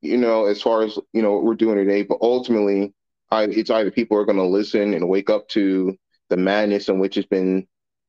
you 0.00 0.16
know, 0.16 0.46
as 0.46 0.62
far 0.62 0.82
as 0.82 0.98
you 1.12 1.22
know 1.22 1.32
what 1.32 1.44
we're 1.44 1.54
doing 1.54 1.76
today. 1.76 2.02
But 2.02 2.18
ultimately, 2.20 2.92
I, 3.30 3.44
it's 3.44 3.70
either 3.70 3.90
people 3.90 4.16
are 4.16 4.24
going 4.24 4.38
to 4.38 4.44
listen 4.44 4.94
and 4.94 5.08
wake 5.08 5.30
up 5.30 5.48
to 5.50 5.96
the 6.30 6.36
madness 6.36 6.88
in 6.88 6.98
which 6.98 7.16
it's 7.16 7.28
been 7.28 7.66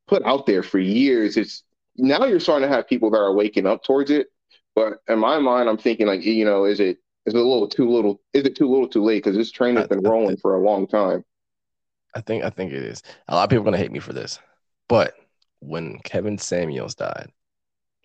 put 0.08 0.24
out 0.26 0.46
there 0.46 0.64
for 0.64 0.80
years. 0.80 1.38
It's 1.38 1.64
now 1.98 2.26
you're 2.26 2.40
starting 2.40 2.70
to 2.70 2.76
have 2.76 2.88
people 2.88 3.10
that 3.12 3.18
are 3.18 3.34
waking 3.34 3.66
up 3.66 3.84
towards 3.84 4.12
it. 4.12 4.28
But 4.76 5.00
in 5.08 5.20
my 5.20 5.40
mind, 5.40 5.70
I'm 5.70 5.78
thinking 5.78 6.06
like, 6.06 6.24
you 6.24 6.46
know, 6.46 6.66
is 6.66 6.80
it 6.80 6.98
is 7.26 7.34
it 7.34 7.40
a 7.40 7.44
little 7.44 7.68
too 7.68 7.90
little? 7.90 8.22
Is 8.34 8.44
it 8.44 8.56
too 8.56 8.70
little 8.70 8.88
too 8.88 9.04
late? 9.04 9.24
Because 9.24 9.36
this 9.36 9.52
train 9.52 9.78
has 9.78 9.88
been 9.88 10.04
rolling 10.04 10.38
for 10.38 10.56
a 10.56 10.62
long 10.62 10.86
time. 10.86 11.24
I 12.14 12.22
think 12.22 12.44
I 12.44 12.50
think 12.50 12.72
it 12.72 12.84
is. 12.84 13.02
A 13.28 13.36
lot 13.36 13.46
of 13.46 13.50
people 13.50 13.64
are 13.64 13.66
gonna 13.66 13.78
hate 13.78 13.92
me 13.92 14.00
for 14.00 14.14
this, 14.14 14.40
but 14.88 15.16
when 15.66 16.00
Kevin 16.00 16.38
Samuels 16.38 16.96
died, 16.96 17.32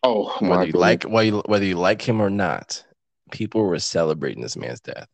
oh, 0.03 0.37
whether 0.41 0.65
you 0.65 0.73
like 0.73 1.05
whether 1.05 1.27
you, 1.27 1.43
whether 1.47 1.65
you 1.65 1.77
like 1.77 2.03
him 2.03 2.21
or 2.21 2.31
not, 2.31 2.85
people 3.31 3.63
were 3.63 3.79
celebrating 3.79 4.43
this 4.43 4.57
man's 4.57 4.81
death. 4.81 5.09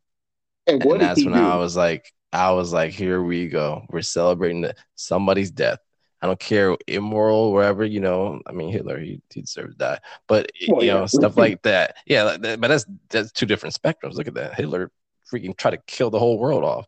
And, 0.67 0.85
and 0.85 1.01
that's 1.01 1.25
when 1.25 1.35
do? 1.35 1.41
I 1.41 1.57
was 1.57 1.77
like, 1.77 2.13
I 2.33 2.51
was 2.53 2.73
like, 2.73 2.93
here 2.93 3.23
we 3.23 3.49
go. 3.49 3.87
We're 3.91 4.03
celebrating 4.03 4.63
the, 4.63 4.75
somebody's 4.97 5.51
death. 5.51 5.79
I 6.21 6.27
don't 6.27 6.41
care, 6.41 6.77
immoral, 6.87 7.53
wherever, 7.53 7.85
you 7.85 8.01
know. 8.01 8.41
I 8.47 8.53
mean, 8.53 8.73
Hitler, 8.73 8.99
he, 8.99 9.21
he 9.31 9.43
deserved 9.43 9.73
to 9.73 9.79
die. 9.79 9.99
But, 10.27 10.51
well, 10.67 10.83
you 10.83 10.89
yeah. 10.89 10.95
know, 10.95 11.07
stuff 11.07 11.37
like 11.37 11.63
that. 11.63 11.97
Yeah, 12.07 12.37
but 12.39 12.61
that's 12.61 12.87
that's 13.11 13.33
two 13.33 13.47
different 13.47 13.75
spectrums. 13.75 14.15
Look 14.15 14.27
at 14.27 14.35
that. 14.35 14.55
Hitler 14.55 14.91
freaking 15.33 15.57
tried 15.57 15.73
to 15.73 15.83
kill 15.87 16.11
the 16.11 16.19
whole 16.19 16.39
world 16.39 16.65
off. 16.65 16.87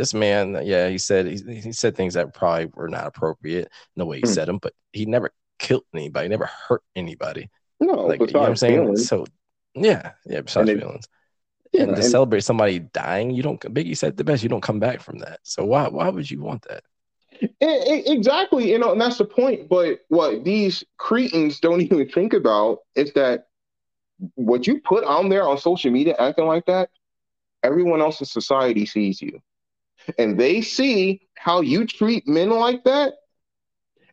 This 0.00 0.14
man, 0.14 0.62
yeah, 0.64 0.88
he 0.88 0.96
said 0.96 1.26
he, 1.26 1.60
he 1.60 1.72
said 1.72 1.94
things 1.94 2.14
that 2.14 2.32
probably 2.32 2.70
were 2.72 2.88
not 2.88 3.06
appropriate 3.06 3.66
in 3.66 3.98
the 3.98 4.06
way 4.06 4.16
he 4.16 4.22
mm. 4.22 4.34
said 4.34 4.48
them, 4.48 4.56
but 4.56 4.72
he 4.94 5.04
never 5.04 5.30
killed 5.58 5.84
anybody, 5.92 6.26
never 6.26 6.46
hurt 6.46 6.82
anybody. 6.96 7.50
No, 7.80 8.06
like, 8.06 8.18
you 8.18 8.28
know 8.28 8.40
what 8.40 8.48
I'm 8.48 8.56
saying? 8.56 8.80
Feelings. 8.80 9.06
So, 9.06 9.26
yeah, 9.74 10.12
yeah, 10.24 10.40
besides 10.40 10.70
feelings. 10.70 11.06
Yeah, 11.74 11.82
and 11.82 11.96
to 11.96 12.00
and, 12.00 12.10
celebrate 12.10 12.44
somebody 12.44 12.78
dying, 12.78 13.30
you 13.30 13.42
don't. 13.42 13.60
Biggie 13.60 13.94
said 13.94 14.16
the 14.16 14.24
best. 14.24 14.42
You 14.42 14.48
don't 14.48 14.62
come 14.62 14.80
back 14.80 15.02
from 15.02 15.18
that. 15.18 15.40
So 15.42 15.66
why 15.66 15.86
why 15.88 16.08
would 16.08 16.30
you 16.30 16.40
want 16.40 16.64
that? 16.70 16.82
Exactly, 17.60 18.70
you 18.70 18.78
know, 18.78 18.92
and 18.92 19.00
that's 19.02 19.18
the 19.18 19.26
point. 19.26 19.68
But 19.68 19.98
what 20.08 20.44
these 20.44 20.82
cretins 20.96 21.60
don't 21.60 21.80
even 21.82 22.08
think 22.08 22.32
about 22.32 22.78
is 22.94 23.12
that 23.12 23.48
what 24.36 24.66
you 24.66 24.80
put 24.80 25.04
on 25.04 25.28
there 25.28 25.46
on 25.46 25.58
social 25.58 25.90
media, 25.90 26.16
acting 26.18 26.46
like 26.46 26.64
that, 26.64 26.88
everyone 27.62 28.00
else 28.00 28.18
in 28.20 28.26
society 28.26 28.86
sees 28.86 29.20
you, 29.20 29.42
and 30.18 30.38
they 30.38 30.60
see 30.60 31.22
how 31.36 31.60
you 31.60 31.86
treat 31.86 32.26
men 32.26 32.50
like 32.50 32.84
that. 32.84 33.14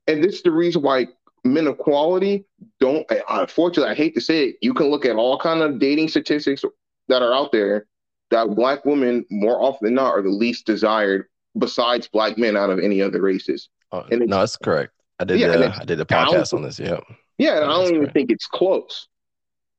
And 0.07 0.23
this 0.23 0.35
is 0.35 0.41
the 0.43 0.51
reason 0.51 0.81
why 0.81 1.07
men 1.43 1.67
of 1.67 1.77
quality 1.77 2.45
don't. 2.79 3.05
Unfortunately, 3.29 3.91
I 3.91 3.95
hate 3.95 4.15
to 4.15 4.21
say 4.21 4.49
it, 4.49 4.55
you 4.61 4.73
can 4.73 4.87
look 4.87 5.05
at 5.05 5.15
all 5.15 5.39
kind 5.39 5.61
of 5.61 5.79
dating 5.79 6.09
statistics 6.09 6.63
that 7.07 7.21
are 7.21 7.33
out 7.33 7.51
there 7.51 7.87
that 8.29 8.55
black 8.55 8.85
women 8.85 9.25
more 9.29 9.61
often 9.61 9.85
than 9.85 9.93
not 9.95 10.11
are 10.11 10.21
the 10.21 10.29
least 10.29 10.65
desired 10.65 11.27
besides 11.57 12.07
black 12.07 12.37
men 12.37 12.57
out 12.57 12.69
of 12.69 12.79
any 12.79 13.01
other 13.01 13.21
races. 13.21 13.69
Oh, 13.91 14.05
and 14.11 14.27
no, 14.27 14.39
that's 14.39 14.57
correct. 14.57 14.91
I 15.19 15.23
did 15.23 15.39
yeah, 15.39 15.47
uh, 15.47 15.57
the, 15.57 15.81
I 15.81 15.85
did 15.85 15.99
a 15.99 16.05
podcast 16.05 16.53
on 16.53 16.61
this. 16.61 16.79
Yeah. 16.79 16.99
Yeah, 17.37 17.57
and 17.57 17.65
I 17.65 17.67
don't 17.69 17.87
even 17.87 17.99
correct. 18.01 18.13
think 18.13 18.31
it's 18.31 18.47
close. 18.47 19.07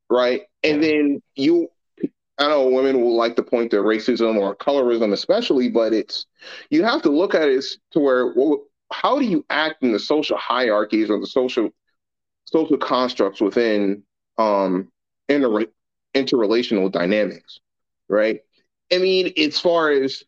Right. 0.09 0.43
And 0.62 0.82
yeah. 0.82 0.90
then 0.90 1.22
you 1.34 1.68
I 2.39 2.49
know 2.49 2.68
women 2.68 3.01
will 3.01 3.16
like 3.16 3.34
to 3.36 3.43
point 3.43 3.72
to 3.72 3.78
racism 3.78 4.36
or 4.36 4.55
colorism, 4.55 5.12
especially, 5.12 5.68
but 5.68 5.93
it's 5.93 6.26
you 6.70 6.84
have 6.84 7.03
to 7.03 7.11
look 7.11 7.34
at 7.34 7.49
it 7.49 7.64
to 7.93 8.01
where 8.01 8.32
well, 8.34 8.64
how 8.93 9.18
do 9.18 9.24
you 9.24 9.45
act 9.51 9.82
in 9.82 9.93
the 9.93 9.99
social 9.99 10.36
hierarchies 10.36 11.11
or 11.11 11.18
the 11.18 11.26
social 11.26 11.70
social 12.45 12.78
constructs 12.78 13.41
within 13.41 14.03
um 14.39 14.91
inter- 15.28 15.66
interrelational 16.14 16.91
dynamics, 16.91 17.61
right? 18.09 18.41
I 18.93 18.99
mean, 18.99 19.32
as 19.36 19.59
far 19.59 19.91
as 19.91 20.22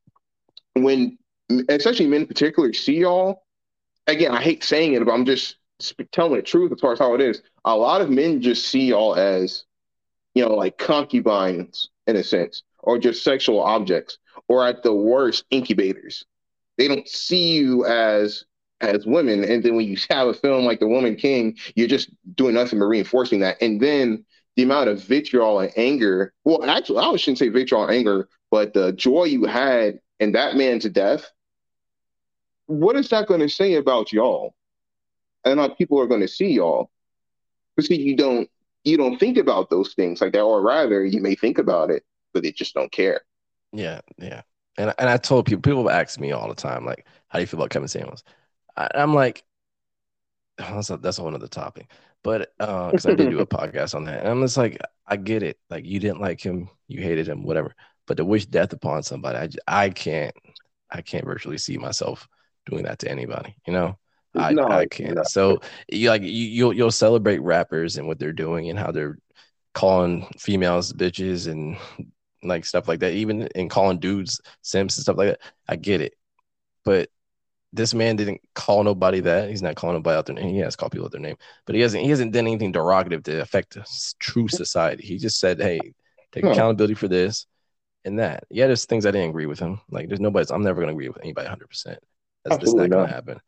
when, 0.75 1.19
especially 1.69 2.07
men 2.07 2.23
in 2.23 2.27
particular, 2.27 2.73
see 2.73 2.99
y'all, 2.99 3.45
again, 4.07 4.33
I 4.33 4.43
hate 4.43 4.63
saying 4.65 4.95
it, 4.95 5.05
but 5.05 5.13
I'm 5.13 5.25
just 5.25 5.57
telling 6.13 6.35
the 6.35 6.43
truth 6.43 6.73
as 6.73 6.81
far 6.81 6.93
as 6.93 6.99
how 6.99 7.15
it 7.15 7.21
is. 7.21 7.43
A 7.65 7.75
lot 7.75 8.03
of 8.03 8.11
men 8.11 8.43
just 8.43 8.67
see 8.67 8.87
y'all 8.89 9.15
as, 9.15 9.65
you 10.35 10.45
know, 10.45 10.55
like 10.55 10.77
concubines 10.77 11.89
in 12.11 12.17
a 12.17 12.25
sense, 12.25 12.63
or 12.81 12.99
just 12.99 13.25
sexual 13.25 13.61
objects, 13.61 14.19
or 14.49 14.67
at 14.67 14.83
the 14.83 14.93
worst, 14.93 15.45
incubators. 15.51 16.25
They 16.77 16.89
don't 16.89 17.09
see 17.09 17.53
you 17.53 17.85
as 17.87 18.45
as 18.81 19.05
women. 19.05 19.45
And 19.45 19.63
then 19.63 19.77
when 19.77 19.87
you 19.87 19.97
have 20.11 20.29
a 20.29 20.35
film 20.35 20.65
like 20.65 20.81
The 20.81 20.89
Woman 20.89 21.17
King, 21.17 21.57
you're 21.75 21.89
just 21.89 22.11
doing 22.35 22.55
nothing 22.55 22.79
but 22.79 22.87
reinforcing 22.87 23.41
that. 23.41 23.61
And 23.61 23.81
then 23.81 24.25
the 24.57 24.63
amount 24.63 24.89
of 24.89 25.03
vitriol 25.03 25.61
and 25.61 25.73
anger. 25.77 26.33
Well, 26.45 26.69
actually, 26.69 26.99
I 26.99 27.17
shouldn't 27.17 27.39
say 27.39 27.49
vitriol 27.49 27.85
and 27.85 27.95
anger, 27.95 28.29
but 28.51 28.75
the 28.75 28.93
joy 28.93 29.25
you 29.25 29.45
had 29.45 30.01
in 30.19 30.33
that 30.33 30.57
man's 30.57 30.85
death. 30.89 31.31
What 32.67 32.97
is 32.97 33.09
that 33.09 33.27
going 33.27 33.41
to 33.41 33.49
say 33.49 33.75
about 33.75 34.13
y'all? 34.13 34.55
And 35.45 35.59
how 35.59 35.69
people 35.69 36.01
are 36.01 36.07
going 36.07 36.21
to 36.21 36.29
see 36.29 36.53
y'all? 36.53 36.91
Because 37.77 37.91
you 37.91 38.17
don't 38.17 38.51
you 38.85 38.97
don't 38.97 39.19
think 39.19 39.37
about 39.37 39.71
those 39.71 39.95
things 39.95 40.21
like 40.21 40.33
that, 40.33 40.43
or 40.43 40.63
rather, 40.63 41.05
you 41.05 41.21
may 41.21 41.35
think 41.35 41.59
about 41.59 41.91
it, 41.91 42.05
but 42.33 42.43
they 42.43 42.53
just 42.53 42.75
don't 42.75 42.93
care. 42.93 43.21
Yeah, 43.73 44.01
yeah. 44.19 44.43
And 44.77 44.95
and 44.99 45.09
I 45.09 45.17
told 45.17 45.47
people, 45.47 45.63
people 45.63 45.91
ask 45.91 46.19
me 46.19 46.33
all 46.33 46.49
the 46.49 46.55
time, 46.55 46.85
like, 46.85 47.07
how 47.29 47.39
do 47.39 47.43
you 47.43 47.47
feel 47.47 47.61
about 47.61 47.71
Kevin 47.71 47.89
Samuels? 47.89 48.25
I, 48.77 48.89
am 48.95 49.15
like, 49.15 49.45
oh, 50.59 50.75
that's 50.75 50.91
a, 50.91 50.97
that's 50.97 51.19
a 51.19 51.23
whole 51.23 51.35
other 51.35 51.49
topic. 51.49 51.91
But 52.23 52.53
because 52.59 53.07
uh, 53.07 53.11
I 53.11 53.15
did 53.15 53.31
do 53.31 53.41
a 53.41 53.47
podcast 53.59 53.95
on 53.95 54.05
that, 54.05 54.21
and 54.21 54.29
I'm 54.29 54.43
just 54.43 54.57
like, 54.57 54.79
I 55.07 55.17
get 55.17 55.43
it. 55.43 55.59
Like 55.69 55.85
you 55.85 55.99
didn't 55.99 56.21
like 56.21 56.41
him, 56.41 56.69
you 56.89 57.03
hated 57.03 57.29
him, 57.29 57.43
whatever. 57.43 57.75
But 58.07 58.17
to 58.17 58.25
wish 58.25 58.47
death 58.47 58.73
upon 58.73 59.03
somebody, 59.03 59.57
I, 59.69 59.85
I 59.85 59.91
can't, 59.91 60.35
I 60.91 61.03
can't 61.03 61.25
virtually 61.25 61.59
see 61.59 61.79
myself 61.79 62.29
doing 62.67 62.85
that 62.85 62.99
to 63.01 63.11
anybody. 63.11 63.57
You 63.67 63.73
know, 63.73 63.99
I, 64.35 64.53
no, 64.53 64.67
I 64.67 64.87
can't. 64.87 65.17
No. 65.17 65.23
So 65.25 65.61
you 65.89 66.09
like 66.09 66.23
you 66.23 66.29
you'll 66.29 66.73
you'll 66.73 66.91
celebrate 66.91 67.41
rappers 67.41 67.97
and 67.97 68.07
what 68.07 68.19
they're 68.19 68.33
doing 68.33 68.71
and 68.71 68.79
how 68.79 68.93
they're 68.93 69.19
calling 69.75 70.27
females 70.39 70.93
bitches 70.93 71.49
and 71.49 71.77
like 72.43 72.65
stuff 72.65 72.89
like 72.89 73.01
that, 73.01 73.13
even 73.13 73.43
in 73.55 73.69
calling 73.69 73.99
dudes 73.99 74.41
simps 74.63 74.97
and 74.97 75.03
stuff 75.03 75.17
like 75.17 75.31
that. 75.31 75.41
I 75.69 75.77
get 75.77 76.01
it, 76.01 76.15
but 76.85 77.11
this 77.73 77.95
man 77.95 78.17
didn't 78.17 78.41
call 78.55 78.83
nobody 78.83 79.21
that. 79.21 79.49
He's 79.49 79.63
not 79.63 79.77
calling 79.77 79.97
nobody 79.97 80.17
out 80.17 80.27
their 80.27 80.35
name. 80.35 80.49
He 80.49 80.59
has 80.59 80.77
called 80.77 80.93
people 80.93 81.07
out 81.07 81.13
their 81.13 81.21
name, 81.21 81.37
but 81.67 81.75
he 81.75 81.81
hasn't. 81.81 82.03
He 82.03 82.11
hasn't 82.11 82.33
done 82.33 82.47
anything 82.47 82.73
derogative 82.73 83.23
to 83.25 83.41
affect 83.41 83.79
true 84.19 84.49
society. 84.49 85.07
He 85.07 85.19
just 85.19 85.39
said, 85.39 85.61
"Hey, 85.61 85.81
take 86.33 86.45
accountability 86.45 86.95
for 86.95 87.09
this 87.09 87.47
and 88.05 88.19
that." 88.19 88.45
Yeah, 88.51 88.67
there's 88.67 88.87
things 88.87 89.07
I 89.07 89.13
didn't 89.13 89.31
agree 89.31 89.47
with 89.47 89.61
him. 89.61 89.81
Like, 89.91 90.09
there's 90.09 90.21
nobody's. 90.21 90.51
I'm 90.51 90.63
never 90.63 90.81
gonna 90.81 90.93
agree 90.93 91.09
with 91.09 91.21
anybody 91.23 91.47
100. 91.47 91.69
percent 91.69 91.99
That's 92.45 92.59
just 92.59 92.77
not 92.77 92.91
gonna 92.91 93.07
happen. 93.07 93.41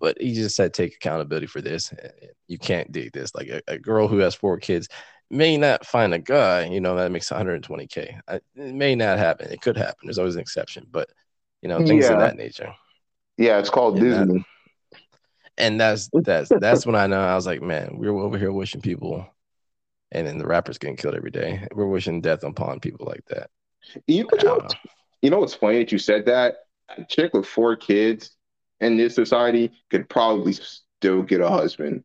But 0.00 0.20
he 0.20 0.34
just 0.34 0.56
said, 0.56 0.74
"Take 0.74 0.94
accountability 0.94 1.46
for 1.46 1.60
this. 1.60 1.92
You 2.48 2.58
can't 2.58 2.90
do 2.90 3.08
this." 3.10 3.34
Like 3.34 3.48
a, 3.48 3.62
a 3.68 3.78
girl 3.78 4.08
who 4.08 4.18
has 4.18 4.34
four 4.34 4.58
kids 4.58 4.88
may 5.30 5.56
not 5.56 5.86
find 5.86 6.14
a 6.14 6.18
guy, 6.18 6.66
you 6.66 6.80
know, 6.80 6.96
that 6.96 7.10
makes 7.10 7.30
120k. 7.30 8.20
it 8.28 8.42
may 8.56 8.94
not 8.94 9.18
happen. 9.18 9.50
It 9.50 9.60
could 9.60 9.76
happen. 9.76 10.00
There's 10.04 10.18
always 10.18 10.36
an 10.36 10.40
exception, 10.40 10.86
but 10.90 11.10
you 11.62 11.68
know, 11.68 11.78
things 11.84 12.04
yeah. 12.04 12.12
of 12.12 12.20
that 12.20 12.36
nature. 12.36 12.74
Yeah, 13.36 13.58
it's 13.58 13.70
called 13.70 13.98
and 13.98 14.04
Disney. 14.04 14.38
That, 14.38 15.00
and 15.58 15.80
that's 15.80 16.10
that's 16.12 16.50
that's 16.60 16.86
when 16.86 16.94
I 16.94 17.06
know 17.06 17.20
I 17.20 17.34
was 17.34 17.46
like, 17.46 17.62
man, 17.62 17.96
we 17.96 18.06
are 18.06 18.16
over 18.16 18.38
here 18.38 18.52
wishing 18.52 18.80
people, 18.80 19.26
and 20.12 20.26
then 20.26 20.38
the 20.38 20.46
rappers 20.46 20.78
getting 20.78 20.96
killed 20.96 21.14
every 21.14 21.30
day. 21.30 21.66
We're 21.74 21.86
wishing 21.86 22.20
death 22.20 22.44
upon 22.44 22.80
people 22.80 23.06
like 23.06 23.24
that. 23.26 23.50
You 24.06 24.26
know, 24.42 24.66
you 25.22 25.30
know 25.30 25.40
what's 25.40 25.54
funny 25.54 25.78
that 25.78 25.92
you 25.92 25.98
said 25.98 26.26
that? 26.26 26.56
A 26.96 27.04
chick 27.04 27.32
with 27.32 27.46
four 27.46 27.76
kids 27.76 28.33
in 28.80 28.96
this 28.96 29.14
society 29.14 29.72
could 29.90 30.08
probably 30.08 30.52
still 30.52 31.22
get 31.22 31.40
a 31.40 31.48
husband. 31.48 32.04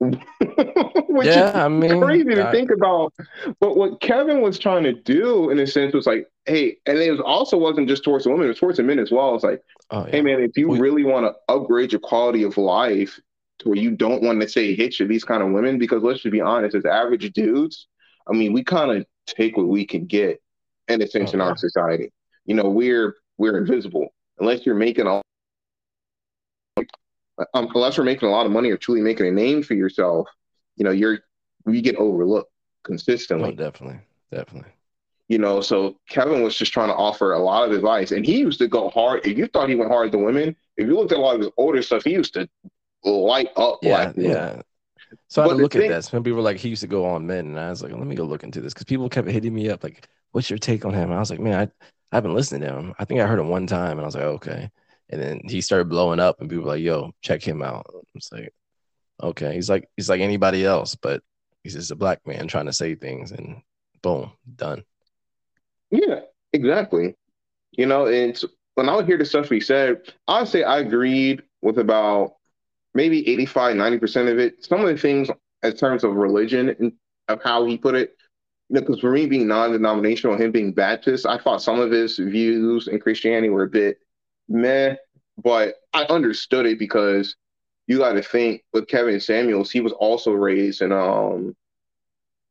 Which 0.00 1.26
yeah, 1.26 1.52
I 1.54 1.68
mean, 1.68 2.00
crazy 2.00 2.34
to 2.34 2.48
I, 2.48 2.52
think 2.52 2.70
about. 2.70 3.12
But 3.60 3.76
what 3.76 4.00
Kevin 4.00 4.40
was 4.40 4.58
trying 4.58 4.84
to 4.84 4.94
do, 4.94 5.50
in 5.50 5.58
a 5.58 5.66
sense, 5.66 5.92
was 5.92 6.06
like, 6.06 6.26
hey, 6.46 6.78
and 6.86 6.96
it 6.98 7.10
was 7.10 7.20
also 7.20 7.58
wasn't 7.58 7.88
just 7.88 8.02
towards 8.02 8.24
the 8.24 8.30
women, 8.30 8.46
it 8.46 8.48
was 8.48 8.58
towards 8.58 8.78
the 8.78 8.82
men 8.82 8.98
as 8.98 9.10
well. 9.10 9.34
It's 9.34 9.44
like, 9.44 9.60
oh, 9.90 10.06
yeah. 10.06 10.12
hey, 10.12 10.22
man, 10.22 10.40
if 10.40 10.56
you 10.56 10.68
we, 10.68 10.80
really 10.80 11.04
want 11.04 11.26
to 11.26 11.54
upgrade 11.54 11.92
your 11.92 12.00
quality 12.00 12.44
of 12.44 12.56
life 12.56 13.20
to 13.58 13.68
where 13.68 13.78
you 13.78 13.90
don't 13.90 14.22
want 14.22 14.40
to 14.40 14.48
say 14.48 14.74
hit 14.74 14.94
to 14.94 15.06
these 15.06 15.24
kind 15.24 15.42
of 15.42 15.50
women, 15.50 15.78
because 15.78 16.02
let's 16.02 16.22
just 16.22 16.32
be 16.32 16.40
honest, 16.40 16.74
as 16.74 16.86
average 16.86 17.30
dudes, 17.32 17.86
I 18.26 18.32
mean, 18.32 18.54
we 18.54 18.64
kind 18.64 18.90
of 18.90 19.06
take 19.26 19.58
what 19.58 19.68
we 19.68 19.84
can 19.84 20.06
get 20.06 20.40
in 20.88 21.02
a 21.02 21.06
sense 21.06 21.30
oh, 21.30 21.34
in 21.34 21.40
our 21.42 21.58
society. 21.58 22.10
You 22.46 22.54
know, 22.54 22.70
we're 22.70 23.16
we're 23.36 23.58
invisible 23.58 24.08
unless 24.38 24.64
you're 24.64 24.74
making 24.74 25.06
all 25.06 25.22
um, 27.54 27.68
unless 27.74 27.98
we're 27.98 28.04
making 28.04 28.28
a 28.28 28.32
lot 28.32 28.46
of 28.46 28.52
money 28.52 28.70
or 28.70 28.76
truly 28.76 29.00
making 29.00 29.26
a 29.26 29.30
name 29.30 29.62
for 29.62 29.74
yourself, 29.74 30.28
you 30.76 30.84
know, 30.84 30.90
you're 30.90 31.20
we 31.64 31.80
get 31.80 31.96
overlooked 31.96 32.50
consistently. 32.84 33.50
Oh, 33.50 33.54
definitely, 33.54 34.00
definitely. 34.32 34.70
You 35.28 35.38
know, 35.38 35.60
so 35.60 35.96
Kevin 36.08 36.42
was 36.42 36.56
just 36.56 36.72
trying 36.72 36.88
to 36.88 36.94
offer 36.94 37.34
a 37.34 37.38
lot 37.38 37.64
of 37.64 37.72
advice, 37.72 38.10
and 38.10 38.26
he 38.26 38.38
used 38.38 38.58
to 38.58 38.66
go 38.66 38.90
hard. 38.90 39.24
If 39.24 39.38
you 39.38 39.46
thought 39.46 39.68
he 39.68 39.76
went 39.76 39.90
hard 39.90 40.10
to 40.12 40.18
women, 40.18 40.56
if 40.76 40.88
you 40.88 40.96
looked 40.96 41.12
at 41.12 41.18
a 41.18 41.20
lot 41.20 41.36
of 41.36 41.40
his 41.42 41.50
older 41.56 41.82
stuff, 41.82 42.02
he 42.04 42.10
used 42.10 42.34
to 42.34 42.48
light 43.04 43.50
up. 43.56 43.78
Yeah, 43.82 44.12
yeah. 44.16 44.62
So 45.28 45.42
I 45.42 45.46
had 45.46 45.50
to 45.50 45.62
look 45.62 45.72
thing, 45.72 45.82
at 45.82 45.88
that. 45.88 46.04
Some 46.04 46.24
people 46.24 46.38
were 46.38 46.42
like, 46.42 46.56
he 46.56 46.68
used 46.68 46.82
to 46.82 46.88
go 46.88 47.04
on 47.06 47.26
men, 47.26 47.46
and 47.46 47.60
I 47.60 47.70
was 47.70 47.82
like, 47.82 47.92
let 47.92 48.06
me 48.06 48.16
go 48.16 48.24
look 48.24 48.42
into 48.42 48.60
this 48.60 48.72
because 48.74 48.84
people 48.84 49.08
kept 49.08 49.28
hitting 49.28 49.54
me 49.54 49.70
up 49.70 49.84
like, 49.84 50.08
"What's 50.32 50.50
your 50.50 50.58
take 50.58 50.84
on 50.84 50.94
him?" 50.94 51.04
And 51.10 51.14
I 51.14 51.18
was 51.20 51.30
like, 51.30 51.40
man, 51.40 51.54
I, 51.54 51.62
I 52.12 52.16
haven't 52.16 52.34
listened 52.34 52.62
to 52.62 52.72
him. 52.72 52.94
I 52.98 53.04
think 53.04 53.20
I 53.20 53.26
heard 53.26 53.38
him 53.38 53.48
one 53.48 53.66
time, 53.66 53.92
and 53.92 54.00
I 54.00 54.06
was 54.06 54.14
like, 54.16 54.24
okay. 54.24 54.70
And 55.10 55.20
then 55.20 55.40
he 55.44 55.60
started 55.60 55.88
blowing 55.88 56.20
up, 56.20 56.40
and 56.40 56.48
people 56.48 56.64
were 56.64 56.70
like, 56.70 56.82
"Yo, 56.82 57.12
check 57.20 57.42
him 57.42 57.62
out." 57.62 57.86
It's 58.14 58.30
like, 58.32 58.54
okay, 59.22 59.54
he's 59.54 59.68
like 59.68 59.88
he's 59.96 60.08
like 60.08 60.20
anybody 60.20 60.64
else, 60.64 60.94
but 60.94 61.22
he's 61.64 61.74
just 61.74 61.90
a 61.90 61.96
black 61.96 62.26
man 62.26 62.48
trying 62.48 62.66
to 62.66 62.72
say 62.72 62.94
things, 62.94 63.32
and 63.32 63.62
boom, 64.02 64.30
done. 64.56 64.84
Yeah, 65.90 66.20
exactly. 66.52 67.16
You 67.72 67.86
know, 67.86 68.06
and 68.06 68.40
when 68.74 68.88
I 68.88 68.96
would 68.96 69.06
hear 69.06 69.18
the 69.18 69.24
stuff 69.24 69.48
he 69.48 69.60
said, 69.60 70.02
I'd 70.28 70.48
say 70.48 70.62
I 70.62 70.78
agreed 70.78 71.42
with 71.62 71.78
about 71.78 72.36
maybe 72.94 73.28
85, 73.28 73.76
90% 73.76 74.30
of 74.30 74.38
it. 74.38 74.64
Some 74.64 74.80
of 74.80 74.86
the 74.86 74.96
things 74.96 75.28
in 75.62 75.72
terms 75.76 76.04
of 76.04 76.14
religion 76.14 76.74
and 76.78 76.92
of 77.28 77.42
how 77.42 77.64
he 77.64 77.76
put 77.76 77.94
it, 77.94 78.16
you 78.68 78.74
know, 78.74 78.80
because 78.80 79.00
for 79.00 79.10
me 79.10 79.26
being 79.26 79.46
non-denominational, 79.46 80.36
him 80.36 80.50
being 80.50 80.72
Baptist, 80.72 81.26
I 81.26 81.38
thought 81.38 81.62
some 81.62 81.78
of 81.78 81.90
his 81.90 82.16
views 82.16 82.88
in 82.88 82.98
Christianity 82.98 83.50
were 83.50 83.64
a 83.64 83.68
bit 83.68 83.98
meh, 84.50 84.96
but 85.42 85.76
I 85.94 86.04
understood 86.04 86.66
it 86.66 86.78
because 86.78 87.36
you 87.86 87.98
got 87.98 88.12
to 88.12 88.22
think 88.22 88.62
with 88.72 88.88
Kevin 88.88 89.20
Samuels, 89.20 89.70
he 89.70 89.80
was 89.80 89.92
also 89.92 90.32
raised 90.32 90.82
in 90.82 90.92
um 90.92 91.56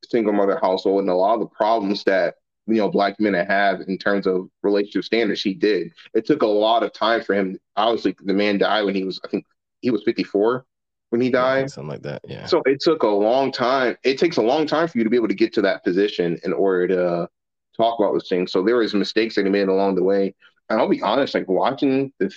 single 0.09 0.33
mother 0.33 0.57
household, 0.61 1.01
and 1.01 1.09
a 1.09 1.13
lot 1.13 1.35
of 1.35 1.41
the 1.41 1.47
problems 1.47 2.03
that 2.05 2.35
you 2.67 2.75
know 2.75 2.89
black 2.89 3.19
men 3.19 3.33
have 3.33 3.81
in 3.81 3.97
terms 3.97 4.25
of 4.25 4.49
relationship 4.63 5.03
standards, 5.03 5.41
he 5.41 5.53
did. 5.53 5.91
It 6.13 6.25
took 6.25 6.41
a 6.41 6.47
lot 6.47 6.83
of 6.83 6.93
time 6.93 7.21
for 7.23 7.35
him. 7.35 7.59
Obviously, 7.75 8.15
the 8.23 8.33
man 8.33 8.57
died 8.57 8.83
when 8.83 8.95
he 8.95 9.03
was, 9.03 9.19
I 9.23 9.27
think, 9.27 9.45
he 9.81 9.91
was 9.91 10.03
fifty 10.03 10.23
four 10.23 10.65
when 11.09 11.21
he 11.21 11.29
died, 11.29 11.61
yeah, 11.61 11.67
something 11.67 11.89
like 11.89 12.03
that. 12.03 12.21
Yeah. 12.27 12.45
So 12.45 12.61
it 12.65 12.79
took 12.81 13.03
a 13.03 13.07
long 13.07 13.51
time. 13.51 13.97
It 14.03 14.17
takes 14.17 14.37
a 14.37 14.41
long 14.41 14.67
time 14.67 14.87
for 14.87 14.97
you 14.97 15.03
to 15.03 15.09
be 15.09 15.17
able 15.17 15.27
to 15.27 15.33
get 15.33 15.53
to 15.53 15.61
that 15.61 15.83
position 15.83 16.39
in 16.43 16.53
order 16.53 16.87
to 16.89 17.29
talk 17.77 17.99
about 17.99 18.13
those 18.13 18.27
things. 18.29 18.51
So 18.51 18.63
there 18.63 18.77
was 18.77 18.93
mistakes 18.93 19.35
that 19.35 19.45
he 19.45 19.51
made 19.51 19.69
along 19.69 19.95
the 19.95 20.03
way 20.03 20.35
I'll 20.69 20.89
be 20.89 21.01
honest, 21.01 21.33
like 21.33 21.47
watching 21.47 22.13
the 22.19 22.31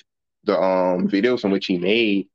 the 0.45 0.59
um 0.61 1.09
videos 1.09 1.45
in 1.45 1.51
which 1.51 1.66
he 1.66 1.78
made, 1.78 2.28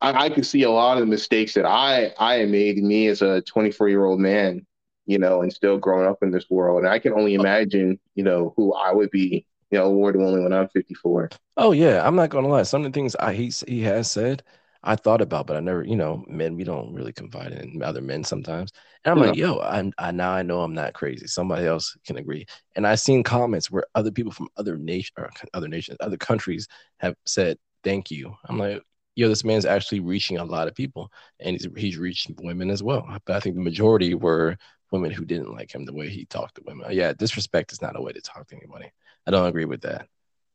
I, 0.00 0.26
I 0.26 0.30
could 0.30 0.46
see 0.46 0.62
a 0.62 0.70
lot 0.70 0.96
of 0.96 1.00
the 1.00 1.06
mistakes 1.06 1.54
that 1.54 1.66
I 1.66 2.12
I 2.18 2.44
made 2.46 2.78
me 2.78 3.08
as 3.08 3.22
a 3.22 3.40
24 3.42 3.88
year 3.88 4.04
old 4.04 4.20
man, 4.20 4.66
you 5.06 5.18
know, 5.18 5.42
and 5.42 5.52
still 5.52 5.78
growing 5.78 6.06
up 6.06 6.22
in 6.22 6.30
this 6.30 6.48
world. 6.50 6.80
And 6.84 6.88
I 6.88 6.98
can 6.98 7.12
only 7.12 7.34
imagine, 7.34 7.98
you 8.14 8.24
know, 8.24 8.54
who 8.56 8.72
I 8.74 8.92
would 8.92 9.10
be, 9.10 9.46
you 9.70 9.78
know, 9.78 9.86
award 9.86 10.16
only 10.16 10.40
when 10.42 10.52
I'm 10.52 10.68
54. 10.68 11.30
Oh 11.56 11.72
yeah, 11.72 12.06
I'm 12.06 12.16
not 12.16 12.30
gonna 12.30 12.48
lie. 12.48 12.62
Some 12.62 12.84
of 12.84 12.92
the 12.92 12.96
things 12.98 13.16
I 13.16 13.34
he 13.34 13.52
he 13.66 13.82
has 13.82 14.10
said, 14.10 14.42
I 14.82 14.96
thought 14.96 15.20
about, 15.20 15.46
but 15.46 15.56
I 15.56 15.60
never, 15.60 15.82
you 15.82 15.96
know, 15.96 16.24
men, 16.28 16.56
we 16.56 16.64
don't 16.64 16.94
really 16.94 17.12
confide 17.12 17.52
in 17.52 17.82
other 17.82 18.00
men 18.00 18.22
sometimes. 18.22 18.72
And 19.04 19.12
I'm 19.12 19.18
yeah. 19.18 19.30
like, 19.30 19.36
yo, 19.36 19.58
I'm, 19.58 19.92
I 19.98 20.12
now 20.12 20.32
I 20.32 20.42
know 20.42 20.62
I'm 20.62 20.74
not 20.74 20.94
crazy. 20.94 21.26
Somebody 21.26 21.66
else 21.66 21.96
can 22.06 22.16
agree. 22.16 22.46
And 22.76 22.86
I've 22.86 23.00
seen 23.00 23.22
comments 23.22 23.70
where 23.70 23.84
other 23.94 24.10
people 24.10 24.32
from 24.32 24.48
other 24.56 24.76
nation 24.76 25.14
or 25.18 25.30
other 25.52 25.68
nations, 25.68 25.98
other 26.00 26.16
countries 26.16 26.68
have 26.98 27.14
said, 27.26 27.58
thank 27.82 28.10
you. 28.10 28.34
I'm 28.44 28.58
like, 28.58 28.82
yo, 29.16 29.28
this 29.28 29.44
man's 29.44 29.66
actually 29.66 30.00
reaching 30.00 30.38
a 30.38 30.44
lot 30.44 30.68
of 30.68 30.74
people 30.74 31.10
and 31.40 31.56
he's, 31.56 31.68
he's 31.76 31.98
reaching 31.98 32.36
women 32.40 32.70
as 32.70 32.82
well. 32.82 33.06
But 33.24 33.36
I 33.36 33.40
think 33.40 33.56
the 33.56 33.62
majority 33.62 34.14
were 34.14 34.56
women 34.92 35.10
who 35.10 35.24
didn't 35.24 35.52
like 35.52 35.74
him 35.74 35.84
the 35.84 35.92
way 35.92 36.08
he 36.08 36.24
talked 36.24 36.54
to 36.54 36.62
women. 36.64 36.86
Yeah, 36.92 37.12
disrespect 37.12 37.72
is 37.72 37.82
not 37.82 37.96
a 37.96 38.00
way 38.00 38.12
to 38.12 38.20
talk 38.20 38.46
to 38.48 38.56
anybody. 38.56 38.90
I 39.26 39.32
don't 39.32 39.48
agree 39.48 39.64
with 39.64 39.82
that. 39.82 40.06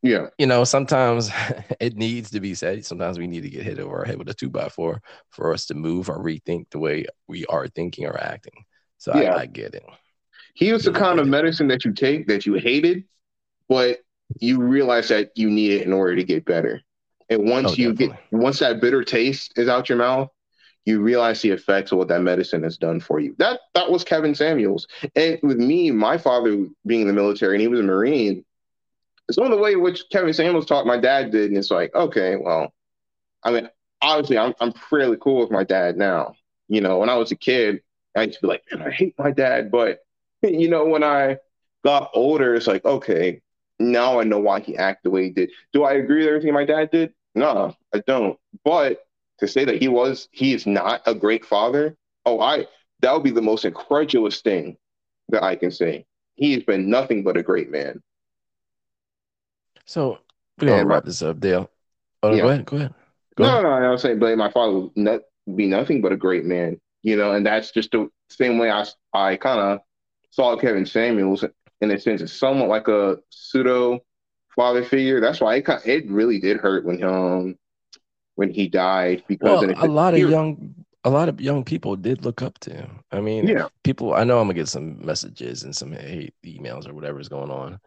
Yeah. 0.04 0.28
You 0.38 0.48
know, 0.48 0.66
sometimes 0.66 1.32
it 1.80 1.96
needs 1.96 2.30
to 2.32 2.42
be 2.42 2.54
said. 2.54 2.86
Sometimes 2.86 3.18
we 3.18 3.26
need 3.26 3.42
to 3.42 3.50
get 3.50 3.64
hit 3.64 3.80
over 3.80 4.00
our 4.00 4.06
head 4.06 4.18
with 4.20 4.30
a 4.30 4.34
two 4.34 4.50
by 4.50 4.68
four 4.70 5.02
for 5.30 5.54
us 5.54 5.66
to 5.68 5.74
move 5.74 6.10
or 6.10 6.22
rethink 6.22 6.70
the 6.70 6.80
way 6.80 7.06
we 7.28 7.46
are 7.46 7.68
thinking 7.68 8.06
or 8.06 8.20
acting. 8.20 8.66
So 8.98 9.16
yeah. 9.16 9.34
I, 9.36 9.42
I 9.42 9.46
get 9.48 9.74
it. 9.74 9.84
He 10.54 10.72
was 10.72 10.84
the 10.84 10.92
kind 10.92 11.20
of 11.20 11.28
medicine 11.28 11.68
that 11.70 11.84
you 11.84 11.94
take 11.94 12.28
that 12.28 12.46
you 12.46 12.56
hated, 12.56 13.06
but 13.68 14.00
you 14.40 14.62
realize 14.62 15.08
that 15.08 15.32
you 15.36 15.50
need 15.50 15.72
it 15.72 15.82
in 15.84 15.94
order 15.94 16.16
to 16.16 16.24
get 16.24 16.46
better. 16.46 16.82
And 17.30 17.50
once 17.50 17.72
oh, 17.72 17.76
you 17.76 17.94
definitely. 17.94 18.18
get 18.32 18.40
once 18.40 18.60
that 18.60 18.82
bitter 18.82 19.04
taste 19.04 19.54
is 19.56 19.68
out 19.68 19.90
your 19.90 19.98
mouth, 19.98 20.30
you 20.86 21.02
realize 21.02 21.42
the 21.42 21.50
effects 21.52 21.92
of 21.92 21.98
what 21.98 22.10
that 22.10 22.22
medicine 22.22 22.62
has 22.64 22.78
done 22.78 23.00
for 23.00 23.20
you. 23.20 23.36
That 23.40 23.62
that 23.74 23.90
was 23.90 24.04
Kevin 24.04 24.36
Samuels. 24.36 24.86
And 25.16 25.40
with 25.42 25.58
me, 25.58 25.92
my 25.92 26.18
father 26.18 26.68
being 26.86 27.02
in 27.02 27.08
the 27.08 27.14
military 27.14 27.56
and 27.56 27.62
he 27.62 27.68
was 27.68 27.80
a 27.80 27.84
Marine, 27.84 28.44
some 29.32 29.46
of 29.46 29.52
the 29.52 29.58
way 29.58 29.76
which 29.76 30.04
Kevin 30.12 30.34
Samuels 30.34 30.66
taught 30.66 30.86
my 30.86 30.98
dad 30.98 31.32
did, 31.32 31.50
and 31.50 31.58
it's 31.58 31.72
like, 31.72 31.94
okay, 31.96 32.36
well, 32.36 32.74
I 33.44 33.52
mean, 33.52 33.70
obviously, 34.02 34.38
I'm 34.38 34.54
I'm 34.60 34.74
fairly 34.74 35.18
cool 35.20 35.42
with 35.42 35.52
my 35.52 35.64
dad 35.64 35.98
now. 35.98 36.36
You 36.68 36.82
know, 36.82 37.00
when 37.00 37.10
I 37.10 37.16
was 37.16 37.32
a 37.32 37.36
kid, 37.36 37.82
I 38.16 38.24
used 38.24 38.40
to 38.40 38.42
be 38.44 38.48
like, 38.48 38.64
man, 38.72 38.88
I 38.88 38.92
hate 38.92 39.16
my 39.18 39.32
dad, 39.32 39.72
but 39.72 40.00
you 40.42 40.70
know, 40.70 40.86
when 40.86 41.04
I 41.04 41.38
got 41.84 42.12
older, 42.14 42.56
it's 42.56 42.68
like, 42.68 42.86
okay, 42.86 43.42
now 43.80 44.20
I 44.20 44.24
know 44.24 44.40
why 44.40 44.60
he 44.60 44.78
acted 44.78 45.04
the 45.04 45.12
way 45.12 45.24
he 45.26 45.30
did. 45.30 45.52
Do 45.74 45.84
I 45.84 45.94
agree 45.94 46.20
with 46.20 46.28
everything 46.28 46.54
my 46.54 46.66
dad 46.66 46.92
did? 46.92 47.14
No, 47.36 47.76
I 47.94 48.00
don't. 48.00 48.38
But 48.64 49.06
to 49.40 49.48
say 49.48 49.66
that 49.66 49.82
he 49.82 49.88
was, 49.88 50.30
he 50.32 50.54
is 50.54 50.66
not 50.68 51.02
a 51.06 51.16
great 51.16 51.46
father. 51.46 51.98
Oh, 52.26 52.40
I 52.40 52.68
that 53.02 53.14
would 53.14 53.24
be 53.24 53.32
the 53.32 53.42
most 53.42 53.66
incredulous 53.66 54.42
thing 54.42 54.78
that 55.30 55.44
I 55.44 55.56
can 55.56 55.72
say. 55.72 56.06
He 56.36 56.54
has 56.54 56.64
been 56.64 56.90
nothing 56.90 57.24
but 57.24 57.38
a 57.38 57.44
great 57.44 57.70
man. 57.70 58.02
So 59.86 60.20
we're 60.60 60.68
gonna 60.68 60.86
wrap 60.86 61.06
this 61.06 61.22
up, 61.22 61.40
Dale. 61.40 61.70
Oh, 62.22 62.34
yeah. 62.34 62.42
go 62.42 62.50
ahead. 62.50 62.66
Go 62.66 62.78
ahead. 62.78 62.94
Go 63.36 63.44
no, 63.44 63.50
ahead. 63.50 63.64
no, 63.64 63.80
no, 63.80 63.86
I 63.88 63.90
was 63.90 64.02
saying, 64.02 64.20
but 64.20 64.38
my 64.38 64.52
father 64.52 64.80
would 64.80 64.92
not 64.96 65.22
be 65.56 65.68
nothing 65.68 66.02
but 66.02 66.12
a 66.12 66.18
great 66.18 66.46
man. 66.46 66.80
You 67.02 67.18
know, 67.18 67.34
and 67.34 67.46
that's 67.46 67.72
just 67.72 67.92
the 67.92 68.10
same 68.30 68.58
way 68.58 68.72
I 68.72 68.86
I 69.14 69.36
kind 69.36 69.60
of 69.60 69.80
saw 70.30 70.56
Kevin 70.56 70.86
Samuels 70.86 71.44
in 71.84 71.92
a 71.92 72.00
sense, 72.00 72.22
it's 72.22 72.34
somewhat 72.34 72.70
like 72.70 72.88
a 72.88 73.18
pseudo 73.30 74.00
father 74.56 74.84
figure. 74.84 75.20
That's 75.20 75.42
why 75.42 75.58
it 75.58 75.68
it 75.86 76.10
really 76.10 76.40
did 76.40 76.58
hurt 76.58 76.86
when 76.86 77.04
um 77.04 77.56
when 78.36 78.50
he 78.50 78.68
died 78.68 79.24
because 79.28 79.62
well, 79.62 79.86
a 79.86 79.88
lot 79.88 80.14
of 80.14 80.20
young 80.20 80.74
a 81.04 81.10
lot 81.10 81.30
of 81.30 81.42
young 81.42 81.64
people 81.64 81.96
did 81.96 82.24
look 82.24 82.42
up 82.42 82.58
to 82.60 82.74
him. 82.74 83.04
I 83.12 83.20
mean, 83.20 83.48
yeah, 83.48 83.68
people. 83.84 84.14
I 84.14 84.24
know 84.24 84.40
I'm 84.40 84.46
gonna 84.46 84.54
get 84.56 84.70
some 84.70 85.06
messages 85.06 85.64
and 85.64 85.76
some 85.76 85.92
hate 85.92 86.34
emails 86.46 86.88
or 86.88 86.94
whatever 86.94 87.20
is 87.20 87.30
going 87.30 87.52
on. 87.52 87.80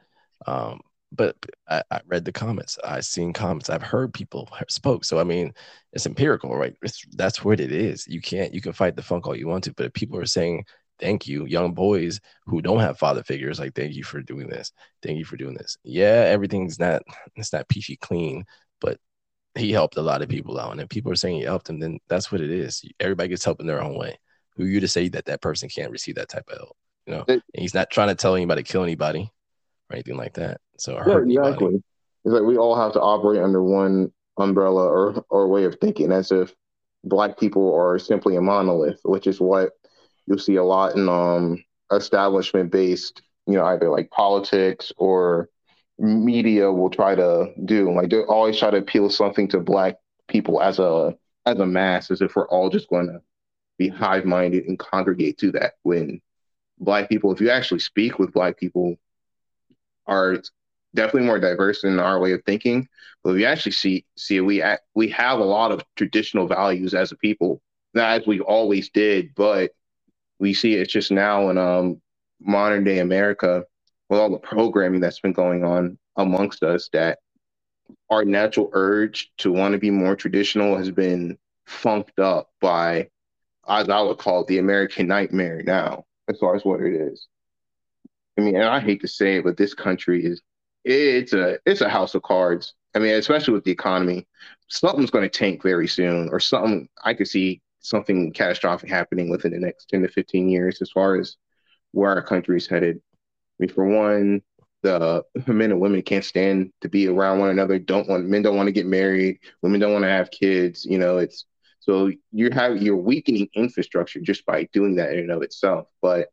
Um, 0.46 0.80
but 1.12 1.36
I, 1.68 1.82
I, 1.90 2.00
read 2.06 2.24
the 2.24 2.32
comments. 2.32 2.78
I've 2.84 3.04
seen 3.04 3.32
comments. 3.32 3.70
I've 3.70 3.82
heard 3.82 4.12
people 4.12 4.48
spoke. 4.68 5.04
So 5.04 5.18
I 5.18 5.24
mean, 5.24 5.52
it's 5.92 6.06
empirical, 6.06 6.56
right? 6.56 6.74
It's, 6.82 7.04
that's 7.12 7.44
what 7.44 7.60
it 7.60 7.72
is. 7.72 8.06
You 8.06 8.20
can't. 8.20 8.52
You 8.52 8.60
can 8.60 8.72
fight 8.72 8.96
the 8.96 9.02
funk 9.02 9.26
all 9.26 9.36
you 9.36 9.48
want 9.48 9.64
to, 9.64 9.74
but 9.74 9.86
if 9.86 9.92
people 9.92 10.18
are 10.18 10.26
saying 10.26 10.64
thank 10.98 11.26
you, 11.26 11.44
young 11.46 11.74
boys 11.74 12.20
who 12.46 12.62
don't 12.62 12.80
have 12.80 12.98
father 12.98 13.22
figures, 13.22 13.58
like 13.58 13.74
thank 13.74 13.94
you 13.94 14.04
for 14.04 14.20
doing 14.22 14.48
this. 14.48 14.72
Thank 15.02 15.18
you 15.18 15.24
for 15.24 15.36
doing 15.36 15.54
this. 15.54 15.76
Yeah, 15.84 16.24
everything's 16.26 16.78
not. 16.78 17.02
It's 17.36 17.52
not 17.52 17.68
peachy 17.68 17.96
clean, 17.96 18.44
but 18.80 18.98
he 19.54 19.72
helped 19.72 19.96
a 19.96 20.02
lot 20.02 20.22
of 20.22 20.28
people 20.28 20.58
out, 20.58 20.72
and 20.72 20.80
if 20.80 20.88
people 20.88 21.12
are 21.12 21.16
saying 21.16 21.36
he 21.36 21.42
helped 21.42 21.66
them, 21.66 21.80
then 21.80 21.98
that's 22.08 22.32
what 22.32 22.40
it 22.40 22.50
is. 22.50 22.82
Everybody 23.00 23.30
gets 23.30 23.44
help 23.44 23.60
in 23.60 23.66
their 23.66 23.82
own 23.82 23.96
way. 23.96 24.18
Who 24.56 24.64
are 24.64 24.68
you 24.68 24.80
to 24.80 24.88
say 24.88 25.08
that 25.10 25.26
that 25.26 25.42
person 25.42 25.68
can't 25.68 25.90
receive 25.90 26.16
that 26.16 26.28
type 26.28 26.48
of 26.48 26.58
help? 26.58 26.76
You 27.06 27.14
know, 27.14 27.24
and 27.28 27.42
he's 27.54 27.74
not 27.74 27.90
trying 27.90 28.08
to 28.08 28.14
tell 28.16 28.34
anybody 28.34 28.64
to 28.64 28.72
kill 28.72 28.82
anybody 28.82 29.30
or 29.90 29.96
anything 29.96 30.16
like 30.16 30.34
that. 30.34 30.60
So 30.78 31.00
yeah, 31.06 31.18
exactly. 31.18 31.82
It's 32.24 32.32
like 32.32 32.42
we 32.42 32.56
all 32.56 32.76
have 32.76 32.92
to 32.94 33.00
operate 33.00 33.42
under 33.42 33.62
one 33.62 34.12
umbrella 34.36 34.86
or 34.86 35.24
or 35.30 35.48
way 35.48 35.64
of 35.64 35.76
thinking, 35.80 36.12
as 36.12 36.32
if 36.32 36.54
black 37.04 37.38
people 37.38 37.74
are 37.74 37.98
simply 37.98 38.36
a 38.36 38.40
monolith, 38.40 39.00
which 39.04 39.26
is 39.26 39.40
what 39.40 39.70
you'll 40.26 40.38
see 40.38 40.56
a 40.56 40.64
lot 40.64 40.96
in 40.96 41.08
um 41.08 41.62
establishment 41.92 42.70
based, 42.72 43.22
you 43.46 43.54
know, 43.54 43.64
either 43.66 43.90
like 43.90 44.10
politics 44.10 44.92
or 44.96 45.48
media 45.98 46.70
will 46.70 46.90
try 46.90 47.14
to 47.14 47.52
do. 47.64 47.92
Like 47.92 48.10
they 48.10 48.22
always 48.22 48.58
try 48.58 48.70
to 48.70 48.78
appeal 48.78 49.08
something 49.08 49.48
to 49.48 49.60
black 49.60 49.96
people 50.28 50.60
as 50.60 50.78
a 50.78 51.16
as 51.46 51.58
a 51.58 51.66
mass, 51.66 52.10
as 52.10 52.20
if 52.20 52.34
we're 52.34 52.48
all 52.48 52.68
just 52.68 52.88
going 52.88 53.06
to 53.06 53.20
be 53.78 53.88
hive 53.88 54.24
minded 54.24 54.64
and 54.64 54.78
congregate 54.78 55.38
to 55.38 55.52
that. 55.52 55.74
When 55.82 56.20
black 56.78 57.08
people, 57.08 57.32
if 57.32 57.40
you 57.40 57.50
actually 57.50 57.80
speak 57.80 58.18
with 58.18 58.32
black 58.32 58.58
people, 58.58 58.96
are 60.06 60.42
definitely 60.94 61.26
more 61.26 61.38
diverse 61.38 61.84
in 61.84 61.98
our 61.98 62.18
way 62.18 62.32
of 62.32 62.42
thinking. 62.44 62.88
But 63.22 63.34
we 63.34 63.44
actually 63.44 63.72
see 63.72 64.04
see 64.16 64.40
we 64.40 64.62
we 64.94 65.08
have 65.10 65.40
a 65.40 65.44
lot 65.44 65.72
of 65.72 65.84
traditional 65.96 66.46
values 66.46 66.94
as 66.94 67.12
a 67.12 67.16
people, 67.16 67.60
not 67.94 68.20
as 68.20 68.26
we 68.26 68.40
always 68.40 68.90
did, 68.90 69.34
but 69.34 69.72
we 70.38 70.54
see 70.54 70.74
it 70.74 70.88
just 70.88 71.10
now 71.10 71.50
in 71.50 71.58
um, 71.58 72.00
modern 72.40 72.84
day 72.84 72.98
America 72.98 73.64
with 74.08 74.20
all 74.20 74.30
the 74.30 74.38
programming 74.38 75.00
that's 75.00 75.20
been 75.20 75.32
going 75.32 75.64
on 75.64 75.98
amongst 76.16 76.62
us 76.62 76.88
that 76.92 77.18
our 78.10 78.24
natural 78.24 78.70
urge 78.72 79.30
to 79.38 79.52
want 79.52 79.72
to 79.72 79.78
be 79.78 79.90
more 79.90 80.16
traditional 80.16 80.76
has 80.76 80.90
been 80.90 81.36
funked 81.66 82.18
up 82.18 82.50
by, 82.60 83.08
as 83.68 83.88
I 83.88 84.00
would 84.00 84.18
call 84.18 84.42
it, 84.42 84.46
the 84.46 84.58
American 84.58 85.08
nightmare 85.08 85.62
now, 85.64 86.04
as 86.28 86.38
far 86.38 86.54
as 86.54 86.64
what 86.64 86.80
it 86.80 86.94
is. 86.94 87.26
I 88.38 88.42
mean, 88.42 88.56
and 88.56 88.64
I 88.64 88.80
hate 88.80 89.00
to 89.02 89.08
say 89.08 89.36
it, 89.36 89.44
but 89.44 89.56
this 89.56 89.74
country 89.74 90.24
is 90.24 90.42
it's 90.84 91.32
a 91.32 91.58
it's 91.66 91.80
a 91.80 91.88
house 91.88 92.14
of 92.14 92.22
cards. 92.22 92.74
I 92.94 92.98
mean, 92.98 93.14
especially 93.14 93.54
with 93.54 93.64
the 93.64 93.72
economy, 93.72 94.26
something's 94.68 95.10
going 95.10 95.28
to 95.28 95.38
tank 95.38 95.62
very 95.62 95.88
soon, 95.88 96.28
or 96.30 96.40
something. 96.40 96.88
I 97.04 97.14
could 97.14 97.28
see 97.28 97.62
something 97.80 98.32
catastrophic 98.32 98.88
happening 98.90 99.28
within 99.30 99.52
the 99.52 99.58
next 99.58 99.88
ten 99.88 100.02
to 100.02 100.08
fifteen 100.08 100.48
years, 100.48 100.80
as 100.82 100.90
far 100.90 101.16
as 101.16 101.36
where 101.92 102.10
our 102.10 102.22
country 102.22 102.56
is 102.56 102.66
headed. 102.66 102.96
I 102.96 103.56
mean, 103.58 103.70
for 103.70 103.86
one, 103.86 104.42
the 104.82 105.24
men 105.46 105.72
and 105.72 105.80
women 105.80 106.02
can't 106.02 106.24
stand 106.24 106.72
to 106.82 106.88
be 106.88 107.08
around 107.08 107.40
one 107.40 107.50
another. 107.50 107.78
Don't 107.78 108.08
want 108.08 108.26
men 108.26 108.42
don't 108.42 108.56
want 108.56 108.68
to 108.68 108.72
get 108.72 108.86
married. 108.86 109.38
Women 109.62 109.80
don't 109.80 109.92
want 109.92 110.04
to 110.04 110.10
have 110.10 110.30
kids. 110.30 110.84
You 110.84 110.98
know, 110.98 111.18
it's 111.18 111.46
so 111.80 112.10
you 112.32 112.50
have 112.50 112.82
you're 112.82 112.96
weakening 112.96 113.48
infrastructure 113.54 114.20
just 114.20 114.44
by 114.46 114.68
doing 114.72 114.96
that 114.96 115.12
in 115.12 115.20
and 115.20 115.32
of 115.32 115.42
itself. 115.42 115.88
But 116.02 116.28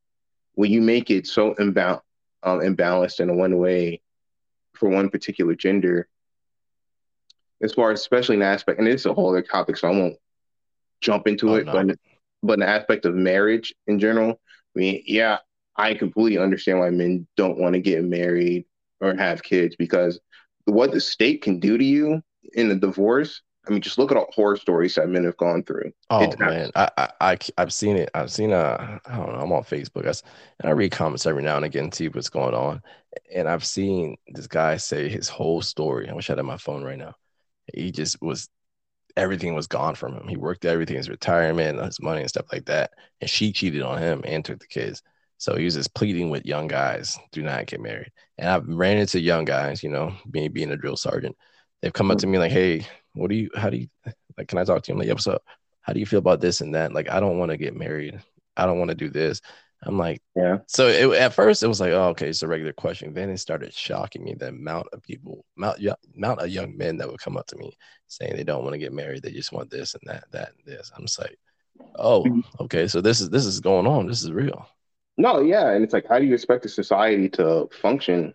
when 0.54 0.72
you 0.72 0.82
make 0.82 1.10
it 1.10 1.28
so 1.28 1.54
imbal- 1.56 2.02
um, 2.44 2.60
imbalanced 2.60 3.20
in 3.20 3.30
a 3.30 3.34
one 3.34 3.58
way 3.58 4.02
for 4.74 4.90
one 4.90 5.10
particular 5.10 5.56
gender, 5.56 6.08
as 7.62 7.74
far 7.74 7.92
as 7.92 8.02
especially 8.02 8.36
an 8.36 8.42
aspect, 8.42 8.80
and 8.80 8.88
it's 8.88 9.06
a 9.06 9.14
whole 9.14 9.30
other 9.30 9.42
topic, 9.42 9.78
so 9.78 9.88
I 9.88 9.92
won't 9.92 10.18
jump 11.02 11.28
into 11.28 11.52
oh, 11.52 11.56
it, 11.56 11.66
no. 11.66 11.72
but 11.72 11.98
but 12.42 12.60
an 12.60 12.64
aspect 12.64 13.06
of 13.06 13.16
marriage 13.16 13.74
in 13.88 14.00
general. 14.00 14.32
I 14.76 14.80
mean, 14.80 15.04
yeah, 15.06 15.38
I 15.76 15.94
completely 15.94 16.38
understand 16.38 16.80
why 16.80 16.90
men 16.90 17.28
don't 17.38 17.58
want 17.58 17.74
to 17.74 17.80
get 17.80 18.04
married 18.04 18.66
or 19.00 19.16
have 19.16 19.44
kids 19.44 19.76
because 19.78 20.20
what 20.66 20.92
the 20.92 21.00
state 21.00 21.42
can 21.42 21.60
do 21.60 21.78
to 21.78 21.84
you 21.84 22.22
in 22.54 22.72
a 22.72 22.76
divorce. 22.76 23.42
I 23.66 23.72
mean, 23.72 23.82
just 23.82 23.98
look 23.98 24.12
at 24.12 24.18
all 24.18 24.28
horror 24.34 24.58
stories 24.58 24.96
that 24.96 25.08
men 25.08 25.24
have 25.24 25.38
gone 25.38 25.64
through. 25.64 25.92
Oh 26.10 26.24
it's 26.24 26.38
man, 26.38 26.70
I, 26.76 26.90
I 26.98 27.10
I 27.22 27.38
have 27.58 27.72
seen 27.72 27.96
it. 27.96 28.10
I've 28.14 28.32
seen 28.32 28.52
uh 28.52 29.00
I 29.06 29.16
don't 29.16 29.32
know. 29.32 29.40
I'm 29.40 29.52
on 29.54 29.64
Facebook. 29.64 30.06
I, 30.06 30.10
and 30.60 30.70
I 30.70 30.72
read 30.72 30.92
comments 30.92 31.26
every 31.26 31.44
now 31.44 31.56
and 31.56 31.66
again 31.66 31.90
to 31.90 31.96
see 31.96 32.08
what's 32.10 32.30
going 32.30 32.54
on. 32.54 32.82
And 33.34 33.48
I've 33.48 33.66
seen 33.66 34.18
this 34.28 34.48
guy 34.48 34.78
say 34.78 35.08
his 35.08 35.30
whole 35.30 35.62
story. 35.62 36.10
I 36.10 36.14
wish 36.14 36.30
I 36.30 36.36
had 36.36 36.44
my 36.44 36.58
phone 36.58 36.84
right 36.84 36.98
now. 36.98 37.16
He 37.74 37.92
just 37.92 38.22
was 38.22 38.50
everything 39.16 39.54
was 39.56 39.68
gone 39.68 39.96
from 39.96 40.14
him. 40.14 40.28
He 40.28 40.38
worked 40.38 40.66
everything, 40.66 40.98
his 40.98 41.10
retirement, 41.10 41.84
his 41.84 42.02
money, 42.02 42.22
and 42.22 42.30
stuff 42.30 42.48
like 42.52 42.66
that. 42.66 42.92
And 43.22 43.30
she 43.30 43.52
cheated 43.52 43.82
on 43.82 44.00
him 44.00 44.22
and 44.26 44.44
took 44.44 44.60
the 44.60 44.68
kids. 44.68 45.02
So 45.38 45.56
he 45.56 45.66
was 45.66 45.76
just 45.76 45.94
pleading 45.94 46.30
with 46.30 46.46
young 46.46 46.68
guys, 46.68 47.18
do 47.32 47.44
not 47.44 47.66
get 47.66 47.82
married. 47.82 48.12
And 48.38 48.50
I've 48.50 48.68
ran 48.68 48.98
into 48.98 49.20
young 49.20 49.46
guys, 49.46 49.84
you 49.84 49.90
know, 49.90 50.14
me 50.32 50.48
being 50.48 50.72
a 50.72 50.78
drill 50.78 50.96
sergeant. 50.98 51.36
They've 51.82 51.94
come 51.94 52.12
up 52.12 52.20
to 52.20 52.28
me 52.28 52.38
like, 52.40 52.52
hey, 52.52 52.88
what 53.14 53.30
do 53.30 53.36
you, 53.36 53.50
how 53.56 53.70
do 53.70 53.78
you, 53.78 53.88
like, 54.38 54.48
can 54.48 54.58
I 54.58 54.64
talk 54.64 54.84
to 54.84 54.90
you? 54.90 54.94
I'm 54.94 55.00
like, 55.00 55.08
yeah, 55.08 55.14
what's 55.14 55.28
up? 55.28 55.44
How 55.82 55.94
do 55.94 56.00
you 56.00 56.06
feel 56.06 56.20
about 56.20 56.42
this 56.42 56.62
and 56.62 56.74
that? 56.76 56.94
Like, 56.94 57.10
I 57.10 57.20
don't 57.20 57.38
want 57.38 57.52
to 57.52 57.58
get 57.58 57.76
married. 57.76 58.20
I 58.56 58.66
don't 58.66 58.80
want 58.80 58.90
to 58.90 58.96
do 58.96 59.10
this. 59.10 59.42
I'm 59.86 59.98
like, 59.98 60.22
yeah. 60.36 60.60
So 60.68 60.88
it, 60.88 61.20
at 61.20 61.34
first 61.34 61.62
it 61.62 61.68
was 61.68 61.82
like, 61.82 61.92
oh, 61.92 62.10
okay, 62.10 62.30
it's 62.30 62.42
a 62.42 62.48
regular 62.48 62.74
question. 62.74 63.14
Then 63.14 63.30
it 63.30 63.38
started 63.38 63.74
shocking 63.74 64.24
me 64.24 64.34
the 64.34 64.48
amount 64.48 64.88
of 64.94 65.04
people, 65.04 65.44
amount, 65.58 65.80
amount 66.16 66.42
of 66.42 66.50
young 66.50 66.78
men 66.78 66.98
that 66.98 67.10
would 67.10 67.20
come 67.20 67.36
up 67.36 67.48
to 67.48 67.58
me 67.58 67.78
saying 68.08 68.36
they 68.36 68.46
don't 68.46 68.64
want 68.64 68.74
to 68.74 68.80
get 68.80 68.94
married. 68.94 69.24
They 69.24 69.32
just 69.32 69.52
want 69.52 69.70
this 69.70 69.94
and 69.94 70.04
that, 70.06 70.24
that 70.32 70.54
and 70.56 70.66
this. 70.66 70.92
I'm 70.96 71.06
just 71.06 71.20
like, 71.20 71.38
oh, 71.96 72.24
mm-hmm. 72.24 72.40
okay. 72.62 72.88
So 72.88 73.02
this 73.02 73.20
is 73.20 73.30
this 73.30 73.46
is 73.46 73.60
going 73.60 73.86
on. 73.86 74.08
This 74.08 74.24
is 74.24 74.32
real. 74.32 74.68
No, 75.18 75.42
yeah, 75.42 75.72
and 75.72 75.84
it's 75.84 75.94
like, 75.94 76.08
how 76.08 76.18
do 76.18 76.26
you 76.26 76.34
expect 76.34 76.66
a 76.66 76.70
society 76.70 77.30
to 77.30 77.70
function 77.82 78.34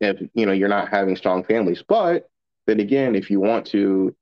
if 0.00 0.20
you 0.34 0.46
know 0.46 0.52
you're 0.52 0.68
not 0.68 0.88
having 0.88 1.16
strong 1.16 1.42
families? 1.44 1.82
But 1.86 2.28
then 2.66 2.80
again, 2.80 3.14
if 3.14 3.30
you 3.30 3.40
want 3.40 3.66
to 3.68 4.14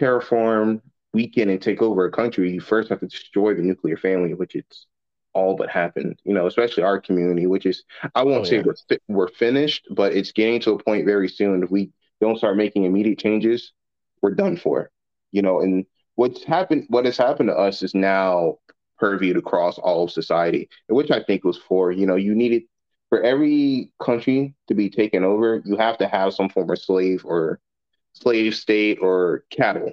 terraform, 0.00 0.80
weaken, 1.12 1.48
and 1.48 1.60
take 1.60 1.82
over 1.82 2.06
a 2.06 2.10
country, 2.10 2.52
you 2.52 2.60
first 2.60 2.88
have 2.88 3.00
to 3.00 3.06
destroy 3.06 3.54
the 3.54 3.62
nuclear 3.62 3.96
family, 3.96 4.34
which 4.34 4.54
it's 4.54 4.86
all 5.34 5.54
but 5.56 5.68
happened. 5.68 6.18
You 6.24 6.34
know, 6.34 6.46
especially 6.46 6.82
our 6.82 7.00
community, 7.00 7.46
which 7.46 7.66
is 7.66 7.84
I 8.14 8.22
won't 8.22 8.42
oh, 8.42 8.44
say 8.44 8.56
yeah. 8.56 8.62
we're 8.64 8.98
we're 9.08 9.28
finished, 9.28 9.86
but 9.90 10.12
it's 10.14 10.32
getting 10.32 10.60
to 10.60 10.72
a 10.72 10.82
point 10.82 11.06
very 11.06 11.28
soon. 11.28 11.62
If 11.62 11.70
we 11.70 11.90
don't 12.20 12.38
start 12.38 12.56
making 12.56 12.84
immediate 12.84 13.18
changes, 13.18 13.72
we're 14.22 14.34
done 14.34 14.56
for. 14.56 14.90
You 15.32 15.42
know, 15.42 15.60
and 15.60 15.84
what's 16.14 16.42
happened, 16.44 16.86
what 16.88 17.04
has 17.04 17.16
happened 17.16 17.50
to 17.50 17.56
us 17.56 17.82
is 17.82 17.94
now 17.94 18.58
purviewed 18.98 19.36
across 19.36 19.78
all 19.78 20.04
of 20.04 20.10
society, 20.10 20.68
which 20.88 21.10
I 21.10 21.22
think 21.22 21.44
was 21.44 21.58
for, 21.58 21.92
you 21.92 22.06
know, 22.06 22.16
you 22.16 22.34
needed 22.34 22.62
for 23.08 23.22
every 23.22 23.92
country 24.02 24.54
to 24.68 24.74
be 24.74 24.90
taken 24.90 25.24
over, 25.24 25.62
you 25.64 25.76
have 25.76 25.98
to 25.98 26.08
have 26.08 26.34
some 26.34 26.48
form 26.48 26.70
of 26.70 26.78
slave 26.78 27.24
or 27.24 27.60
slave 28.12 28.54
state 28.54 28.98
or 29.00 29.44
cattle, 29.50 29.92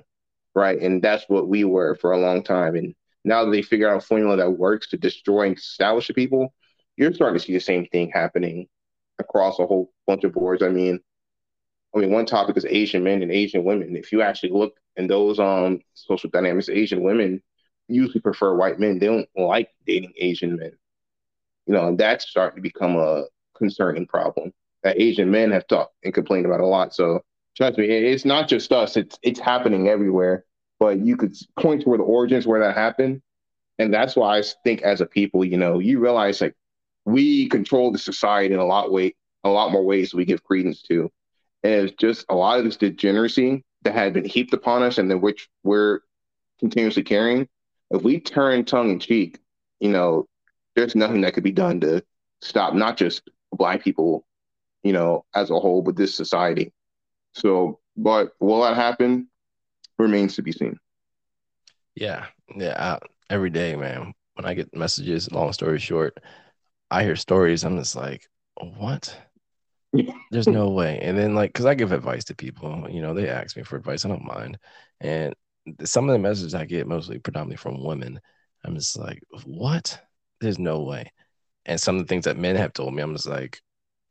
right? 0.55 0.79
And 0.81 1.01
that's 1.01 1.25
what 1.27 1.47
we 1.47 1.63
were 1.63 1.95
for 1.95 2.11
a 2.11 2.19
long 2.19 2.43
time. 2.43 2.75
And 2.75 2.95
now 3.23 3.45
that 3.45 3.51
they 3.51 3.61
figure 3.61 3.89
out 3.89 3.97
a 3.97 4.05
formula 4.05 4.37
that 4.37 4.51
works 4.51 4.89
to 4.89 4.97
destroy 4.97 5.47
and 5.47 5.57
establish 5.57 6.07
the 6.07 6.13
people, 6.13 6.53
you're 6.97 7.13
starting 7.13 7.39
to 7.39 7.45
see 7.45 7.53
the 7.53 7.59
same 7.59 7.85
thing 7.87 8.11
happening 8.11 8.67
across 9.19 9.59
a 9.59 9.65
whole 9.65 9.91
bunch 10.07 10.23
of 10.23 10.33
boards. 10.33 10.63
I 10.63 10.69
mean, 10.69 10.99
I 11.95 11.99
mean, 11.99 12.11
one 12.11 12.25
topic 12.25 12.57
is 12.57 12.65
Asian 12.65 13.03
men 13.03 13.21
and 13.21 13.31
Asian 13.31 13.63
women. 13.63 13.95
If 13.95 14.11
you 14.11 14.21
actually 14.21 14.51
look 14.51 14.75
in 14.95 15.07
those 15.07 15.39
um 15.39 15.81
social 15.93 16.29
dynamics, 16.29 16.69
Asian 16.69 17.03
women 17.03 17.41
usually 17.87 18.21
prefer 18.21 18.55
white 18.55 18.79
men. 18.79 18.99
They 18.99 19.07
don't 19.07 19.29
like 19.35 19.69
dating 19.85 20.13
Asian 20.17 20.55
men. 20.55 20.71
You 21.65 21.73
know, 21.73 21.87
and 21.87 21.97
that's 21.97 22.27
starting 22.27 22.57
to 22.57 22.61
become 22.61 22.97
a 22.97 23.25
concerning 23.55 24.05
problem 24.05 24.51
that 24.83 25.01
Asian 25.01 25.31
men 25.31 25.51
have 25.51 25.67
talked 25.67 25.93
and 26.03 26.13
complained 26.13 26.45
about 26.45 26.59
a 26.59 26.65
lot. 26.65 26.93
So 26.93 27.21
trust 27.55 27.77
me, 27.77 27.85
it's 27.85 28.25
not 28.25 28.47
just 28.47 28.71
us. 28.71 28.97
It's 28.97 29.17
it's 29.23 29.39
happening 29.39 29.87
everywhere. 29.87 30.45
But 30.79 30.99
you 30.99 31.15
could 31.15 31.33
point 31.59 31.83
to 31.83 31.89
where 31.89 31.97
the 31.97 32.03
origins 32.03 32.45
where 32.45 32.59
that 32.59 32.75
happened, 32.75 33.21
and 33.79 33.93
that's 33.93 34.15
why 34.15 34.37
I 34.37 34.43
think 34.63 34.81
as 34.81 34.99
a 34.99 35.05
people, 35.05 35.45
you 35.45 35.57
know, 35.57 35.79
you 35.79 35.99
realize 35.99 36.41
like 36.41 36.55
we 37.05 37.47
control 37.47 37.91
the 37.91 37.99
society 37.99 38.53
in 38.53 38.59
a 38.59 38.65
lot 38.65 38.91
way 38.91 39.15
a 39.43 39.49
lot 39.49 39.71
more 39.71 39.83
ways 39.83 40.13
we 40.13 40.25
give 40.25 40.43
credence 40.43 40.81
to. 40.83 41.11
And 41.63 41.73
it's 41.73 41.95
just 41.97 42.25
a 42.29 42.35
lot 42.35 42.59
of 42.59 42.65
this 42.65 42.77
degeneracy 42.77 43.63
that 43.83 43.93
had 43.93 44.13
been 44.13 44.25
heaped 44.25 44.53
upon 44.53 44.83
us 44.83 44.97
and 44.97 45.09
then 45.09 45.21
which 45.21 45.49
we're 45.63 46.01
continuously 46.59 47.03
carrying. 47.03 47.47
If 47.91 48.03
we 48.03 48.19
turn 48.19 48.65
tongue 48.65 48.89
in 48.89 48.99
cheek, 48.99 49.39
you 49.79 49.89
know, 49.89 50.27
there's 50.75 50.95
nothing 50.95 51.21
that 51.21 51.33
could 51.33 51.43
be 51.43 51.51
done 51.51 51.79
to 51.81 52.03
stop 52.41 52.73
not 52.73 52.97
just 52.97 53.29
black 53.51 53.83
people, 53.83 54.25
you 54.83 54.93
know, 54.93 55.25
as 55.35 55.49
a 55.49 55.59
whole, 55.59 55.81
but 55.81 55.95
this 55.95 56.15
society. 56.15 56.73
So, 57.33 57.79
but 57.95 58.33
will 58.39 58.61
that 58.61 58.75
happen? 58.75 59.29
Remains 59.97 60.35
to 60.35 60.41
be 60.41 60.51
seen. 60.51 60.77
Yeah, 61.95 62.25
yeah. 62.55 62.97
I, 62.99 63.33
every 63.33 63.49
day, 63.49 63.75
man. 63.75 64.13
When 64.35 64.45
I 64.45 64.55
get 64.55 64.75
messages, 64.75 65.31
long 65.31 65.53
story 65.53 65.77
short, 65.77 66.17
I 66.89 67.03
hear 67.03 67.15
stories. 67.15 67.63
I'm 67.63 67.77
just 67.77 67.95
like, 67.95 68.27
what? 68.55 69.15
There's 70.31 70.47
no 70.47 70.69
way. 70.69 70.99
And 71.01 71.15
then 71.15 71.35
like, 71.35 71.53
cause 71.53 71.67
I 71.67 71.75
give 71.75 71.91
advice 71.91 72.23
to 72.25 72.35
people, 72.35 72.87
you 72.89 73.01
know, 73.01 73.13
they 73.13 73.29
ask 73.29 73.55
me 73.55 73.61
for 73.61 73.75
advice. 73.75 74.05
I 74.05 74.09
don't 74.09 74.25
mind. 74.25 74.57
And 75.01 75.35
some 75.83 76.09
of 76.09 76.13
the 76.13 76.19
messages 76.19 76.55
I 76.55 76.65
get 76.65 76.87
mostly 76.87 77.19
predominantly 77.19 77.57
from 77.57 77.83
women. 77.83 78.19
I'm 78.65 78.75
just 78.75 78.97
like, 78.97 79.21
what? 79.45 80.01
There's 80.43 80.59
no 80.59 80.81
way. 80.81 81.11
And 81.65 81.79
some 81.79 81.95
of 81.95 82.01
the 82.01 82.07
things 82.07 82.25
that 82.25 82.37
men 82.37 82.55
have 82.55 82.73
told 82.73 82.93
me, 82.93 83.01
I'm 83.01 83.15
just 83.15 83.27
like, 83.27 83.61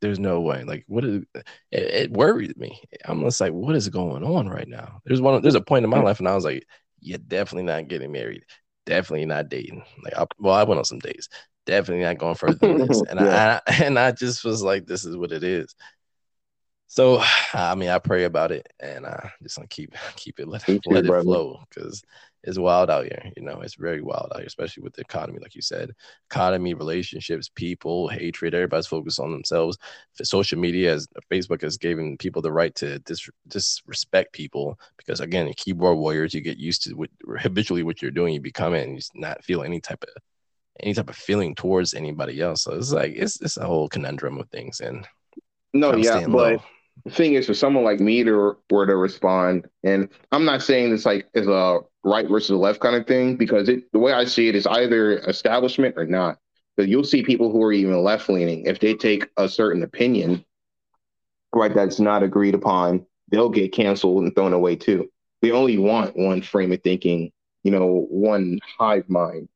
there's 0.01 0.19
no 0.19 0.41
way. 0.41 0.63
Like, 0.63 0.83
what 0.87 1.05
is 1.05 1.23
it, 1.35 1.45
it 1.71 2.11
worried 2.11 2.57
me. 2.57 2.81
I'm 3.05 3.21
just 3.21 3.39
like, 3.39 3.53
what 3.53 3.75
is 3.75 3.87
going 3.89 4.23
on 4.23 4.49
right 4.49 4.67
now? 4.67 4.99
There's 5.05 5.21
one, 5.21 5.41
there's 5.41 5.55
a 5.55 5.61
point 5.61 5.83
in 5.83 5.89
my 5.89 6.01
life 6.01 6.19
and 6.19 6.27
I 6.27 6.35
was 6.35 6.43
like, 6.43 6.65
you're 6.99 7.19
definitely 7.19 7.71
not 7.71 7.87
getting 7.87 8.11
married. 8.11 8.43
Definitely 8.85 9.25
not 9.25 9.49
dating. 9.49 9.83
Like, 10.03 10.17
I, 10.17 10.25
well, 10.39 10.55
I 10.55 10.63
went 10.63 10.79
on 10.79 10.85
some 10.85 10.99
dates 10.99 11.29
definitely 11.65 12.03
not 12.03 12.17
going 12.17 12.35
further 12.35 12.55
than 12.55 12.87
this. 12.87 13.01
And 13.09 13.19
yeah. 13.19 13.59
I, 13.67 13.73
and 13.83 13.97
I 13.97 14.11
just 14.11 14.43
was 14.43 14.61
like, 14.61 14.85
this 14.85 15.05
is 15.05 15.15
what 15.15 15.31
it 15.31 15.43
is. 15.43 15.73
So 16.87 17.21
I 17.53 17.75
mean, 17.75 17.89
I 17.89 17.99
pray 17.99 18.25
about 18.25 18.51
it, 18.51 18.67
and 18.79 19.05
I 19.05 19.31
just 19.41 19.55
gonna 19.55 19.67
keep 19.67 19.95
keep 20.15 20.39
it 20.39 20.47
let, 20.47 20.67
let 20.85 21.05
it 21.05 21.23
flow 21.23 21.63
because 21.69 22.03
it's 22.43 22.57
wild 22.57 22.89
out 22.89 23.05
here. 23.05 23.31
You 23.37 23.43
know, 23.43 23.61
it's 23.61 23.75
very 23.75 24.01
wild 24.01 24.31
out 24.33 24.39
here, 24.39 24.47
especially 24.47 24.83
with 24.83 24.93
the 24.93 25.01
economy, 25.01 25.39
like 25.41 25.55
you 25.55 25.61
said, 25.61 25.91
economy, 26.29 26.73
relationships, 26.73 27.49
people, 27.53 28.09
hatred. 28.09 28.53
Everybody's 28.53 28.87
focused 28.87 29.19
on 29.19 29.31
themselves. 29.31 29.77
Social 30.21 30.59
media, 30.59 30.93
as 30.93 31.07
Facebook, 31.31 31.61
has 31.61 31.77
given 31.77 32.17
people 32.17 32.41
the 32.41 32.51
right 32.51 32.75
to 32.75 32.99
dis- 32.99 33.29
disrespect 33.47 34.33
people 34.33 34.77
because, 34.97 35.21
again, 35.21 35.51
keyboard 35.55 35.97
warriors, 35.97 36.33
you 36.33 36.41
get 36.41 36.57
used 36.57 36.83
to 36.83 36.93
what 36.95 37.09
habitually 37.39 37.83
what 37.83 38.01
you're 38.01 38.11
doing, 38.11 38.33
you 38.33 38.41
become 38.41 38.73
it, 38.73 38.85
and 38.85 38.95
you 38.95 39.01
not 39.15 39.43
feel 39.43 39.63
any 39.63 39.79
type 39.79 40.03
of 40.03 40.21
any 40.79 40.93
type 40.93 41.09
of 41.09 41.15
feeling 41.15 41.55
towards 41.55 41.93
anybody 41.93 42.41
else. 42.41 42.63
So 42.63 42.73
it's 42.73 42.91
like 42.91 43.13
it's 43.15 43.41
it's 43.41 43.57
a 43.57 43.65
whole 43.65 43.87
conundrum 43.87 44.37
of 44.37 44.49
things. 44.49 44.81
And 44.81 45.07
no, 45.73 45.95
yeah, 45.95 46.25
but 46.27 46.53
low. 46.53 46.63
the 47.05 47.11
thing 47.11 47.35
is, 47.35 47.45
for 47.45 47.53
someone 47.53 47.85
like 47.85 48.01
me 48.01 48.23
to 48.25 48.57
were 48.69 48.85
to 48.85 48.95
respond, 48.97 49.67
and 49.83 50.09
I'm 50.31 50.45
not 50.45 50.61
saying 50.61 50.91
this 50.91 51.05
like 51.05 51.27
as 51.35 51.47
a 51.47 51.79
right 52.03 52.27
versus 52.27 52.49
the 52.49 52.57
left 52.57 52.79
kind 52.79 52.95
of 52.95 53.07
thing 53.07 53.35
because 53.37 53.69
it 53.69 53.91
the 53.91 53.99
way 53.99 54.13
I 54.13 54.25
see 54.25 54.47
it 54.47 54.55
is 54.55 54.67
either 54.67 55.19
establishment 55.19 55.95
or 55.97 56.05
not. 56.05 56.37
Because 56.75 56.89
you'll 56.89 57.03
see 57.03 57.21
people 57.21 57.51
who 57.51 57.61
are 57.61 57.71
even 57.71 58.03
left 58.03 58.29
leaning 58.29 58.65
if 58.65 58.79
they 58.79 58.95
take 58.95 59.29
a 59.37 59.47
certain 59.47 59.83
opinion, 59.83 60.43
right, 61.53 61.73
that's 61.73 61.99
not 61.99 62.23
agreed 62.23 62.55
upon, 62.55 63.05
they'll 63.29 63.49
get 63.49 63.73
canceled 63.73 64.23
and 64.23 64.33
thrown 64.33 64.53
away 64.53 64.75
too. 64.75 65.07
They 65.43 65.51
only 65.51 65.77
want 65.77 66.17
one 66.17 66.41
frame 66.41 66.71
of 66.71 66.81
thinking, 66.81 67.31
you 67.63 67.69
know, 67.71 68.07
one 68.09 68.59
hive 68.79 69.07
mind 69.07 69.49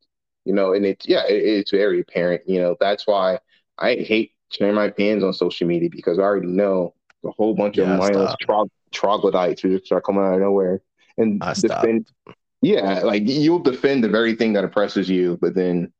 you 0.47 0.53
know, 0.53 0.73
and 0.73 0.85
it's 0.85 1.05
yeah, 1.05 1.25
it, 1.27 1.43
it's 1.43 1.71
very 1.71 1.99
apparent. 1.99 2.43
You 2.47 2.61
know, 2.61 2.77
that's 2.79 3.05
why 3.05 3.39
I 3.77 3.95
hate 3.95 4.31
sharing 4.49 4.75
my 4.75 4.85
opinions 4.85 5.21
on 5.21 5.33
social 5.33 5.67
media 5.67 5.89
because 5.91 6.19
I 6.19 6.21
already 6.21 6.47
know 6.47 6.93
a 7.25 7.31
whole 7.31 7.53
bunch 7.53 7.77
yeah, 7.77 7.83
of 7.83 7.99
mindless 7.99 8.33
trog- 8.41 8.69
troglodytes 8.93 9.61
who 9.61 9.73
just 9.73 9.87
start 9.87 10.05
coming 10.05 10.23
out 10.23 10.35
of 10.35 10.39
nowhere 10.39 10.81
and 11.17 11.41
defend. 11.41 12.07
Yeah, 12.61 13.01
like 13.01 13.23
you'll 13.25 13.59
defend 13.59 14.03
the 14.03 14.09
very 14.09 14.35
thing 14.35 14.53
that 14.53 14.63
oppresses 14.63 15.09
you, 15.09 15.37
but 15.41 15.53
then 15.53 15.91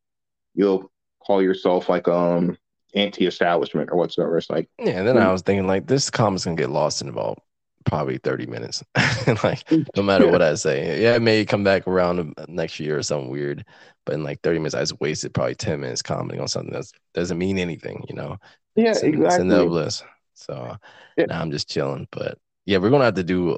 you'll 0.55 0.91
call 1.20 1.41
yourself 1.41 1.89
like 1.89 2.08
um 2.08 2.58
anti-establishment 2.95 3.89
or 3.91 3.97
whatsoever. 3.97 4.38
It's 4.38 4.49
like 4.49 4.70
yeah. 4.80 4.97
And 4.97 5.08
then 5.08 5.18
I 5.18 5.26
hmm. 5.26 5.32
was 5.32 5.41
thinking 5.41 5.68
like 5.68 5.88
this 5.88 6.10
comment's 6.10 6.45
gonna 6.45 6.55
get 6.55 6.70
lost 6.70 7.01
in 7.01 7.10
about 7.10 7.39
probably 7.86 8.18
30 8.18 8.45
minutes. 8.47 8.84
like 8.95 9.66
mm, 9.70 9.88
no 9.95 10.03
matter 10.03 10.26
yeah. 10.26 10.32
what 10.32 10.41
I 10.41 10.55
say. 10.55 11.01
Yeah, 11.01 11.16
it 11.16 11.22
may 11.22 11.45
come 11.45 11.64
back 11.64 11.88
around 11.88 12.34
uh, 12.38 12.45
next 12.47 12.80
year 12.80 12.97
or 12.97 13.03
something 13.03 13.30
weird. 13.30 13.66
But 14.05 14.16
in 14.16 14.24
like 14.24 14.41
30 14.41 14.60
minutes, 14.60 14.76
I 14.76 14.82
just 14.82 14.99
wasted 14.99 15.34
probably 15.34 15.55
10 15.55 15.80
minutes 15.80 16.01
commenting 16.01 16.39
on 16.39 16.47
something 16.47 16.74
that 16.74 16.86
doesn't 17.14 17.38
mean 17.38 17.58
anything, 17.58 18.05
you 18.08 18.16
know. 18.16 18.38
Yeah, 18.76 18.91
it's, 18.91 19.01
exactly. 19.01 19.26
It's 19.26 19.38
a 19.38 19.43
no 19.43 19.68
bliss. 19.68 20.03
So 20.34 20.76
yeah. 21.18 21.26
now 21.26 21.41
I'm 21.41 21.51
just 21.51 21.70
chilling. 21.70 22.08
But 22.12 22.38
yeah, 22.66 22.78
we're 22.78 22.89
gonna 22.89 23.05
have 23.05 23.16
to 23.16 23.24
do 23.24 23.58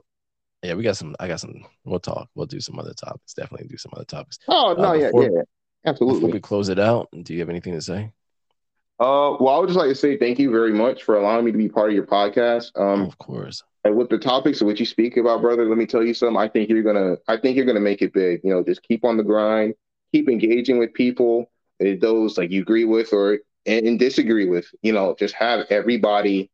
yeah, 0.63 0.73
we 0.73 0.83
got 0.83 0.97
some 0.97 1.15
I 1.19 1.27
got 1.27 1.39
some 1.39 1.63
we'll 1.85 1.99
talk. 1.99 2.29
We'll 2.35 2.45
do 2.45 2.59
some 2.59 2.79
other 2.79 2.93
topics. 2.93 3.33
Definitely 3.33 3.67
do 3.67 3.77
some 3.77 3.91
other 3.95 4.05
topics. 4.05 4.39
Oh 4.47 4.75
no, 4.77 4.83
uh, 4.83 4.97
before, 4.97 5.23
yeah, 5.23 5.29
yeah. 5.33 5.41
Absolutely. 5.85 6.19
Before 6.19 6.33
we 6.33 6.39
close 6.39 6.69
it 6.69 6.79
out, 6.79 7.07
do 7.23 7.33
you 7.33 7.39
have 7.39 7.49
anything 7.49 7.73
to 7.73 7.81
say? 7.81 8.11
Uh, 8.99 9.37
well, 9.39 9.55
I 9.55 9.59
would 9.59 9.67
just 9.67 9.79
like 9.79 9.87
to 9.87 9.95
say 9.95 10.17
thank 10.17 10.39
you 10.39 10.51
very 10.51 10.73
much 10.73 11.03
for 11.03 11.15
allowing 11.15 11.45
me 11.45 11.53
to 11.53 11.57
be 11.57 11.69
part 11.69 11.89
of 11.89 11.95
your 11.95 12.05
podcast. 12.05 12.77
Um, 12.77 13.03
of 13.03 13.17
course. 13.17 13.63
And 13.85 13.95
with 13.95 14.09
the 14.09 14.17
topics 14.17 14.59
of 14.59 14.67
which 14.67 14.81
you 14.81 14.85
speak 14.85 15.15
about, 15.15 15.39
brother, 15.39 15.65
let 15.65 15.77
me 15.77 15.85
tell 15.85 16.03
you 16.03 16.13
something. 16.13 16.35
I 16.35 16.49
think 16.49 16.69
you're 16.69 16.83
gonna, 16.83 17.15
I 17.29 17.37
think 17.37 17.55
you're 17.55 17.65
gonna 17.65 17.79
make 17.79 18.01
it 18.01 18.11
big. 18.11 18.41
You 18.43 18.53
know, 18.53 18.63
just 18.63 18.83
keep 18.83 19.05
on 19.05 19.15
the 19.15 19.23
grind, 19.23 19.73
keep 20.11 20.27
engaging 20.27 20.79
with 20.79 20.93
people, 20.93 21.49
eh, 21.79 21.95
those 21.99 22.37
like 22.37 22.51
you 22.51 22.61
agree 22.61 22.83
with 22.83 23.13
or 23.13 23.39
and, 23.65 23.87
and 23.87 23.97
disagree 23.97 24.47
with. 24.49 24.65
You 24.81 24.91
know, 24.91 25.15
just 25.17 25.33
have 25.35 25.65
everybody, 25.69 26.51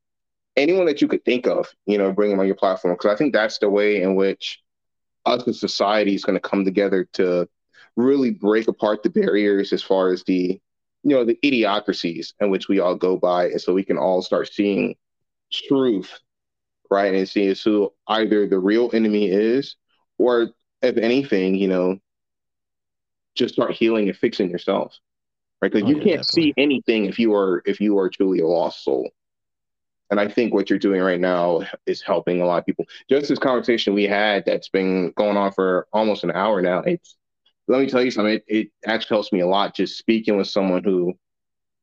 anyone 0.57 0.85
that 0.85 1.01
you 1.01 1.07
could 1.07 1.25
think 1.25 1.47
of, 1.47 1.67
you 1.85 1.97
know, 1.97 2.11
bring 2.11 2.31
them 2.31 2.39
on 2.39 2.47
your 2.47 2.55
platform 2.55 2.93
because 2.93 3.13
I 3.13 3.17
think 3.17 3.33
that's 3.33 3.57
the 3.59 3.69
way 3.69 4.01
in 4.01 4.15
which 4.15 4.61
us 5.25 5.47
as 5.47 5.59
society 5.59 6.15
is 6.15 6.23
going 6.23 6.35
to 6.37 6.49
come 6.49 6.65
together 6.65 7.07
to 7.13 7.47
really 7.95 8.31
break 8.31 8.67
apart 8.67 9.03
the 9.03 9.09
barriers 9.09 9.73
as 9.73 9.81
far 9.81 10.11
as 10.11 10.23
the 10.23 10.59
you 11.05 11.11
know, 11.11 11.23
the 11.23 11.37
idiocracies 11.43 12.33
in 12.39 12.49
which 12.49 12.67
we 12.67 12.79
all 12.79 12.95
go 12.95 13.15
by. 13.15 13.45
And 13.45 13.61
so 13.61 13.73
we 13.73 13.83
can 13.83 13.97
all 13.97 14.23
start 14.23 14.51
seeing 14.51 14.95
truth, 15.53 16.19
right? 16.89 17.13
And 17.13 17.29
seeing 17.29 17.55
who 17.63 17.93
either 18.07 18.47
the 18.47 18.57
real 18.57 18.89
enemy 18.91 19.29
is, 19.29 19.75
or 20.17 20.49
if 20.81 20.97
anything, 20.97 21.53
you 21.53 21.67
know, 21.67 21.99
just 23.35 23.53
start 23.53 23.73
healing 23.73 24.09
and 24.09 24.17
fixing 24.17 24.49
yourself. 24.49 24.97
Right. 25.61 25.71
Because 25.71 25.87
oh, 25.87 25.89
you 25.89 25.97
yeah, 25.97 26.03
can't 26.03 26.21
definitely. 26.21 26.43
see 26.43 26.53
anything 26.57 27.05
if 27.05 27.19
you 27.19 27.35
are 27.35 27.61
if 27.65 27.79
you 27.79 27.99
are 27.99 28.09
truly 28.09 28.39
a 28.39 28.47
lost 28.47 28.83
soul. 28.83 29.11
And 30.11 30.19
I 30.19 30.27
think 30.27 30.53
what 30.53 30.69
you're 30.69 30.79
doing 30.79 31.01
right 31.01 31.19
now 31.19 31.63
is 31.85 32.01
helping 32.01 32.41
a 32.41 32.45
lot 32.45 32.59
of 32.59 32.65
people. 32.65 32.85
Just 33.09 33.29
this 33.29 33.39
conversation 33.39 33.93
we 33.93 34.03
had 34.03 34.45
that's 34.45 34.69
been 34.69 35.11
going 35.15 35.37
on 35.37 35.51
for 35.51 35.87
almost 35.93 36.23
an 36.23 36.31
hour 36.31 36.61
now, 36.61 36.79
it's 36.79 37.15
let 37.67 37.81
me 37.81 37.87
tell 37.87 38.03
you 38.03 38.11
something. 38.11 38.35
It, 38.35 38.45
it 38.47 38.67
actually 38.85 39.15
helps 39.15 39.31
me 39.31 39.39
a 39.39 39.47
lot 39.47 39.75
just 39.75 39.97
speaking 39.97 40.37
with 40.37 40.47
someone 40.47 40.83
who 40.83 41.13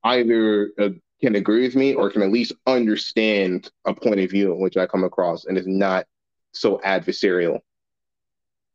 either 0.04 0.70
uh, 0.78 0.90
can 1.20 1.36
agree 1.36 1.62
with 1.62 1.76
me 1.76 1.94
or 1.94 2.10
can 2.10 2.22
at 2.22 2.32
least 2.32 2.52
understand 2.66 3.70
a 3.86 3.94
point 3.94 4.20
of 4.20 4.30
view 4.30 4.52
in 4.52 4.60
which 4.60 4.76
I 4.76 4.86
come 4.86 5.04
across 5.04 5.44
and 5.44 5.58
is 5.58 5.66
not 5.66 6.06
so 6.52 6.78
adversarial. 6.84 7.60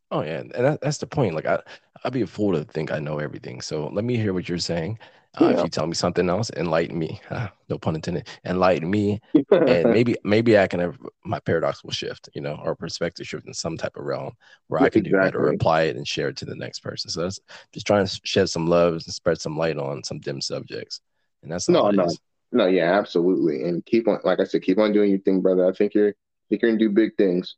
Oh 0.09 0.21
yeah, 0.21 0.39
and 0.39 0.51
that, 0.51 0.81
that's 0.81 0.99
the 0.99 1.07
point. 1.07 1.35
Like 1.35 1.45
I, 1.45 1.59
I'd 2.03 2.13
be 2.13 2.21
a 2.21 2.27
fool 2.27 2.53
to 2.53 2.63
think 2.63 2.91
I 2.91 2.99
know 2.99 3.19
everything. 3.19 3.61
So 3.61 3.87
let 3.87 4.05
me 4.05 4.15
hear 4.15 4.33
what 4.33 4.47
you're 4.47 4.57
saying. 4.57 4.99
Uh, 5.39 5.45
yeah. 5.45 5.57
If 5.57 5.63
you 5.63 5.69
tell 5.69 5.85
me 5.85 5.93
something 5.93 6.29
else, 6.29 6.49
enlighten 6.55 6.97
me. 6.97 7.21
Uh, 7.29 7.47
no 7.69 7.77
pun 7.77 7.95
intended. 7.95 8.27
Enlighten 8.45 8.89
me, 8.89 9.19
and 9.51 9.91
maybe 9.91 10.15
maybe 10.23 10.57
I 10.57 10.67
can 10.67 10.79
have 10.79 10.97
my 11.23 11.39
paradox 11.39 11.83
will 11.83 11.91
shift, 11.91 12.29
you 12.33 12.41
know, 12.41 12.59
or 12.63 12.75
perspective 12.75 13.27
shift 13.27 13.45
in 13.45 13.53
some 13.53 13.77
type 13.77 13.97
of 13.97 14.05
realm 14.05 14.33
where 14.67 14.81
I 14.81 14.89
can 14.89 15.05
exactly. 15.05 15.11
do 15.11 15.37
better, 15.37 15.49
apply 15.49 15.83
it, 15.83 15.95
and 15.95 16.07
share 16.07 16.29
it 16.29 16.37
to 16.37 16.45
the 16.45 16.55
next 16.55 16.79
person. 16.79 17.11
So 17.11 17.21
that's 17.21 17.39
just 17.71 17.85
trying 17.85 18.07
to 18.07 18.21
shed 18.23 18.49
some 18.49 18.67
love 18.67 18.93
and 18.93 19.03
spread 19.03 19.39
some 19.39 19.57
light 19.57 19.77
on 19.77 20.03
some 20.03 20.19
dim 20.19 20.41
subjects, 20.41 21.01
and 21.43 21.51
that's 21.51 21.69
no, 21.69 21.91
no, 21.91 22.05
is. 22.05 22.19
no, 22.51 22.65
yeah, 22.65 22.97
absolutely. 22.97 23.63
And 23.63 23.85
keep 23.85 24.07
on, 24.07 24.19
like 24.23 24.39
I 24.39 24.43
said, 24.45 24.63
keep 24.63 24.79
on 24.79 24.91
doing 24.91 25.11
your 25.11 25.19
thing, 25.19 25.41
brother. 25.41 25.67
I 25.67 25.73
think 25.73 25.93
you're, 25.93 26.13
you're 26.49 26.59
gonna 26.59 26.77
do 26.77 26.89
big 26.89 27.15
things. 27.15 27.55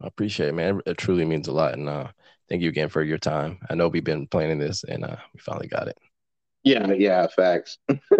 I 0.00 0.08
appreciate 0.08 0.48
it, 0.48 0.54
man. 0.54 0.80
It 0.84 0.98
truly 0.98 1.24
means 1.24 1.46
a 1.46 1.52
lot, 1.52 1.74
and 1.74 1.88
uh, 1.88 2.08
thank 2.48 2.60
you 2.60 2.70
again 2.70 2.88
for 2.88 3.04
your 3.04 3.18
time. 3.18 3.58
I 3.70 3.74
know 3.76 3.86
we've 3.86 4.02
been 4.02 4.26
planning 4.26 4.58
this, 4.58 4.82
and 4.82 5.04
uh, 5.04 5.16
we 5.32 5.38
finally 5.38 5.68
got 5.68 5.86
it. 5.86 5.96
Yeah, 6.64 6.92
yeah, 6.92 7.26
facts. 7.28 7.78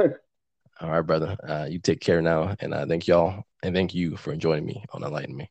All 0.80 0.90
right, 0.90 1.00
brother. 1.00 1.36
Uh, 1.42 1.66
you 1.70 1.78
take 1.78 2.00
care 2.00 2.20
now, 2.20 2.54
and 2.60 2.74
I 2.74 2.84
thank 2.84 3.06
y'all 3.06 3.44
and 3.62 3.74
thank 3.74 3.94
you 3.94 4.16
for 4.16 4.36
joining 4.36 4.66
me 4.66 4.84
on 4.92 5.02
Enlighten 5.02 5.36
Me. 5.36 5.50